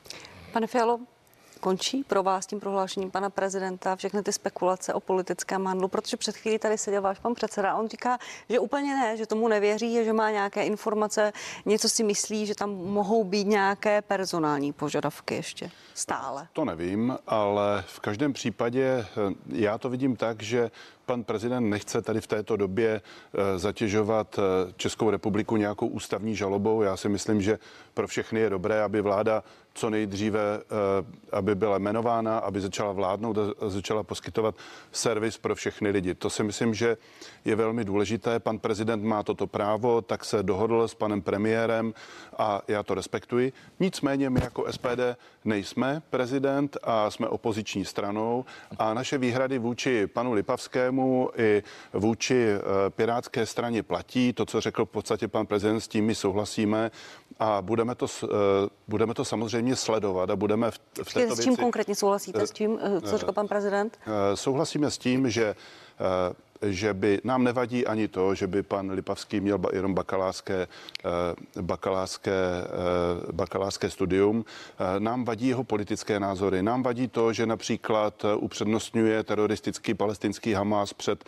Pane 0.53 0.67
Fialo, 0.67 1.01
končí 1.61 2.05
pro 2.05 2.23
vás 2.23 2.47
tím 2.47 2.61
prohlášením 2.61 3.11
pana 3.11 3.31
prezidenta 3.31 3.97
všechny 3.97 4.23
ty 4.23 4.33
spekulace 4.33 4.95
o 4.95 5.01
politickém 5.01 5.67
handlu, 5.67 5.89
protože 5.89 6.17
před 6.17 6.37
chvílí 6.37 6.59
tady 6.59 6.79
seděl 6.79 7.03
váš 7.03 7.19
pan 7.19 7.35
předseda 7.35 7.73
a 7.73 7.77
on 7.77 7.89
říká, 7.89 8.19
že 8.49 8.59
úplně 8.59 8.97
ne, 8.97 9.17
že 9.17 9.27
tomu 9.27 9.49
nevěří, 9.49 10.05
že 10.05 10.13
má 10.13 10.31
nějaké 10.31 10.65
informace, 10.65 11.33
něco 11.67 11.89
si 11.89 12.05
myslí, 12.05 12.47
že 12.47 12.55
tam 12.55 12.71
mohou 12.71 13.25
být 13.25 13.47
nějaké 13.47 14.03
personální 14.03 14.73
požadavky 14.73 15.35
ještě 15.35 15.71
stále. 15.95 16.49
To 16.53 16.65
nevím, 16.65 17.19
ale 17.27 17.85
v 17.87 18.01
každém 18.01 18.33
případě 18.33 18.85
eh, 18.85 19.07
já 19.49 19.79
to 19.79 19.91
vidím 19.91 20.17
tak, 20.17 20.43
že 20.43 20.71
pan 21.07 21.25
prezident 21.25 21.71
nechce 21.71 22.03
tady 22.03 22.21
v 22.21 22.27
této 22.27 22.57
době 22.57 23.01
eh, 23.01 23.59
zatěžovat 23.59 24.39
eh, 24.39 24.73
Českou 24.77 25.11
republiku 25.11 25.57
nějakou 25.57 25.87
ústavní 25.87 26.37
žalobou. 26.37 26.83
Já 26.83 26.97
si 26.97 27.09
myslím, 27.09 27.43
že 27.43 27.59
pro 27.95 28.09
všechny 28.09 28.41
je 28.41 28.51
dobré, 28.51 28.83
aby 28.83 29.01
vláda 29.01 29.43
co 29.75 29.91
nejdříve, 29.91 30.41
aby 31.33 31.55
byla 31.55 31.79
jmenována, 31.79 32.39
aby 32.39 32.61
začala 32.61 32.93
vládnout 32.93 33.39
a 33.39 33.69
začala 33.69 34.03
poskytovat 34.03 34.55
servis 34.93 35.39
pro 35.39 35.55
všechny 35.55 35.91
lidi. 35.91 36.15
To 36.15 36.31
si 36.31 36.43
myslím, 36.43 36.75
že 36.75 36.97
je 37.45 37.57
velmi 37.57 37.85
důležité. 37.85 38.41
Pan 38.41 38.59
prezident 38.59 39.05
má 39.05 39.23
toto 39.23 39.47
právo, 39.47 40.03
tak 40.03 40.25
se 40.25 40.43
dohodl 40.43 40.89
s 40.89 40.95
panem 40.95 41.23
premiérem 41.23 41.95
a 42.39 42.63
já 42.69 42.83
to 42.83 42.95
respektuji. 42.95 43.53
Nicméně 43.81 44.31
my 44.31 44.41
jako 44.43 44.73
SPD 44.73 45.01
nejsme 45.45 46.03
prezident 46.11 46.77
a 46.83 47.11
jsme 47.11 47.29
opoziční 47.29 47.85
stranou 47.85 48.45
a 48.79 48.95
naše 48.95 49.19
výhrady 49.19 49.59
vůči 49.59 50.07
panu 50.07 50.33
Lipavskému 50.33 50.92
i 51.37 51.63
vůči 51.93 52.47
eh, 52.49 52.61
Pirátské 52.91 53.47
straně 53.47 53.83
platí. 53.83 54.33
To, 54.33 54.47
co 54.47 54.61
řekl 54.61 54.85
v 54.85 54.89
podstatě 54.89 55.29
pan 55.29 55.47
prezident, 55.47 55.81
s 55.81 55.89
tím 55.89 56.07
my 56.07 56.15
souhlasíme 56.15 56.91
a 57.39 57.63
budeme 57.63 57.95
to, 57.95 58.07
eh, 58.25 58.27
budeme 58.89 59.15
to 59.15 59.25
samozřejmě 59.25 59.77
sledovat 59.77 60.31
a 60.31 60.37
budeme 60.37 60.71
v, 60.71 60.79
v 61.03 61.15
této 61.15 61.37
S 61.37 61.41
čím 61.41 61.53
věci... 61.53 61.63
konkrétně 61.63 61.95
souhlasíte? 61.95 62.47
S 62.47 62.51
tím, 62.51 62.79
eh, 62.83 63.01
co 63.01 63.19
řekl 63.19 63.33
pan 63.33 63.49
prezident? 63.49 63.99
Souhlasíme 64.35 64.91
s 64.91 64.99
tím, 64.99 65.31
že 65.31 65.55
že 66.63 66.95
by 66.95 67.21
nám 67.25 67.45
nevadí 67.45 67.87
ani 67.87 68.09
to, 68.09 68.35
že 68.35 68.47
by 68.47 68.63
pan 68.63 68.91
Lipavský 68.91 69.41
měl 69.41 69.61
jenom 69.73 69.95
bakalářské, 69.95 70.69
eh, 71.05 71.63
bakalářské, 71.63 72.33
eh, 72.33 73.33
bakalářské 73.33 73.91
studium. 73.91 74.45
Eh, 74.45 75.01
nám 75.01 75.25
vadí 75.25 75.49
jeho 75.49 75.65
politické 75.65 76.21
názory. 76.21 76.63
Nám 76.63 76.83
vadí 76.83 77.09
to, 77.09 77.33
že 77.33 77.47
například 77.47 78.25
upřednostňuje 78.37 79.23
teroristický 79.23 79.95
palestinský 79.95 80.53
Hamas 80.53 80.93
před 80.93 81.25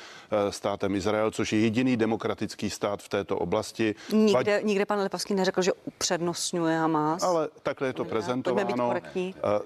státem 0.51 0.95
Izrael, 0.95 1.30
což 1.30 1.53
je 1.53 1.61
jediný 1.61 1.97
demokratický 1.97 2.70
stát 2.70 3.03
v 3.03 3.09
této 3.09 3.39
oblasti. 3.39 3.95
Nikde, 4.12 4.32
vadí... 4.32 4.51
nikde 4.64 4.87
pan 4.87 5.01
Lipavský 5.03 5.35
neřekl, 5.35 5.62
že 5.62 5.72
upřednostňuje 5.85 6.78
Hamas. 6.78 7.22
Ale 7.22 7.49
takhle 7.62 7.89
je 7.89 7.93
to 7.93 8.05
prezentováno. 8.05 8.95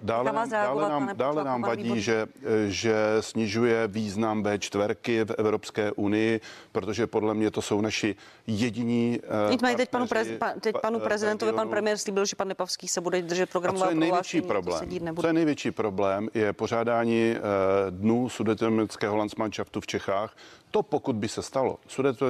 Dále, 0.03 0.33
nám, 0.33 0.51
dále 0.51 0.89
nám, 0.89 1.11
dále 1.15 1.45
nám 1.45 1.63
vadí, 1.63 2.01
že, 2.01 2.27
že 2.67 2.95
snižuje 3.21 3.89
význam 3.89 4.43
B4 4.43 5.25
v 5.25 5.31
Evropě 5.39 5.58
Evropské 5.59 5.93
unii, 5.93 6.41
protože 6.73 7.07
podle 7.07 7.35
mě 7.35 7.51
to 7.51 7.63
jsou 7.63 7.81
naši 7.81 8.17
jediní. 8.49 9.21
Nicméně 9.51 9.77
teď 9.77 9.91
panu, 9.91 10.07
prez, 10.07 10.29
pa, 10.39 10.53
teď 10.61 10.75
panu 10.83 11.01
prezidentovi 11.01 11.53
pan 11.53 11.69
premiér 11.69 11.99
slíbil, 11.99 12.25
že 12.25 12.37
pan 12.37 12.49
Nepavský 12.49 12.89
se 12.89 13.01
bude 13.01 13.23
držet 13.23 13.51
programového 13.51 13.95
největší 13.95 14.43
problém? 14.43 14.89
Co 15.21 15.27
je 15.27 15.33
největší 15.33 15.71
problém, 15.71 16.29
je 16.35 16.53
pořádání 16.53 17.35
uh, 17.37 17.41
dnů 17.91 18.29
sudetoněmeckého 18.29 19.17
Landsmannschaftu 19.17 19.81
v 19.81 19.87
Čechách, 19.87 20.37
to 20.71 20.83
pokud 20.83 21.17
by 21.17 21.29
se 21.29 21.43
stalo, 21.43 21.79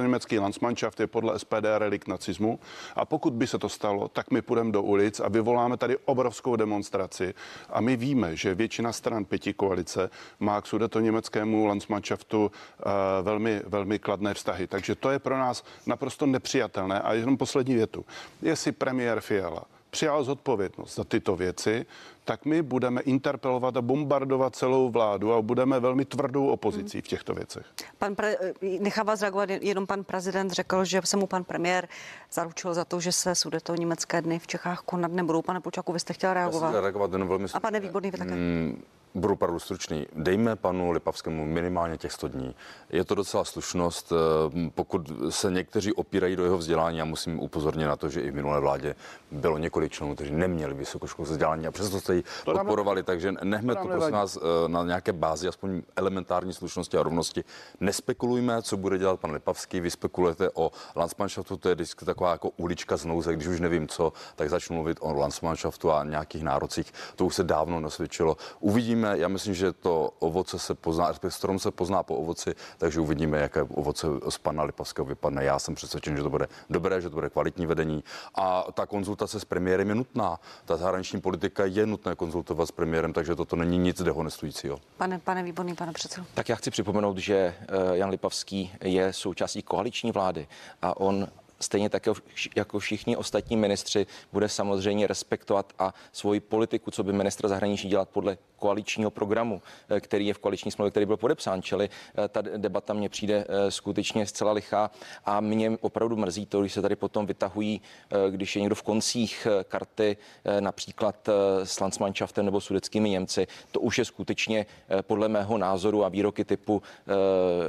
německý 0.01 0.39
Landsmannschaft 0.39 0.99
je 0.99 1.07
podle 1.07 1.39
SPD 1.39 1.65
relikt 1.77 2.07
nacismu 2.07 2.59
a 2.95 3.05
pokud 3.05 3.33
by 3.33 3.47
se 3.47 3.57
to 3.57 3.69
stalo, 3.69 4.07
tak 4.07 4.31
my 4.31 4.41
půjdeme 4.41 4.71
do 4.71 4.81
ulic 4.81 5.19
a 5.19 5.27
vyvoláme 5.27 5.77
tady 5.77 5.97
obrovskou 6.05 6.55
demonstraci 6.55 7.33
a 7.69 7.81
my 7.81 7.95
víme, 7.95 8.35
že 8.35 8.55
většina 8.55 8.91
stran 8.91 9.25
pěti 9.25 9.53
koalice 9.53 10.09
má 10.39 10.61
k 10.61 10.65
německému 10.99 11.65
Landsmannschaftu 11.65 12.45
uh, 12.45 12.91
velmi, 13.21 13.61
velmi 13.65 13.99
kladné 13.99 14.33
vztahy. 14.33 14.67
Takže 14.67 14.95
to 14.95 15.09
je 15.09 15.19
pro 15.19 15.37
nás 15.37 15.63
naprosto 15.85 16.08
nepřijatelné. 16.25 17.01
A 17.01 17.13
jenom 17.13 17.37
poslední 17.37 17.75
větu. 17.75 18.05
Jestli 18.41 18.71
premiér 18.71 19.21
Fiala 19.21 19.63
přijal 19.89 20.23
zodpovědnost 20.23 20.95
za 20.95 21.03
tyto 21.03 21.35
věci, 21.35 21.85
tak 22.25 22.45
my 22.45 22.61
budeme 22.61 23.01
interpelovat 23.01 23.77
a 23.77 23.81
bombardovat 23.81 24.55
celou 24.55 24.89
vládu 24.89 25.33
a 25.33 25.41
budeme 25.41 25.79
velmi 25.79 26.05
tvrdou 26.05 26.47
opozicí 26.47 27.01
v 27.01 27.07
těchto 27.07 27.33
věcech. 27.33 27.65
Pan 27.97 28.15
pre, 28.15 28.35
nechám 28.79 29.05
vás 29.05 29.21
reagovat, 29.21 29.49
jenom 29.49 29.87
pan 29.87 30.03
prezident 30.03 30.51
řekl, 30.51 30.85
že 30.85 31.01
se 31.05 31.17
mu 31.17 31.27
pan 31.27 31.43
premiér 31.43 31.87
zaručil 32.31 32.73
za 32.73 32.85
to, 32.85 32.99
že 32.99 33.11
se 33.11 33.35
sudeto 33.35 33.75
německé 33.75 34.21
dny 34.21 34.39
v 34.39 34.47
Čechách 34.47 34.81
konat 34.81 35.11
nebudou. 35.11 35.41
Pane 35.41 35.61
Počaku, 35.61 35.93
vy 35.93 35.99
jste 35.99 36.13
chtěl 36.13 36.33
reagovat? 36.33 36.81
reagovat 36.81 37.13
jenom 37.13 37.27
velmi 37.27 37.45
A 37.53 37.59
pane 37.59 37.79
Výborný, 37.79 38.11
vy 38.11 38.17
také. 38.17 38.31
Hmm, 38.31 38.83
budu 39.15 39.33
opravdu 39.33 39.59
stručný. 39.59 40.07
Dejme 40.15 40.55
panu 40.55 40.91
Lipavskému 40.91 41.45
minimálně 41.45 41.97
těch 41.97 42.11
100 42.11 42.27
dní. 42.27 42.55
Je 42.89 43.03
to 43.03 43.15
docela 43.15 43.45
slušnost. 43.45 44.11
eh, 44.11 44.69
Pokud 44.75 45.11
se 45.29 45.51
někteří 45.51 45.93
opírají 45.93 46.35
do 46.35 46.43
jeho 46.43 46.57
vzdělání, 46.57 46.97
já 46.97 47.05
musím 47.05 47.39
upozornit 47.39 47.85
na 47.85 47.95
to, 47.95 48.09
že 48.09 48.21
i 48.21 48.31
v 48.31 48.35
minulé 48.35 48.59
vládě 48.59 48.95
bylo 49.31 49.57
několik 49.57 49.91
členů, 49.91 50.15
kteří 50.15 50.31
neměli 50.31 50.73
vysokoškolské 50.73 51.31
vzdělání 51.31 51.67
a 51.67 51.71
přesto 51.71 51.99
jste 51.99 52.15
ji 52.15 52.23
podporovali. 52.45 53.03
Takže 53.03 53.33
nechme 53.43 53.75
to 53.75 53.81
to, 53.81 53.87
prosím 53.87 54.11
vás, 54.13 54.37
eh, 54.37 54.69
na 54.69 54.83
nějaké 54.83 55.13
bázi, 55.13 55.47
aspoň 55.47 55.81
elementární 55.95 56.53
slušnosti 56.53 56.97
a 56.97 57.03
rovnosti. 57.03 57.43
Nespekulujme, 57.79 58.61
co 58.61 58.77
bude 58.77 58.97
dělat 58.97 59.19
pan 59.19 59.31
Lipavský. 59.31 59.79
Vy 59.79 59.91
spekulujete 59.91 60.49
o 60.53 60.71
Landsmannschaftu, 60.95 61.57
to 61.57 61.69
je 61.69 61.75
vždycky 61.75 62.05
taková 62.05 62.31
jako 62.31 62.49
ulička 62.57 62.97
z 62.97 63.05
nouze. 63.05 63.33
Když 63.33 63.47
už 63.47 63.59
nevím 63.59 63.87
co, 63.87 64.13
tak 64.35 64.49
začnu 64.49 64.75
mluvit 64.75 64.97
o 65.01 65.13
Landsmannschaftu 65.13 65.91
a 65.91 66.03
nějakých 66.03 66.43
nárocích. 66.43 66.93
To 67.15 67.25
už 67.25 67.35
se 67.35 67.43
dávno 67.43 67.79
nesvědčilo. 67.79 68.37
Uvidíme, 68.59 68.98
já 69.03 69.27
myslím, 69.27 69.53
že 69.53 69.73
to 69.73 70.13
ovoce 70.19 70.59
se 70.59 70.75
pozná, 70.75 71.07
respektive 71.07 71.31
strom 71.31 71.59
se 71.59 71.71
pozná 71.71 72.03
po 72.03 72.15
ovoci, 72.15 72.55
takže 72.77 72.99
uvidíme, 72.99 73.39
jaké 73.39 73.61
ovoce 73.61 74.07
z 74.29 74.37
pana 74.37 74.63
Lipavského 74.63 75.05
vypadne. 75.05 75.43
Já 75.43 75.59
jsem 75.59 75.75
přesvědčen, 75.75 76.17
že 76.17 76.23
to 76.23 76.29
bude 76.29 76.47
dobré, 76.69 77.01
že 77.01 77.09
to 77.09 77.15
bude 77.15 77.29
kvalitní 77.29 77.65
vedení. 77.65 78.03
A 78.35 78.65
ta 78.73 78.85
konzultace 78.85 79.39
s 79.39 79.45
premiérem 79.45 79.89
je 79.89 79.95
nutná. 79.95 80.39
Ta 80.65 80.77
zahraniční 80.77 81.21
politika 81.21 81.65
je 81.65 81.85
nutné 81.85 82.15
konzultovat 82.15 82.67
s 82.67 82.71
premiérem, 82.71 83.13
takže 83.13 83.35
toto 83.35 83.55
není 83.55 83.77
nic 83.77 84.01
dehonestujícího. 84.01 84.79
Pane, 84.97 85.19
pane 85.19 85.43
Výborný, 85.43 85.75
pane 85.75 85.93
předsedo. 85.93 86.25
Tak 86.33 86.49
já 86.49 86.55
chci 86.55 86.71
připomenout, 86.71 87.17
že 87.17 87.35
eh, 87.35 87.55
Jan 87.93 88.09
Lipavský 88.09 88.71
je 88.83 89.13
součástí 89.13 89.61
koaliční 89.61 90.11
vlády 90.11 90.47
a 90.81 90.97
on 90.97 91.27
stejně 91.61 91.89
tak 91.89 92.05
jako 92.05 92.21
jako 92.55 92.79
všichni 92.79 93.17
ostatní 93.17 93.57
ministři 93.57 94.05
bude 94.33 94.49
samozřejmě 94.49 95.07
respektovat 95.07 95.73
a 95.79 95.93
svoji 96.11 96.39
politiku, 96.39 96.91
co 96.91 97.03
by 97.03 97.13
ministr 97.13 97.47
zahraničí 97.47 97.87
dělat 97.87 98.09
podle 98.09 98.37
koaličního 98.59 99.11
programu, 99.11 99.61
eh, 99.89 99.99
který 99.99 100.27
je 100.27 100.33
v 100.33 100.39
koaliční 100.39 100.71
smlouvě, 100.71 100.91
který 100.91 101.05
byl 101.05 101.17
podepsán. 101.17 101.61
Čili 101.61 101.89
eh, 101.89 102.27
ta 102.27 102.41
debata 102.41 102.93
mně 102.93 103.09
přijde 103.09 103.45
eh, 103.49 103.71
skutečně 103.71 104.25
zcela 104.25 104.51
lichá 104.51 104.91
a 105.25 105.39
mě 105.39 105.77
opravdu 105.81 106.15
mrzí 106.15 106.45
to, 106.45 106.61
když 106.61 106.73
se 106.73 106.81
tady 106.81 106.95
potom 106.95 107.25
vytahují, 107.25 107.81
když 108.29 108.55
je 108.55 108.61
někdo 108.61 108.75
v 108.75 108.81
koncích 108.81 109.47
karty, 109.67 110.17
například 110.59 111.29
s 111.63 111.79
Landsmannschaftem 111.79 112.45
nebo 112.45 112.61
sudeckými 112.61 113.09
Němci. 113.09 113.47
To 113.71 113.79
už 113.79 113.97
je 113.97 114.05
skutečně 114.05 114.65
podle 115.01 115.27
mého 115.27 115.57
názoru 115.57 116.05
a 116.05 116.09
výroky 116.09 116.45
typu, 116.45 116.81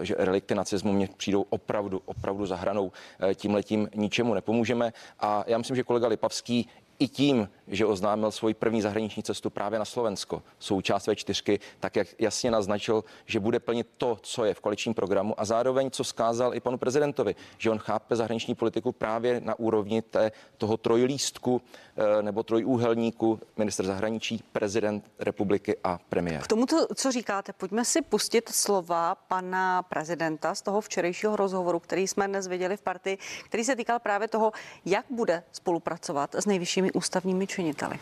že 0.02 0.14
relikty 0.18 0.54
nacismu 0.54 0.92
mě 0.92 1.08
přijdou 1.16 1.46
opravdu, 1.50 2.02
opravdu 2.04 2.46
za 2.46 2.56
hranou. 2.56 2.92
Tímhletím 3.80 4.02
ničemu 4.02 4.34
nepomůžeme. 4.34 4.92
A 5.20 5.44
já 5.46 5.58
myslím, 5.58 5.76
že 5.76 5.82
kolega 5.82 6.08
Lipavský 6.08 6.68
i 7.00 7.08
tím, 7.08 7.48
že 7.68 7.86
oznámil 7.86 8.30
svoji 8.30 8.54
první 8.54 8.82
zahraniční 8.82 9.22
cestu 9.22 9.50
právě 9.50 9.78
na 9.78 9.84
Slovensko, 9.84 10.42
součást 10.58 11.08
V4, 11.08 11.60
tak 11.80 11.96
jak 11.96 12.08
jasně 12.18 12.50
naznačil, 12.50 13.04
že 13.26 13.40
bude 13.40 13.60
plnit 13.60 13.86
to, 13.96 14.18
co 14.22 14.44
je 14.44 14.54
v 14.54 14.60
koaličním 14.60 14.94
programu 14.94 15.40
a 15.40 15.44
zároveň, 15.44 15.90
co 15.90 16.04
skázal 16.04 16.54
i 16.54 16.60
panu 16.60 16.78
prezidentovi, 16.78 17.34
že 17.58 17.70
on 17.70 17.78
chápe 17.78 18.16
zahraniční 18.16 18.54
politiku 18.54 18.92
právě 18.92 19.40
na 19.40 19.58
úrovni 19.58 20.02
té, 20.02 20.32
toho 20.58 20.76
trojlístku 20.76 21.62
eh, 21.96 22.22
nebo 22.22 22.42
trojúhelníku, 22.42 23.40
minister 23.56 23.86
zahraničí, 23.86 24.44
prezident 24.52 25.10
republiky 25.18 25.76
a 25.84 25.98
premiér. 26.08 26.42
K 26.42 26.46
tomu, 26.46 26.66
co 26.94 27.12
říkáte, 27.12 27.52
pojďme 27.52 27.84
si 27.84 28.02
pustit 28.02 28.48
slova 28.48 29.14
pana 29.14 29.82
prezidenta 29.82 30.54
z 30.54 30.62
toho 30.62 30.80
včerejšího 30.80 31.36
rozhovoru, 31.36 31.78
který 31.78 32.08
jsme 32.08 32.28
dnes 32.28 32.46
viděli 32.46 32.76
v 32.76 32.82
partii, 32.82 33.18
který 33.44 33.64
se 33.64 33.76
týkal 33.76 33.98
právě 33.98 34.28
toho, 34.28 34.52
jak 34.84 35.06
bude 35.10 35.42
spolupracovat 35.52 36.34
s 36.34 36.46
nejvyššími 36.46 36.89
ústavními 36.92 37.46
činiteli. 37.46 37.98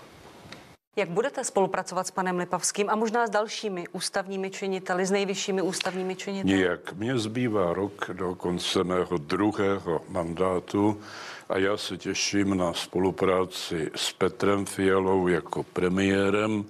Jak 0.97 1.09
budete 1.09 1.45
spolupracovat 1.45 2.07
s 2.07 2.11
panem 2.11 2.39
Lipavským 2.39 2.91
a 2.91 2.97
možná 2.97 3.26
s 3.26 3.30
dalšími 3.30 3.84
ústavními 3.93 4.51
činiteli, 4.51 5.07
s 5.07 5.11
nejvyššími 5.11 5.62
ústavními 5.62 6.16
činiteli? 6.16 6.55
Nijak. 6.55 6.93
Mně 6.93 7.18
zbývá 7.18 7.72
rok 7.72 8.11
do 8.12 8.34
konce 8.34 8.84
mého 8.84 9.18
druhého 9.18 10.01
mandátu 10.09 11.01
a 11.49 11.59
já 11.59 11.76
se 11.76 11.97
těším 11.97 12.57
na 12.57 12.72
spolupráci 12.72 13.91
s 13.95 14.12
Petrem 14.12 14.66
Fialou 14.66 15.28
jako 15.28 15.62
premiérem. 15.62 16.64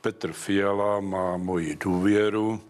Petr 0.00 0.32
Fiala 0.32 1.00
má 1.00 1.36
moji 1.36 1.76
důvěru 1.76 2.60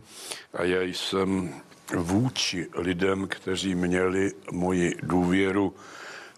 a 0.54 0.62
já 0.62 0.82
jsem 0.82 1.54
vůči 1.96 2.66
lidem, 2.74 3.28
kteří 3.28 3.74
měli 3.74 4.32
moji 4.52 4.94
důvěru, 5.02 5.74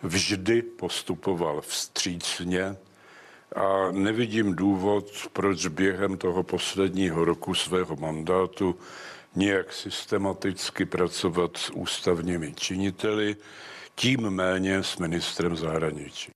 vždy 0.03 0.62
postupoval 0.62 1.61
vstřícně 1.61 2.76
a 3.57 3.92
nevidím 3.92 4.57
důvod, 4.57 5.28
proč 5.32 5.66
během 5.66 6.16
toho 6.16 6.42
posledního 6.42 7.24
roku 7.24 7.55
svého 7.55 7.96
mandátu 7.96 8.78
nějak 9.34 9.72
systematicky 9.72 10.84
pracovat 10.84 11.57
s 11.57 11.70
ústavními 11.70 12.55
činiteli, 12.55 13.36
tím 13.94 14.30
méně 14.30 14.82
s 14.82 14.96
ministrem 14.96 15.57
zahraničí. 15.57 16.30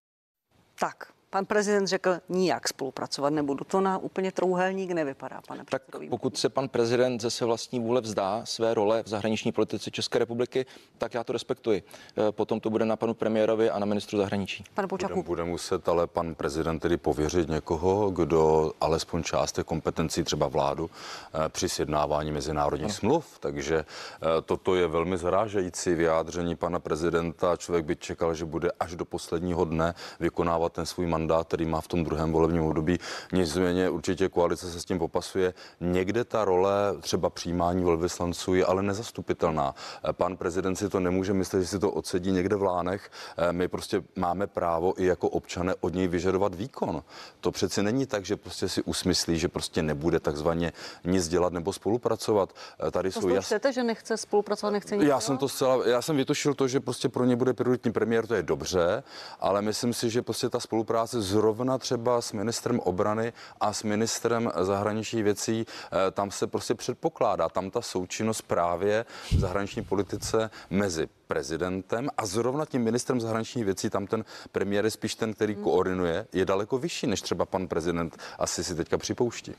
Tak, 0.78 1.11
pan 1.32 1.46
prezident 1.46 1.86
řekl, 1.86 2.16
nijak 2.28 2.68
spolupracovat 2.68 3.30
nebudu. 3.30 3.64
To 3.64 3.80
na 3.80 3.98
úplně 3.98 4.32
trouhelník 4.32 4.90
nevypadá, 4.90 5.40
pane 5.48 5.64
Tak 5.70 5.82
pokud 6.10 6.36
se 6.36 6.48
pan 6.48 6.68
prezident 6.68 7.20
ze 7.20 7.30
své 7.30 7.46
vlastní 7.46 7.80
vůle 7.80 8.00
vzdá 8.00 8.42
své 8.44 8.74
role 8.74 9.02
v 9.02 9.08
zahraniční 9.08 9.52
politice 9.52 9.90
České 9.90 10.18
republiky, 10.18 10.66
tak 10.98 11.14
já 11.14 11.24
to 11.24 11.32
respektuji. 11.32 11.82
Eh, 12.28 12.32
Potom 12.32 12.60
to 12.60 12.70
bude 12.70 12.84
na 12.84 12.96
panu 12.96 13.14
premiérovi 13.14 13.70
a 13.70 13.78
na 13.78 13.86
ministru 13.86 14.18
zahraničí. 14.18 14.64
Pane 14.74 14.88
Bude, 14.88 15.08
bude 15.22 15.44
muset 15.44 15.88
ale 15.88 16.06
pan 16.06 16.34
prezident 16.34 16.78
tedy 16.78 16.96
pověřit 16.96 17.48
někoho, 17.48 18.10
kdo 18.10 18.72
alespoň 18.80 19.22
část 19.22 19.52
těch 19.52 19.64
kompetencí, 19.64 20.24
třeba 20.24 20.48
vládu, 20.48 20.90
eh, 20.90 21.48
při 21.48 21.68
sjednávání 21.68 22.32
mezinárodních 22.32 22.92
smluv. 22.92 23.38
Takže 23.40 23.76
eh, 23.78 24.26
toto 24.44 24.74
je 24.74 24.86
velmi 24.86 25.16
zarážející 25.16 25.94
vyjádření 25.94 26.56
pana 26.56 26.78
prezidenta. 26.78 27.56
Člověk 27.56 27.84
by 27.84 27.96
čekal, 27.96 28.34
že 28.34 28.44
bude 28.44 28.70
až 28.80 28.96
do 28.96 29.04
posledního 29.04 29.64
dne 29.64 29.94
vykonávat 30.20 30.72
ten 30.72 30.86
svůj 30.86 31.06
mandát, 31.06 31.21
který 31.44 31.66
má 31.66 31.80
v 31.80 31.88
tom 31.88 32.04
druhém 32.04 32.32
volebním 32.32 32.62
období. 32.62 32.98
Nicméně 33.32 33.90
určitě 33.90 34.28
koalice 34.28 34.70
se 34.70 34.80
s 34.80 34.84
tím 34.84 34.98
popasuje. 34.98 35.54
Někde 35.80 36.24
ta 36.24 36.44
role 36.44 36.72
třeba 37.00 37.30
přijímání 37.30 37.84
velvyslanců 37.84 38.54
je 38.54 38.64
ale 38.66 38.82
nezastupitelná. 38.82 39.74
Eh, 40.08 40.12
Pan 40.12 40.36
prezident 40.36 40.76
si 40.76 40.88
to 40.88 41.00
nemůže 41.00 41.32
myslet, 41.32 41.60
že 41.62 41.66
si 41.68 41.78
to 41.78 41.90
odsedí 41.90 42.30
někde 42.32 42.56
v 42.56 42.62
lánech. 42.62 43.10
Eh, 43.36 43.52
My 43.52 43.68
prostě 43.68 44.02
máme 44.16 44.46
právo 44.46 44.94
i 45.00 45.04
jako 45.06 45.28
občané 45.28 45.74
od 45.80 45.94
něj 45.94 46.08
vyžadovat 46.08 46.54
výkon. 46.54 47.02
To 47.40 47.50
přeci 47.52 47.82
není 47.82 48.06
tak, 48.06 48.24
že 48.24 48.36
prostě 48.36 48.68
si 48.68 48.82
usmyslí, 48.82 49.38
že 49.38 49.48
prostě 49.48 49.82
nebude 49.82 50.20
takzvaně 50.20 50.72
nic 51.04 51.28
dělat 51.28 51.52
nebo 51.52 51.72
spolupracovat. 51.72 52.52
Eh, 52.86 52.90
Tady 52.90 53.10
To 53.10 53.20
jsou 53.20 53.28
jasné. 53.28 53.46
chcete, 53.46 53.72
že 53.72 53.82
nechce 53.82 54.16
spolupracovat, 54.16 54.70
nechce 54.70 54.94
nic 54.96 55.02
Já 55.02 55.06
dělat? 55.08 55.20
jsem 55.20 55.38
to 55.38 55.48
zcela, 55.48 55.88
já 55.88 56.02
jsem 56.02 56.16
vytušil 56.16 56.54
to, 56.54 56.68
že 56.68 56.80
prostě 56.80 57.08
pro 57.08 57.24
ně 57.24 57.36
bude 57.36 57.52
prioritní 57.54 57.92
premiér, 57.92 58.26
to 58.26 58.34
je 58.34 58.42
dobře, 58.42 59.02
ale 59.40 59.62
myslím 59.62 59.94
si, 59.94 60.10
že 60.10 60.22
prostě 60.22 60.48
ta 60.48 60.60
spolupráce 60.60 61.11
zrovna 61.14 61.78
třeba 61.78 62.20
s 62.20 62.32
ministrem 62.32 62.80
obrany 62.80 63.32
a 63.60 63.72
s 63.72 63.82
ministrem 63.82 64.50
zahraničních 64.60 65.24
věcí, 65.24 65.66
eh, 65.66 66.10
tam 66.10 66.30
se 66.30 66.46
prostě 66.46 66.74
předpokládá, 66.74 67.48
tam 67.48 67.70
ta 67.70 67.82
součinnost 67.82 68.42
právě 68.42 69.04
v 69.30 69.38
zahraniční 69.38 69.84
politice 69.84 70.50
mezi 70.70 71.08
prezidentem 71.32 72.08
a 72.16 72.26
zrovna 72.26 72.66
tím 72.66 72.82
ministrem 72.82 73.20
zahraničních 73.20 73.64
věcí, 73.64 73.90
tam 73.90 74.06
ten 74.06 74.24
premiér 74.52 74.84
je 74.84 74.90
spíš 74.90 75.14
ten, 75.14 75.34
který 75.34 75.56
koordinuje, 75.56 76.26
je 76.32 76.44
daleko 76.44 76.78
vyšší, 76.78 77.06
než 77.06 77.20
třeba 77.20 77.46
pan 77.46 77.68
prezident 77.68 78.16
asi 78.38 78.64
si 78.64 78.74
teďka 78.74 78.98
připouští. 78.98 79.54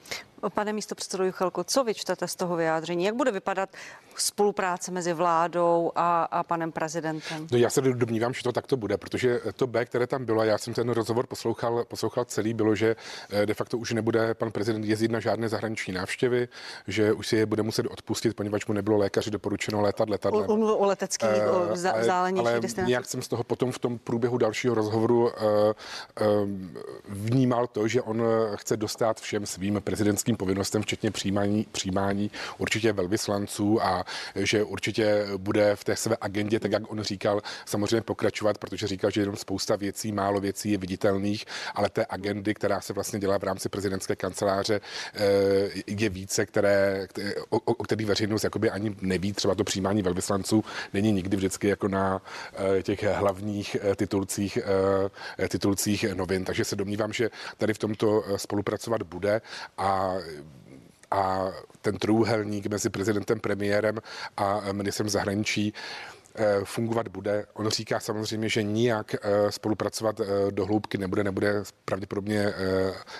Pane 0.53 0.73
místo 0.73 0.95
předsedo 0.95 1.23
Juchelko, 1.25 1.63
co 1.63 1.83
vyčtete 1.83 2.27
z 2.27 2.35
toho 2.35 2.55
vyjádření? 2.55 3.05
Jak 3.05 3.15
bude 3.15 3.31
vypadat 3.31 3.69
spolupráce 4.15 4.91
mezi 4.91 5.13
vládou 5.13 5.91
a, 5.95 6.23
a 6.23 6.43
panem 6.43 6.71
prezidentem? 6.71 7.47
No 7.51 7.57
já 7.57 7.69
se 7.69 7.81
domnívám, 7.81 8.33
že 8.33 8.43
to 8.43 8.51
takto 8.51 8.77
bude, 8.77 8.97
protože 8.97 9.41
to 9.55 9.67
B, 9.67 9.85
které 9.85 10.07
tam 10.07 10.25
bylo, 10.25 10.43
já 10.43 10.57
jsem 10.57 10.73
ten 10.73 10.89
rozhovor 10.89 11.27
poslouchal, 11.27 11.85
poslouchal 11.85 12.25
celý, 12.25 12.53
bylo, 12.53 12.75
že 12.75 12.95
eh, 13.29 13.45
de 13.45 13.53
facto 13.53 13.77
už 13.77 13.91
nebude 13.91 14.33
pan 14.33 14.51
prezident 14.51 14.85
jezdit 14.85 15.11
na 15.11 15.19
žádné 15.19 15.49
zahraniční 15.49 15.93
návštěvy, 15.93 16.47
že 16.87 17.13
už 17.13 17.27
si 17.27 17.35
je 17.35 17.45
bude 17.45 17.63
muset 17.63 17.85
odpustit, 17.85 18.35
poněvadž 18.35 18.65
mu 18.65 18.73
nebylo 18.73 18.97
lékaři 18.97 19.31
doporučeno 19.31 19.81
létat 19.81 20.09
letadlem. 20.09 20.49
On 20.49 20.59
mluvil 20.59 20.75
o 20.75 20.85
leteckých, 20.85 21.29
o 21.51 21.62
Eh, 21.69 21.73
vzá- 21.73 21.91
ale- 21.91 22.01
vzdálenějších 22.01 22.47
ale 22.47 22.59
destinacích. 22.59 22.89
nějak 22.89 23.05
jsem 23.05 23.21
z 23.21 23.27
toho 23.27 23.43
potom 23.43 23.71
v 23.71 23.79
tom 23.79 23.97
průběhu 23.97 24.37
dalšího 24.37 24.75
rozhovoru 24.75 25.21
uh, 25.23 25.29
um, 26.43 26.73
vnímal 27.07 27.67
to, 27.67 27.87
že 27.87 28.01
on 28.01 28.21
eh, 28.21 28.57
chce 28.57 28.77
dostat 28.77 29.19
všem 29.19 29.45
svým 29.45 29.81
prezidentským 29.83 30.35
povinnostem, 30.35 30.81
včetně 30.81 31.11
přijímání, 31.11 31.67
přijímání 31.71 32.31
určitě 32.57 32.93
velvyslanců 32.93 33.83
a 33.83 34.05
že 34.35 34.63
určitě 34.63 35.25
bude 35.37 35.75
v 35.75 35.83
té 35.83 35.95
své 35.95 36.17
agendě, 36.21 36.59
tak 36.59 36.71
jak 36.71 36.91
on 36.91 37.01
říkal, 37.01 37.41
samozřejmě 37.65 38.01
pokračovat, 38.01 38.57
protože 38.57 38.87
říkal, 38.87 39.11
že 39.11 39.21
jenom 39.21 39.35
spousta 39.35 39.75
věcí, 39.75 40.11
málo 40.11 40.39
věcí 40.39 40.71
je 40.71 40.77
viditelných, 40.77 41.45
ale 41.75 41.89
té 41.89 42.05
agendy, 42.09 42.53
která 42.53 42.81
se 42.81 42.93
vlastně 42.93 43.19
dělá 43.19 43.37
v 43.37 43.43
rámci 43.43 43.69
prezidentské 43.69 44.15
kanceláře, 44.15 44.81
eh, 45.13 45.19
je 45.87 46.09
více, 46.09 46.45
které, 46.45 47.07
o, 47.49 47.57
o 47.57 47.83
kterých 47.83 48.07
veřejnost 48.07 48.43
jakoby 48.43 48.69
ani 48.69 48.95
neví, 49.01 49.33
třeba 49.33 49.55
to 49.55 49.63
přijímání 49.63 50.01
velvyslanců 50.01 50.63
není 50.93 51.11
nikdy 51.11 51.37
vždycky 51.37 51.52
jako 51.63 51.87
na 51.87 52.21
eh, 52.53 52.83
těch 52.83 53.03
hlavních 53.03 53.77
eh, 53.81 53.95
titulcích, 53.95 54.57
eh, 55.37 55.47
titulcích 55.47 56.05
novin, 56.13 56.45
takže 56.45 56.65
se 56.65 56.75
domnívám, 56.75 57.13
že 57.13 57.29
tady 57.57 57.73
v 57.73 57.77
tomto 57.77 58.23
spolupracovat 58.35 59.03
bude 59.03 59.41
a 59.77 60.13
a 61.11 61.51
ten 61.81 61.97
trůhelník 61.97 62.67
mezi 62.67 62.89
prezidentem, 62.89 63.39
premiérem 63.39 63.97
a 64.37 64.61
ministrem 64.71 65.09
zahraničí 65.09 65.73
fungovat 66.63 67.07
bude. 67.07 67.45
On 67.53 67.69
říká 67.69 67.99
samozřejmě, 67.99 68.49
že 68.49 68.63
nijak 68.63 69.15
eh, 69.15 69.51
spolupracovat 69.51 70.19
eh, 70.19 70.25
do 70.51 70.65
hloubky 70.65 70.97
nebude, 70.97 71.23
nebude 71.23 71.63
pravděpodobně 71.85 72.53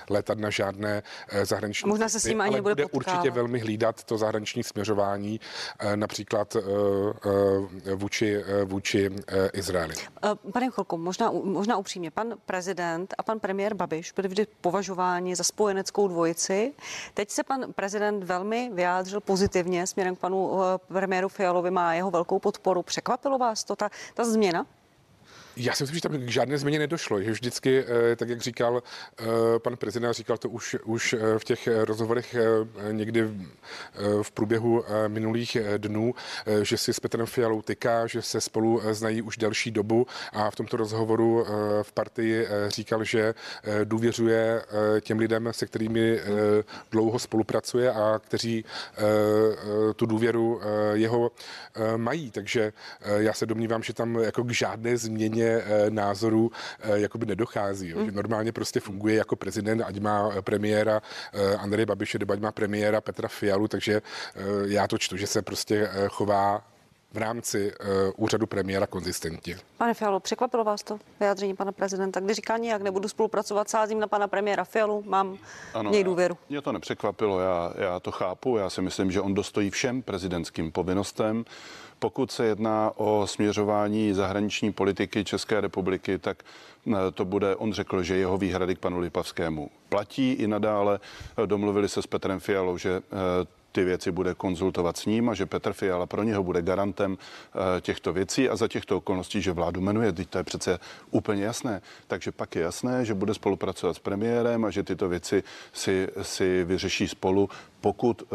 letat 0.10 0.38
na 0.38 0.50
žádné 0.50 1.04
zahraniční 1.44 1.90
Možná 1.90 2.10
se 2.10 2.20
s 2.20 2.26
ním 2.26 2.42
ani 2.42 2.62
bude 2.62 2.76
potkávat. 2.76 2.94
určitě 2.94 3.32
velmi 3.32 3.60
hlídat 3.60 4.04
to 4.04 4.18
zahraniční 4.18 4.64
směřování, 4.64 5.40
například 5.96 6.58
vůči, 7.96 8.44
vůči 8.66 9.10
Izraeli. 9.54 9.96
Pane 10.54 10.70
Cholko, 10.70 10.98
možná, 10.98 11.32
možná 11.32 11.78
upřímně, 11.78 12.12
pan 12.12 12.34
prezident 12.46 13.14
a 13.18 13.24
pan 13.24 13.40
premiér 13.40 13.74
Babiš 13.74 14.12
byli 14.12 14.28
vždy 14.28 14.48
považováni 14.62 15.36
za 15.36 15.44
spojeneckou 15.44 16.08
dvojici. 16.08 16.74
Teď 17.14 17.30
se 17.30 17.44
pan 17.44 17.74
prezident 17.74 18.24
velmi 18.24 18.72
vyjádřil 18.74 19.22
pozitivně 19.22 19.88
směrem 19.88 20.16
k 20.16 20.20
panu 20.20 20.52
premiéru 20.88 21.30
Fialovi, 21.30 21.72
má 21.72 21.94
jeho 21.94 22.12
velkou 22.12 22.40
podporu. 22.40 22.84
Překvapilo 23.04 23.38
vás 23.38 23.64
to, 23.64 23.76
ta, 23.76 23.90
ta 24.14 24.26
změna? 24.26 24.66
Já 25.58 25.74
si 25.74 25.84
myslím, 25.84 25.96
že 25.96 26.02
tam 26.02 26.12
k 26.12 26.30
žádné 26.30 26.58
změně 26.58 26.80
nedošlo. 26.80 27.22
Že 27.22 27.32
vždycky, 27.32 27.84
eh, 28.12 28.16
tak 28.16 28.30
jak 28.30 28.42
říkal 28.42 28.84
eh, 29.20 29.24
pan 29.60 29.78
prezident, 29.78 30.14
říkal 30.14 30.38
to 30.38 30.50
už, 30.50 30.76
už 30.84 31.14
eh, 31.14 31.40
v 31.40 31.44
těch 31.44 31.70
rozhovorech 31.84 32.36
někdy 32.92 33.30
v 34.22 34.32
průběhu 34.32 34.84
minulých 35.08 35.58
dnů, 35.78 36.14
že 36.62 36.78
si 36.78 36.94
s 36.94 37.00
Petrem 37.00 37.26
Fialou 37.26 37.62
tyká, 37.62 38.08
že 38.08 38.22
se 38.22 38.42
spolu 38.42 38.82
znají 38.92 39.22
už 39.22 39.38
delší 39.38 39.72
dobu 39.72 40.08
a 40.34 40.52
v 40.52 40.56
tomto 40.56 40.78
rozhovoru 40.78 41.46
v 41.84 41.92
partii 41.92 42.48
říkal, 42.68 43.04
že 43.04 43.34
důvěřuje 43.84 44.62
těm 45.02 45.20
lidem, 45.20 45.50
se 45.52 45.66
kterými 45.66 46.20
dlouho 46.92 47.20
spolupracuje 47.20 47.92
a 47.92 48.20
kteří 48.20 48.66
tu 49.96 50.06
důvěru 50.06 50.62
jeho 50.94 51.32
mají. 51.98 52.32
Takže 52.32 52.74
já 53.18 53.34
se 53.34 53.46
domnívám, 53.46 53.84
že 53.84 53.94
tam 53.94 54.16
jako 54.16 54.44
k 54.44 54.52
žádné 54.52 54.98
změně 54.98 55.43
změně 55.44 55.90
názorů 55.90 56.52
eh, 56.80 57.00
jakoby 57.00 57.26
nedochází. 57.26 57.90
Jo. 57.90 58.06
Že 58.06 58.12
normálně 58.12 58.52
prostě 58.52 58.80
funguje 58.80 59.16
jako 59.16 59.36
prezident, 59.36 59.82
ať 59.82 60.00
má 60.00 60.42
premiéra 60.42 61.02
eh, 61.34 61.56
Andreje 61.56 61.86
Babiše, 61.86 62.20
nebo 62.20 62.34
ať 62.34 62.40
má 62.40 62.52
premiéra 62.52 63.02
Petra 63.02 63.28
Fialu, 63.28 63.68
takže 63.68 64.02
eh, 64.36 64.42
já 64.66 64.88
to 64.88 64.98
čtu, 64.98 65.18
že 65.18 65.28
se 65.28 65.42
prostě 65.42 65.90
chová 66.10 66.64
v 67.14 67.18
rámci 67.18 67.72
uh, 67.72 67.88
úřadu 68.18 68.48
premiéra 68.48 68.88
konzistentně. 68.88 69.58
Pane 69.78 69.94
Fialo, 69.94 70.20
překvapilo 70.20 70.64
vás 70.64 70.84
to 70.84 71.00
vyjádření 71.20 71.56
pana 71.56 71.72
prezidenta, 71.72 72.20
kdy 72.20 72.34
říká 72.34 72.58
nijak 72.58 72.82
nebudu 72.82 73.08
spolupracovat, 73.08 73.70
sázím 73.70 74.00
na 74.00 74.08
pana 74.08 74.28
premiéra 74.28 74.64
Fialu, 74.64 75.04
mám 75.08 75.38
ano, 75.74 75.92
něj 75.92 76.04
důvěru. 76.04 76.38
Mě 76.50 76.62
to 76.62 76.72
nepřekvapilo, 76.72 77.40
já, 77.40 77.74
já 77.78 78.00
to 78.00 78.12
chápu, 78.12 78.58
já 78.58 78.70
si 78.70 78.82
myslím, 78.82 79.12
že 79.12 79.22
on 79.22 79.34
dostojí 79.34 79.70
všem 79.70 80.02
prezidentským 80.02 80.72
povinnostem. 80.72 81.46
Pokud 82.00 82.32
se 82.32 82.46
jedná 82.46 82.92
o 82.96 83.28
směřování 83.28 84.14
zahraniční 84.14 84.72
politiky 84.74 85.24
České 85.24 85.62
republiky, 85.62 86.18
tak 86.18 86.44
eh, 86.88 87.12
to 87.14 87.26
bude, 87.26 87.56
on 87.56 87.74
řekl, 87.74 88.04
že 88.04 88.16
jeho 88.16 88.38
výhrady 88.38 88.76
k 88.76 88.80
panu 88.80 89.00
Lipavskému 89.00 89.70
platí 89.90 90.32
i 90.34 90.48
nadále. 90.48 91.00
Domluvili 91.46 91.90
se 91.90 92.02
s 92.02 92.08
Petrem 92.08 92.40
Fialou, 92.40 92.78
že 92.78 92.98
eh, 92.98 93.63
ty 93.74 93.84
věci 93.84 94.12
bude 94.12 94.34
konzultovat 94.34 94.98
s 94.98 95.06
ním 95.06 95.30
a 95.30 95.34
že 95.34 95.46
Petr 95.46 95.74
Fiala 95.74 96.06
pro 96.06 96.24
něho 96.24 96.44
bude 96.44 96.62
garantem 96.62 97.18
eh, 97.18 97.82
těchto 97.82 98.14
věcí 98.14 98.50
a 98.50 98.56
za 98.56 98.68
těchto 98.68 98.98
okolností, 98.98 99.42
že 99.42 99.52
vládu 99.52 99.82
jmenuje. 99.82 100.14
Teď 100.14 100.30
to 100.30 100.38
je 100.38 100.44
přece 100.44 100.80
úplně 101.12 101.44
jasné. 101.44 101.82
Takže 102.08 102.32
pak 102.32 102.56
je 102.56 102.62
jasné, 102.62 103.06
že 103.06 103.14
bude 103.14 103.34
spolupracovat 103.34 103.94
s 103.94 104.00
premiérem 104.00 104.66
a 104.66 104.70
že 104.70 104.84
tyto 104.84 105.10
věci 105.10 105.44
si, 105.74 106.08
si 106.22 106.64
vyřeší 106.64 107.08
spolu 107.08 107.50
pokud 107.84 108.22
uh, 108.22 108.28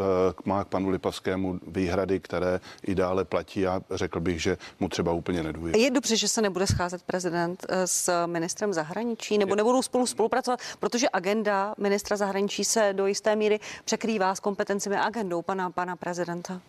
má 0.45 0.63
k 0.63 0.67
panu 0.67 0.89
Lipavskému 0.89 1.59
výhrady, 1.67 2.19
které 2.19 2.59
i 2.87 2.95
dále 2.95 3.25
platí, 3.25 3.59
já 3.59 3.81
řekl 3.91 4.19
bych, 4.19 4.41
že 4.41 4.57
mu 4.79 4.89
třeba 4.89 5.11
úplně 5.11 5.43
nedůvěřuji. 5.43 5.81
Je 5.81 5.91
dobře, 5.91 6.15
že 6.15 6.27
se 6.27 6.41
nebude 6.41 6.67
scházet 6.67 7.03
prezident 7.03 7.65
eh, 7.69 7.87
s 7.87 8.25
ministrem 8.25 8.73
zahraničí, 8.73 9.37
nebo 9.37 9.55
nebudou 9.55 9.81
spolu 9.81 10.05
spolupracovat, 10.05 10.59
protože 10.79 11.07
agenda 11.13 11.75
ministra 11.77 12.17
zahraničí 12.17 12.65
se 12.65 12.93
do 12.93 13.07
jisté 13.07 13.35
míry 13.35 13.59
překrývá 13.85 14.35
s 14.35 14.39
kompetencemi 14.39 14.95
a 14.95 15.09
agendou 15.29 15.41
pana, 15.41 15.69
pana 15.69 15.95
prezidenta. 15.95 16.61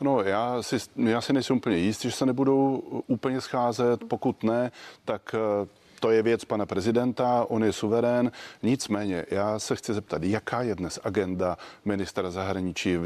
No, 0.00 0.20
já 0.22 0.62
si, 0.62 0.76
já 0.96 1.20
si 1.20 1.32
nejsem 1.32 1.56
úplně 1.56 1.76
jistý, 1.76 2.08
že 2.08 2.16
se 2.16 2.26
nebudou 2.26 2.76
úplně 3.06 3.40
scházet. 3.40 4.04
Pokud 4.08 4.42
ne, 4.42 4.72
tak 5.04 5.34
eh, 5.34 5.66
to 6.02 6.10
je 6.10 6.22
věc 6.22 6.44
pana 6.44 6.66
prezidenta, 6.66 7.46
on 7.48 7.64
je 7.64 7.72
suverén. 7.72 8.32
Nicméně, 8.62 9.26
já 9.30 9.58
se 9.58 9.76
chci 9.76 9.94
zeptat, 9.94 10.22
jaká 10.22 10.62
je 10.62 10.74
dnes 10.74 10.98
agenda 11.04 11.58
ministra 11.84 12.30
zahraničí? 12.30 12.98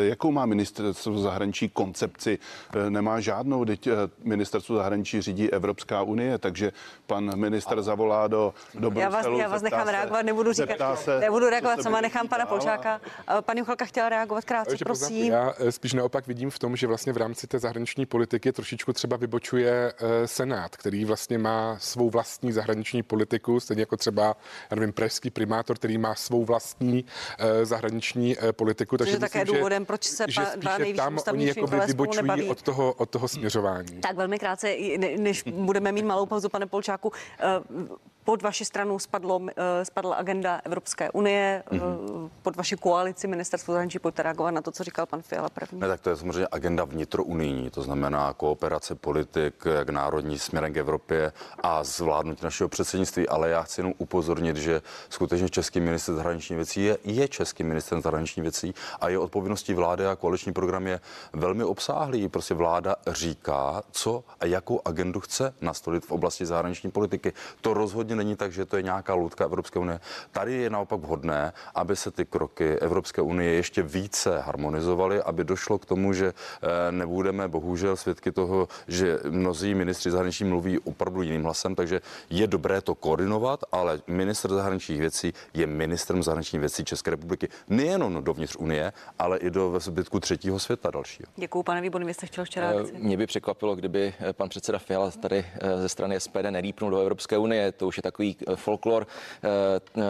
Jakou 0.00 0.30
má 0.32 0.46
ministerstvo 0.46 1.18
zahraničí 1.18 1.68
koncepci? 1.68 2.38
E, 2.86 2.90
nemá 2.90 3.20
žádnou, 3.20 3.64
teď 3.64 3.86
e, 3.86 3.92
ministerstvo 4.24 4.76
zahraničí 4.76 5.22
řídí 5.22 5.52
Evropská 5.52 6.02
unie, 6.02 6.38
takže 6.38 6.72
pan 7.06 7.38
minister 7.38 7.82
zavolá 7.82 8.26
do, 8.26 8.54
do 8.74 8.92
já 8.94 9.08
vás, 9.08 9.26
já 9.38 9.48
vás 9.48 9.62
nechám 9.62 9.86
se, 9.86 9.92
reagovat, 9.92 10.22
nebudu 10.22 10.52
říkat, 10.52 10.98
se, 10.98 11.20
nebudu 11.20 11.48
reagovat, 11.48 11.82
sama 11.82 12.00
nechám 12.00 12.28
pana 12.28 12.46
Polčáka. 12.46 13.00
Pan 13.40 13.56
Juchalka 13.56 13.84
chtěla 13.84 14.08
reagovat 14.08 14.44
krátce, 14.44 14.72
Ještě 14.72 14.84
prosím. 14.84 15.32
Já 15.32 15.54
spíš 15.70 15.92
naopak 15.92 16.26
vidím 16.26 16.50
v 16.50 16.58
tom, 16.58 16.76
že 16.76 16.86
vlastně 16.86 17.12
v 17.12 17.16
rámci 17.16 17.46
té 17.46 17.58
zahraniční 17.58 18.06
politiky 18.06 18.52
trošičku 18.52 18.92
třeba 18.92 19.16
vybočuje 19.16 19.92
Senát, 20.26 20.76
který 20.76 21.04
vlastně 21.04 21.38
má 21.38 21.76
svou 21.78 21.99
svou 22.00 22.10
vlastní 22.10 22.52
zahraniční 22.52 23.02
politiku, 23.02 23.60
stejně 23.60 23.82
jako 23.82 23.96
třeba, 23.96 24.36
já 24.70 24.74
nevím, 24.74 24.92
pražský 24.92 25.30
primátor, 25.30 25.76
který 25.76 25.98
má 25.98 26.14
svou 26.14 26.44
vlastní 26.44 27.04
uh, 27.04 27.46
zahraniční 27.62 28.36
uh, 28.36 28.52
politiku. 28.52 28.96
Takže 28.96 29.12
myslím, 29.12 29.28
také 29.28 29.44
důvodem, 29.44 29.86
proč 29.86 30.04
se 30.04 30.24
že 30.28 30.40
dva 30.56 30.78
nejvyšší 30.78 30.96
tam 30.96 31.18
oni 31.32 31.46
jako 31.46 31.66
vybočují 31.66 32.50
od 32.50 32.62
toho, 32.62 32.92
od 32.92 33.10
toho 33.10 33.28
směřování. 33.28 34.00
Tak 34.00 34.16
velmi 34.16 34.38
krátce, 34.38 34.76
než 35.18 35.42
budeme 35.42 35.92
mít 35.92 36.04
malou 36.04 36.26
pauzu, 36.26 36.48
pane 36.48 36.66
Polčáku, 36.66 37.08
uh, 37.08 37.96
pod 38.30 38.42
vaši 38.42 38.64
stranu 38.64 38.98
spadlo, 38.98 39.40
eh, 39.56 39.84
spadla 39.84 40.16
agenda 40.16 40.60
Evropské 40.64 41.10
unie, 41.10 41.62
mm-hmm. 41.70 42.30
pod 42.42 42.56
vaši 42.56 42.76
koalici 42.76 43.26
ministerstvo 43.26 43.74
zahraničí 43.74 43.98
pojďte 43.98 44.22
reagovat 44.22 44.50
na 44.50 44.62
to, 44.62 44.70
co 44.70 44.84
říkal 44.84 45.06
pan 45.06 45.22
Fiala 45.22 45.48
první. 45.48 45.80
Ne, 45.80 45.88
tak 45.88 46.00
to 46.00 46.10
je 46.10 46.16
samozřejmě 46.16 46.46
agenda 46.50 46.84
vnitrounijní, 46.84 47.70
to 47.70 47.82
znamená 47.82 48.32
kooperace 48.32 48.94
politik, 48.94 49.54
jak 49.64 49.88
národní 49.88 50.38
směrem 50.38 50.72
k 50.72 50.76
Evropě 50.76 51.32
a 51.62 51.84
zvládnutí 51.84 52.44
našeho 52.44 52.68
předsednictví, 52.68 53.28
ale 53.28 53.50
já 53.50 53.62
chci 53.62 53.80
jenom 53.80 53.94
upozornit, 53.98 54.56
že 54.56 54.82
skutečně 55.08 55.48
český 55.48 55.80
minister 55.80 56.14
zahraniční 56.14 56.56
věcí 56.56 56.84
je, 56.84 56.98
je 57.04 57.28
český 57.28 57.64
minister 57.64 58.00
zahraniční 58.00 58.42
věcí 58.42 58.74
a 59.00 59.08
je 59.08 59.18
odpovědností 59.18 59.74
vlády 59.74 60.06
a 60.06 60.16
koaliční 60.16 60.52
program 60.52 60.86
je 60.86 61.00
velmi 61.32 61.64
obsáhlý. 61.64 62.28
Prostě 62.28 62.54
vláda 62.54 62.96
říká, 63.06 63.82
co 63.90 64.24
a 64.40 64.46
jakou 64.46 64.80
agendu 64.84 65.20
chce 65.20 65.54
nastolit 65.60 66.04
v 66.04 66.10
oblasti 66.10 66.46
zahraniční 66.46 66.90
politiky. 66.90 67.32
To 67.60 67.74
rozhodně 67.74 68.19
není 68.20 68.36
tak, 68.36 68.52
že 68.52 68.66
to 68.66 68.76
je 68.76 68.82
nějaká 68.82 69.14
loutka 69.14 69.44
Evropské 69.44 69.78
unie. 69.78 70.00
Tady 70.30 70.52
je 70.54 70.70
naopak 70.70 71.00
vhodné, 71.00 71.52
aby 71.74 71.96
se 71.96 72.10
ty 72.10 72.24
kroky 72.24 72.78
Evropské 72.78 73.22
unie 73.22 73.50
ještě 73.52 73.82
více 73.82 74.38
harmonizovaly, 74.40 75.22
aby 75.22 75.44
došlo 75.44 75.78
k 75.78 75.86
tomu, 75.86 76.12
že 76.12 76.28
eh, 76.32 76.92
nebudeme 76.92 77.48
bohužel 77.48 77.96
svědky 77.96 78.32
toho, 78.32 78.68
že 78.88 79.18
mnozí 79.30 79.74
ministři 79.74 80.10
zahraničí 80.10 80.44
mluví 80.44 80.78
opravdu 80.78 81.22
jiným 81.22 81.44
hlasem, 81.44 81.74
takže 81.74 82.00
je 82.30 82.46
dobré 82.46 82.80
to 82.80 82.94
koordinovat, 82.94 83.64
ale 83.72 84.00
minister 84.06 84.50
zahraničních 84.50 85.00
věcí 85.00 85.32
je 85.54 85.66
ministrem 85.66 86.22
zahraničních 86.22 86.60
věcí 86.60 86.84
České 86.84 87.10
republiky 87.10 87.48
nejenom 87.68 88.24
dovnitř 88.24 88.56
Unie, 88.56 88.92
ale 89.18 89.38
i 89.38 89.50
do 89.50 89.80
zbytku 89.80 90.20
třetího 90.20 90.58
světa 90.58 90.90
dalšího. 90.90 91.26
Děkuji, 91.36 91.62
pane 91.62 91.80
Výborný, 91.80 92.06
vy 92.06 92.14
jste 92.14 92.26
chtěl 92.26 92.42
ještě 92.42 92.60
eh. 92.60 92.98
Mě 92.98 93.16
by 93.16 93.26
překvapilo, 93.26 93.76
kdyby 93.76 94.14
eh, 94.20 94.32
pan 94.32 94.48
předseda 94.48 94.78
Fiala 94.78 95.10
tady 95.10 95.46
ze 95.76 95.88
strany 95.88 96.20
SPD 96.20 96.50
nelípnul 96.50 96.90
do 96.90 97.00
Evropské 97.00 97.38
unie. 97.38 97.72
To 97.72 97.86
už 97.86 97.98
je 98.00 98.02
takový 98.02 98.36
eh, 98.40 98.56
folklor 98.56 99.06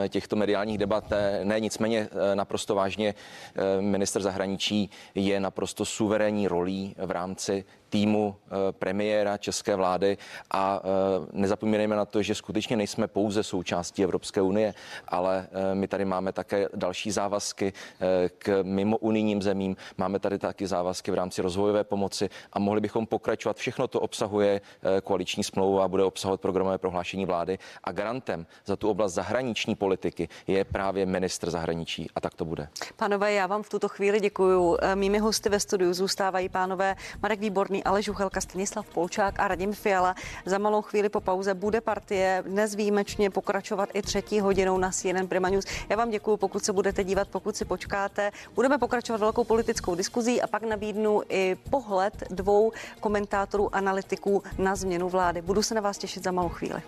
eh, 0.04 0.08
těchto 0.08 0.36
mediálních 0.36 0.78
debat. 0.78 1.04
Ne, 1.44 1.60
nicméně 1.60 2.08
eh, 2.10 2.36
naprosto 2.36 2.74
vážně 2.74 3.14
minister 3.80 4.22
zahraničí 4.22 4.90
je 5.14 5.40
naprosto 5.40 5.84
suverénní 5.84 6.48
rolí 6.48 6.94
v 6.98 7.10
rámci 7.10 7.64
týmu 7.90 8.36
eh, 8.36 8.72
premiéra 8.72 9.36
české 9.36 9.76
vlády 9.76 10.18
a 10.50 10.80
eh, 10.82 11.26
nezapomínejme 11.32 11.96
na 11.96 12.04
to, 12.04 12.22
že 12.22 12.34
skutečně 12.34 12.76
nejsme 12.76 13.08
pouze 13.08 13.42
součástí 13.42 14.04
Evropské 14.04 14.42
unie, 14.42 14.74
ale 15.08 15.48
eh, 15.52 15.74
my 15.74 15.88
tady 15.88 16.04
máme 16.04 16.32
také 16.32 16.68
další 16.74 17.10
závazky 17.10 17.72
k 18.38 18.62
mimo 18.62 18.96
unijním 18.96 19.42
zemím, 19.42 19.76
máme 19.98 20.18
tady 20.18 20.38
taky 20.38 20.66
závazky 20.66 21.10
v 21.10 21.14
rámci 21.14 21.42
rozvojové 21.42 21.84
pomoci 21.84 22.30
a 22.52 22.58
mohli 22.58 22.80
bychom 22.80 23.06
pokračovat. 23.06 23.56
Všechno 23.56 23.88
to 23.88 24.00
obsahuje 24.00 24.60
koaliční 25.04 25.44
smlouva 25.44 25.84
a 25.84 25.88
bude 25.88 26.04
obsahovat 26.04 26.40
programové 26.40 26.78
prohlášení 26.78 27.26
vlády 27.26 27.58
a 27.84 27.92
garantem 27.92 28.46
za 28.66 28.76
tu 28.76 28.90
oblast 28.90 29.12
zahraniční 29.12 29.74
politiky 29.74 30.28
je 30.46 30.64
právě 30.64 31.06
ministr 31.06 31.50
zahraničí 31.50 32.10
a 32.14 32.20
tak 32.20 32.34
to 32.34 32.44
bude. 32.44 32.68
Pánové, 32.96 33.32
já 33.32 33.46
vám 33.46 33.62
v 33.62 33.68
tuto 33.68 33.88
chvíli 33.88 34.20
děkuji. 34.20 34.76
Mými 34.94 35.18
hosty 35.18 35.48
ve 35.48 35.60
studiu 35.60 35.92
zůstávají 35.92 36.48
pánové 36.48 36.96
Marek 37.22 37.40
Výborný 37.40 37.79
Aleš 37.84 38.04
Žuchelka, 38.04 38.40
Stanislav 38.40 38.86
Polčák 38.86 39.40
a 39.40 39.48
Radim 39.48 39.72
Fiala. 39.72 40.14
Za 40.46 40.58
malou 40.58 40.82
chvíli 40.82 41.08
po 41.08 41.20
pauze 41.20 41.54
bude 41.54 41.80
partie 41.80 42.42
dnes 42.46 42.74
výjimečně 42.74 43.30
pokračovat 43.30 43.88
i 43.92 44.02
třetí 44.02 44.40
hodinou 44.40 44.78
na 44.78 44.90
CNN 44.90 45.26
Prima 45.28 45.48
News. 45.48 45.64
Já 45.88 45.96
vám 45.96 46.10
děkuji, 46.10 46.36
pokud 46.36 46.64
se 46.64 46.72
budete 46.72 47.04
dívat, 47.04 47.28
pokud 47.28 47.56
si 47.56 47.64
počkáte. 47.64 48.30
Budeme 48.54 48.78
pokračovat 48.78 49.20
velkou 49.20 49.44
politickou 49.44 49.94
diskuzí 49.94 50.42
a 50.42 50.46
pak 50.46 50.62
nabídnu 50.62 51.22
i 51.28 51.56
pohled 51.70 52.24
dvou 52.30 52.72
komentátorů, 53.00 53.74
analytiků 53.74 54.42
na 54.58 54.76
změnu 54.76 55.08
vlády. 55.08 55.42
Budu 55.42 55.62
se 55.62 55.74
na 55.74 55.80
vás 55.80 55.98
těšit 55.98 56.24
za 56.24 56.30
malou 56.30 56.48
chvíli. 56.48 56.82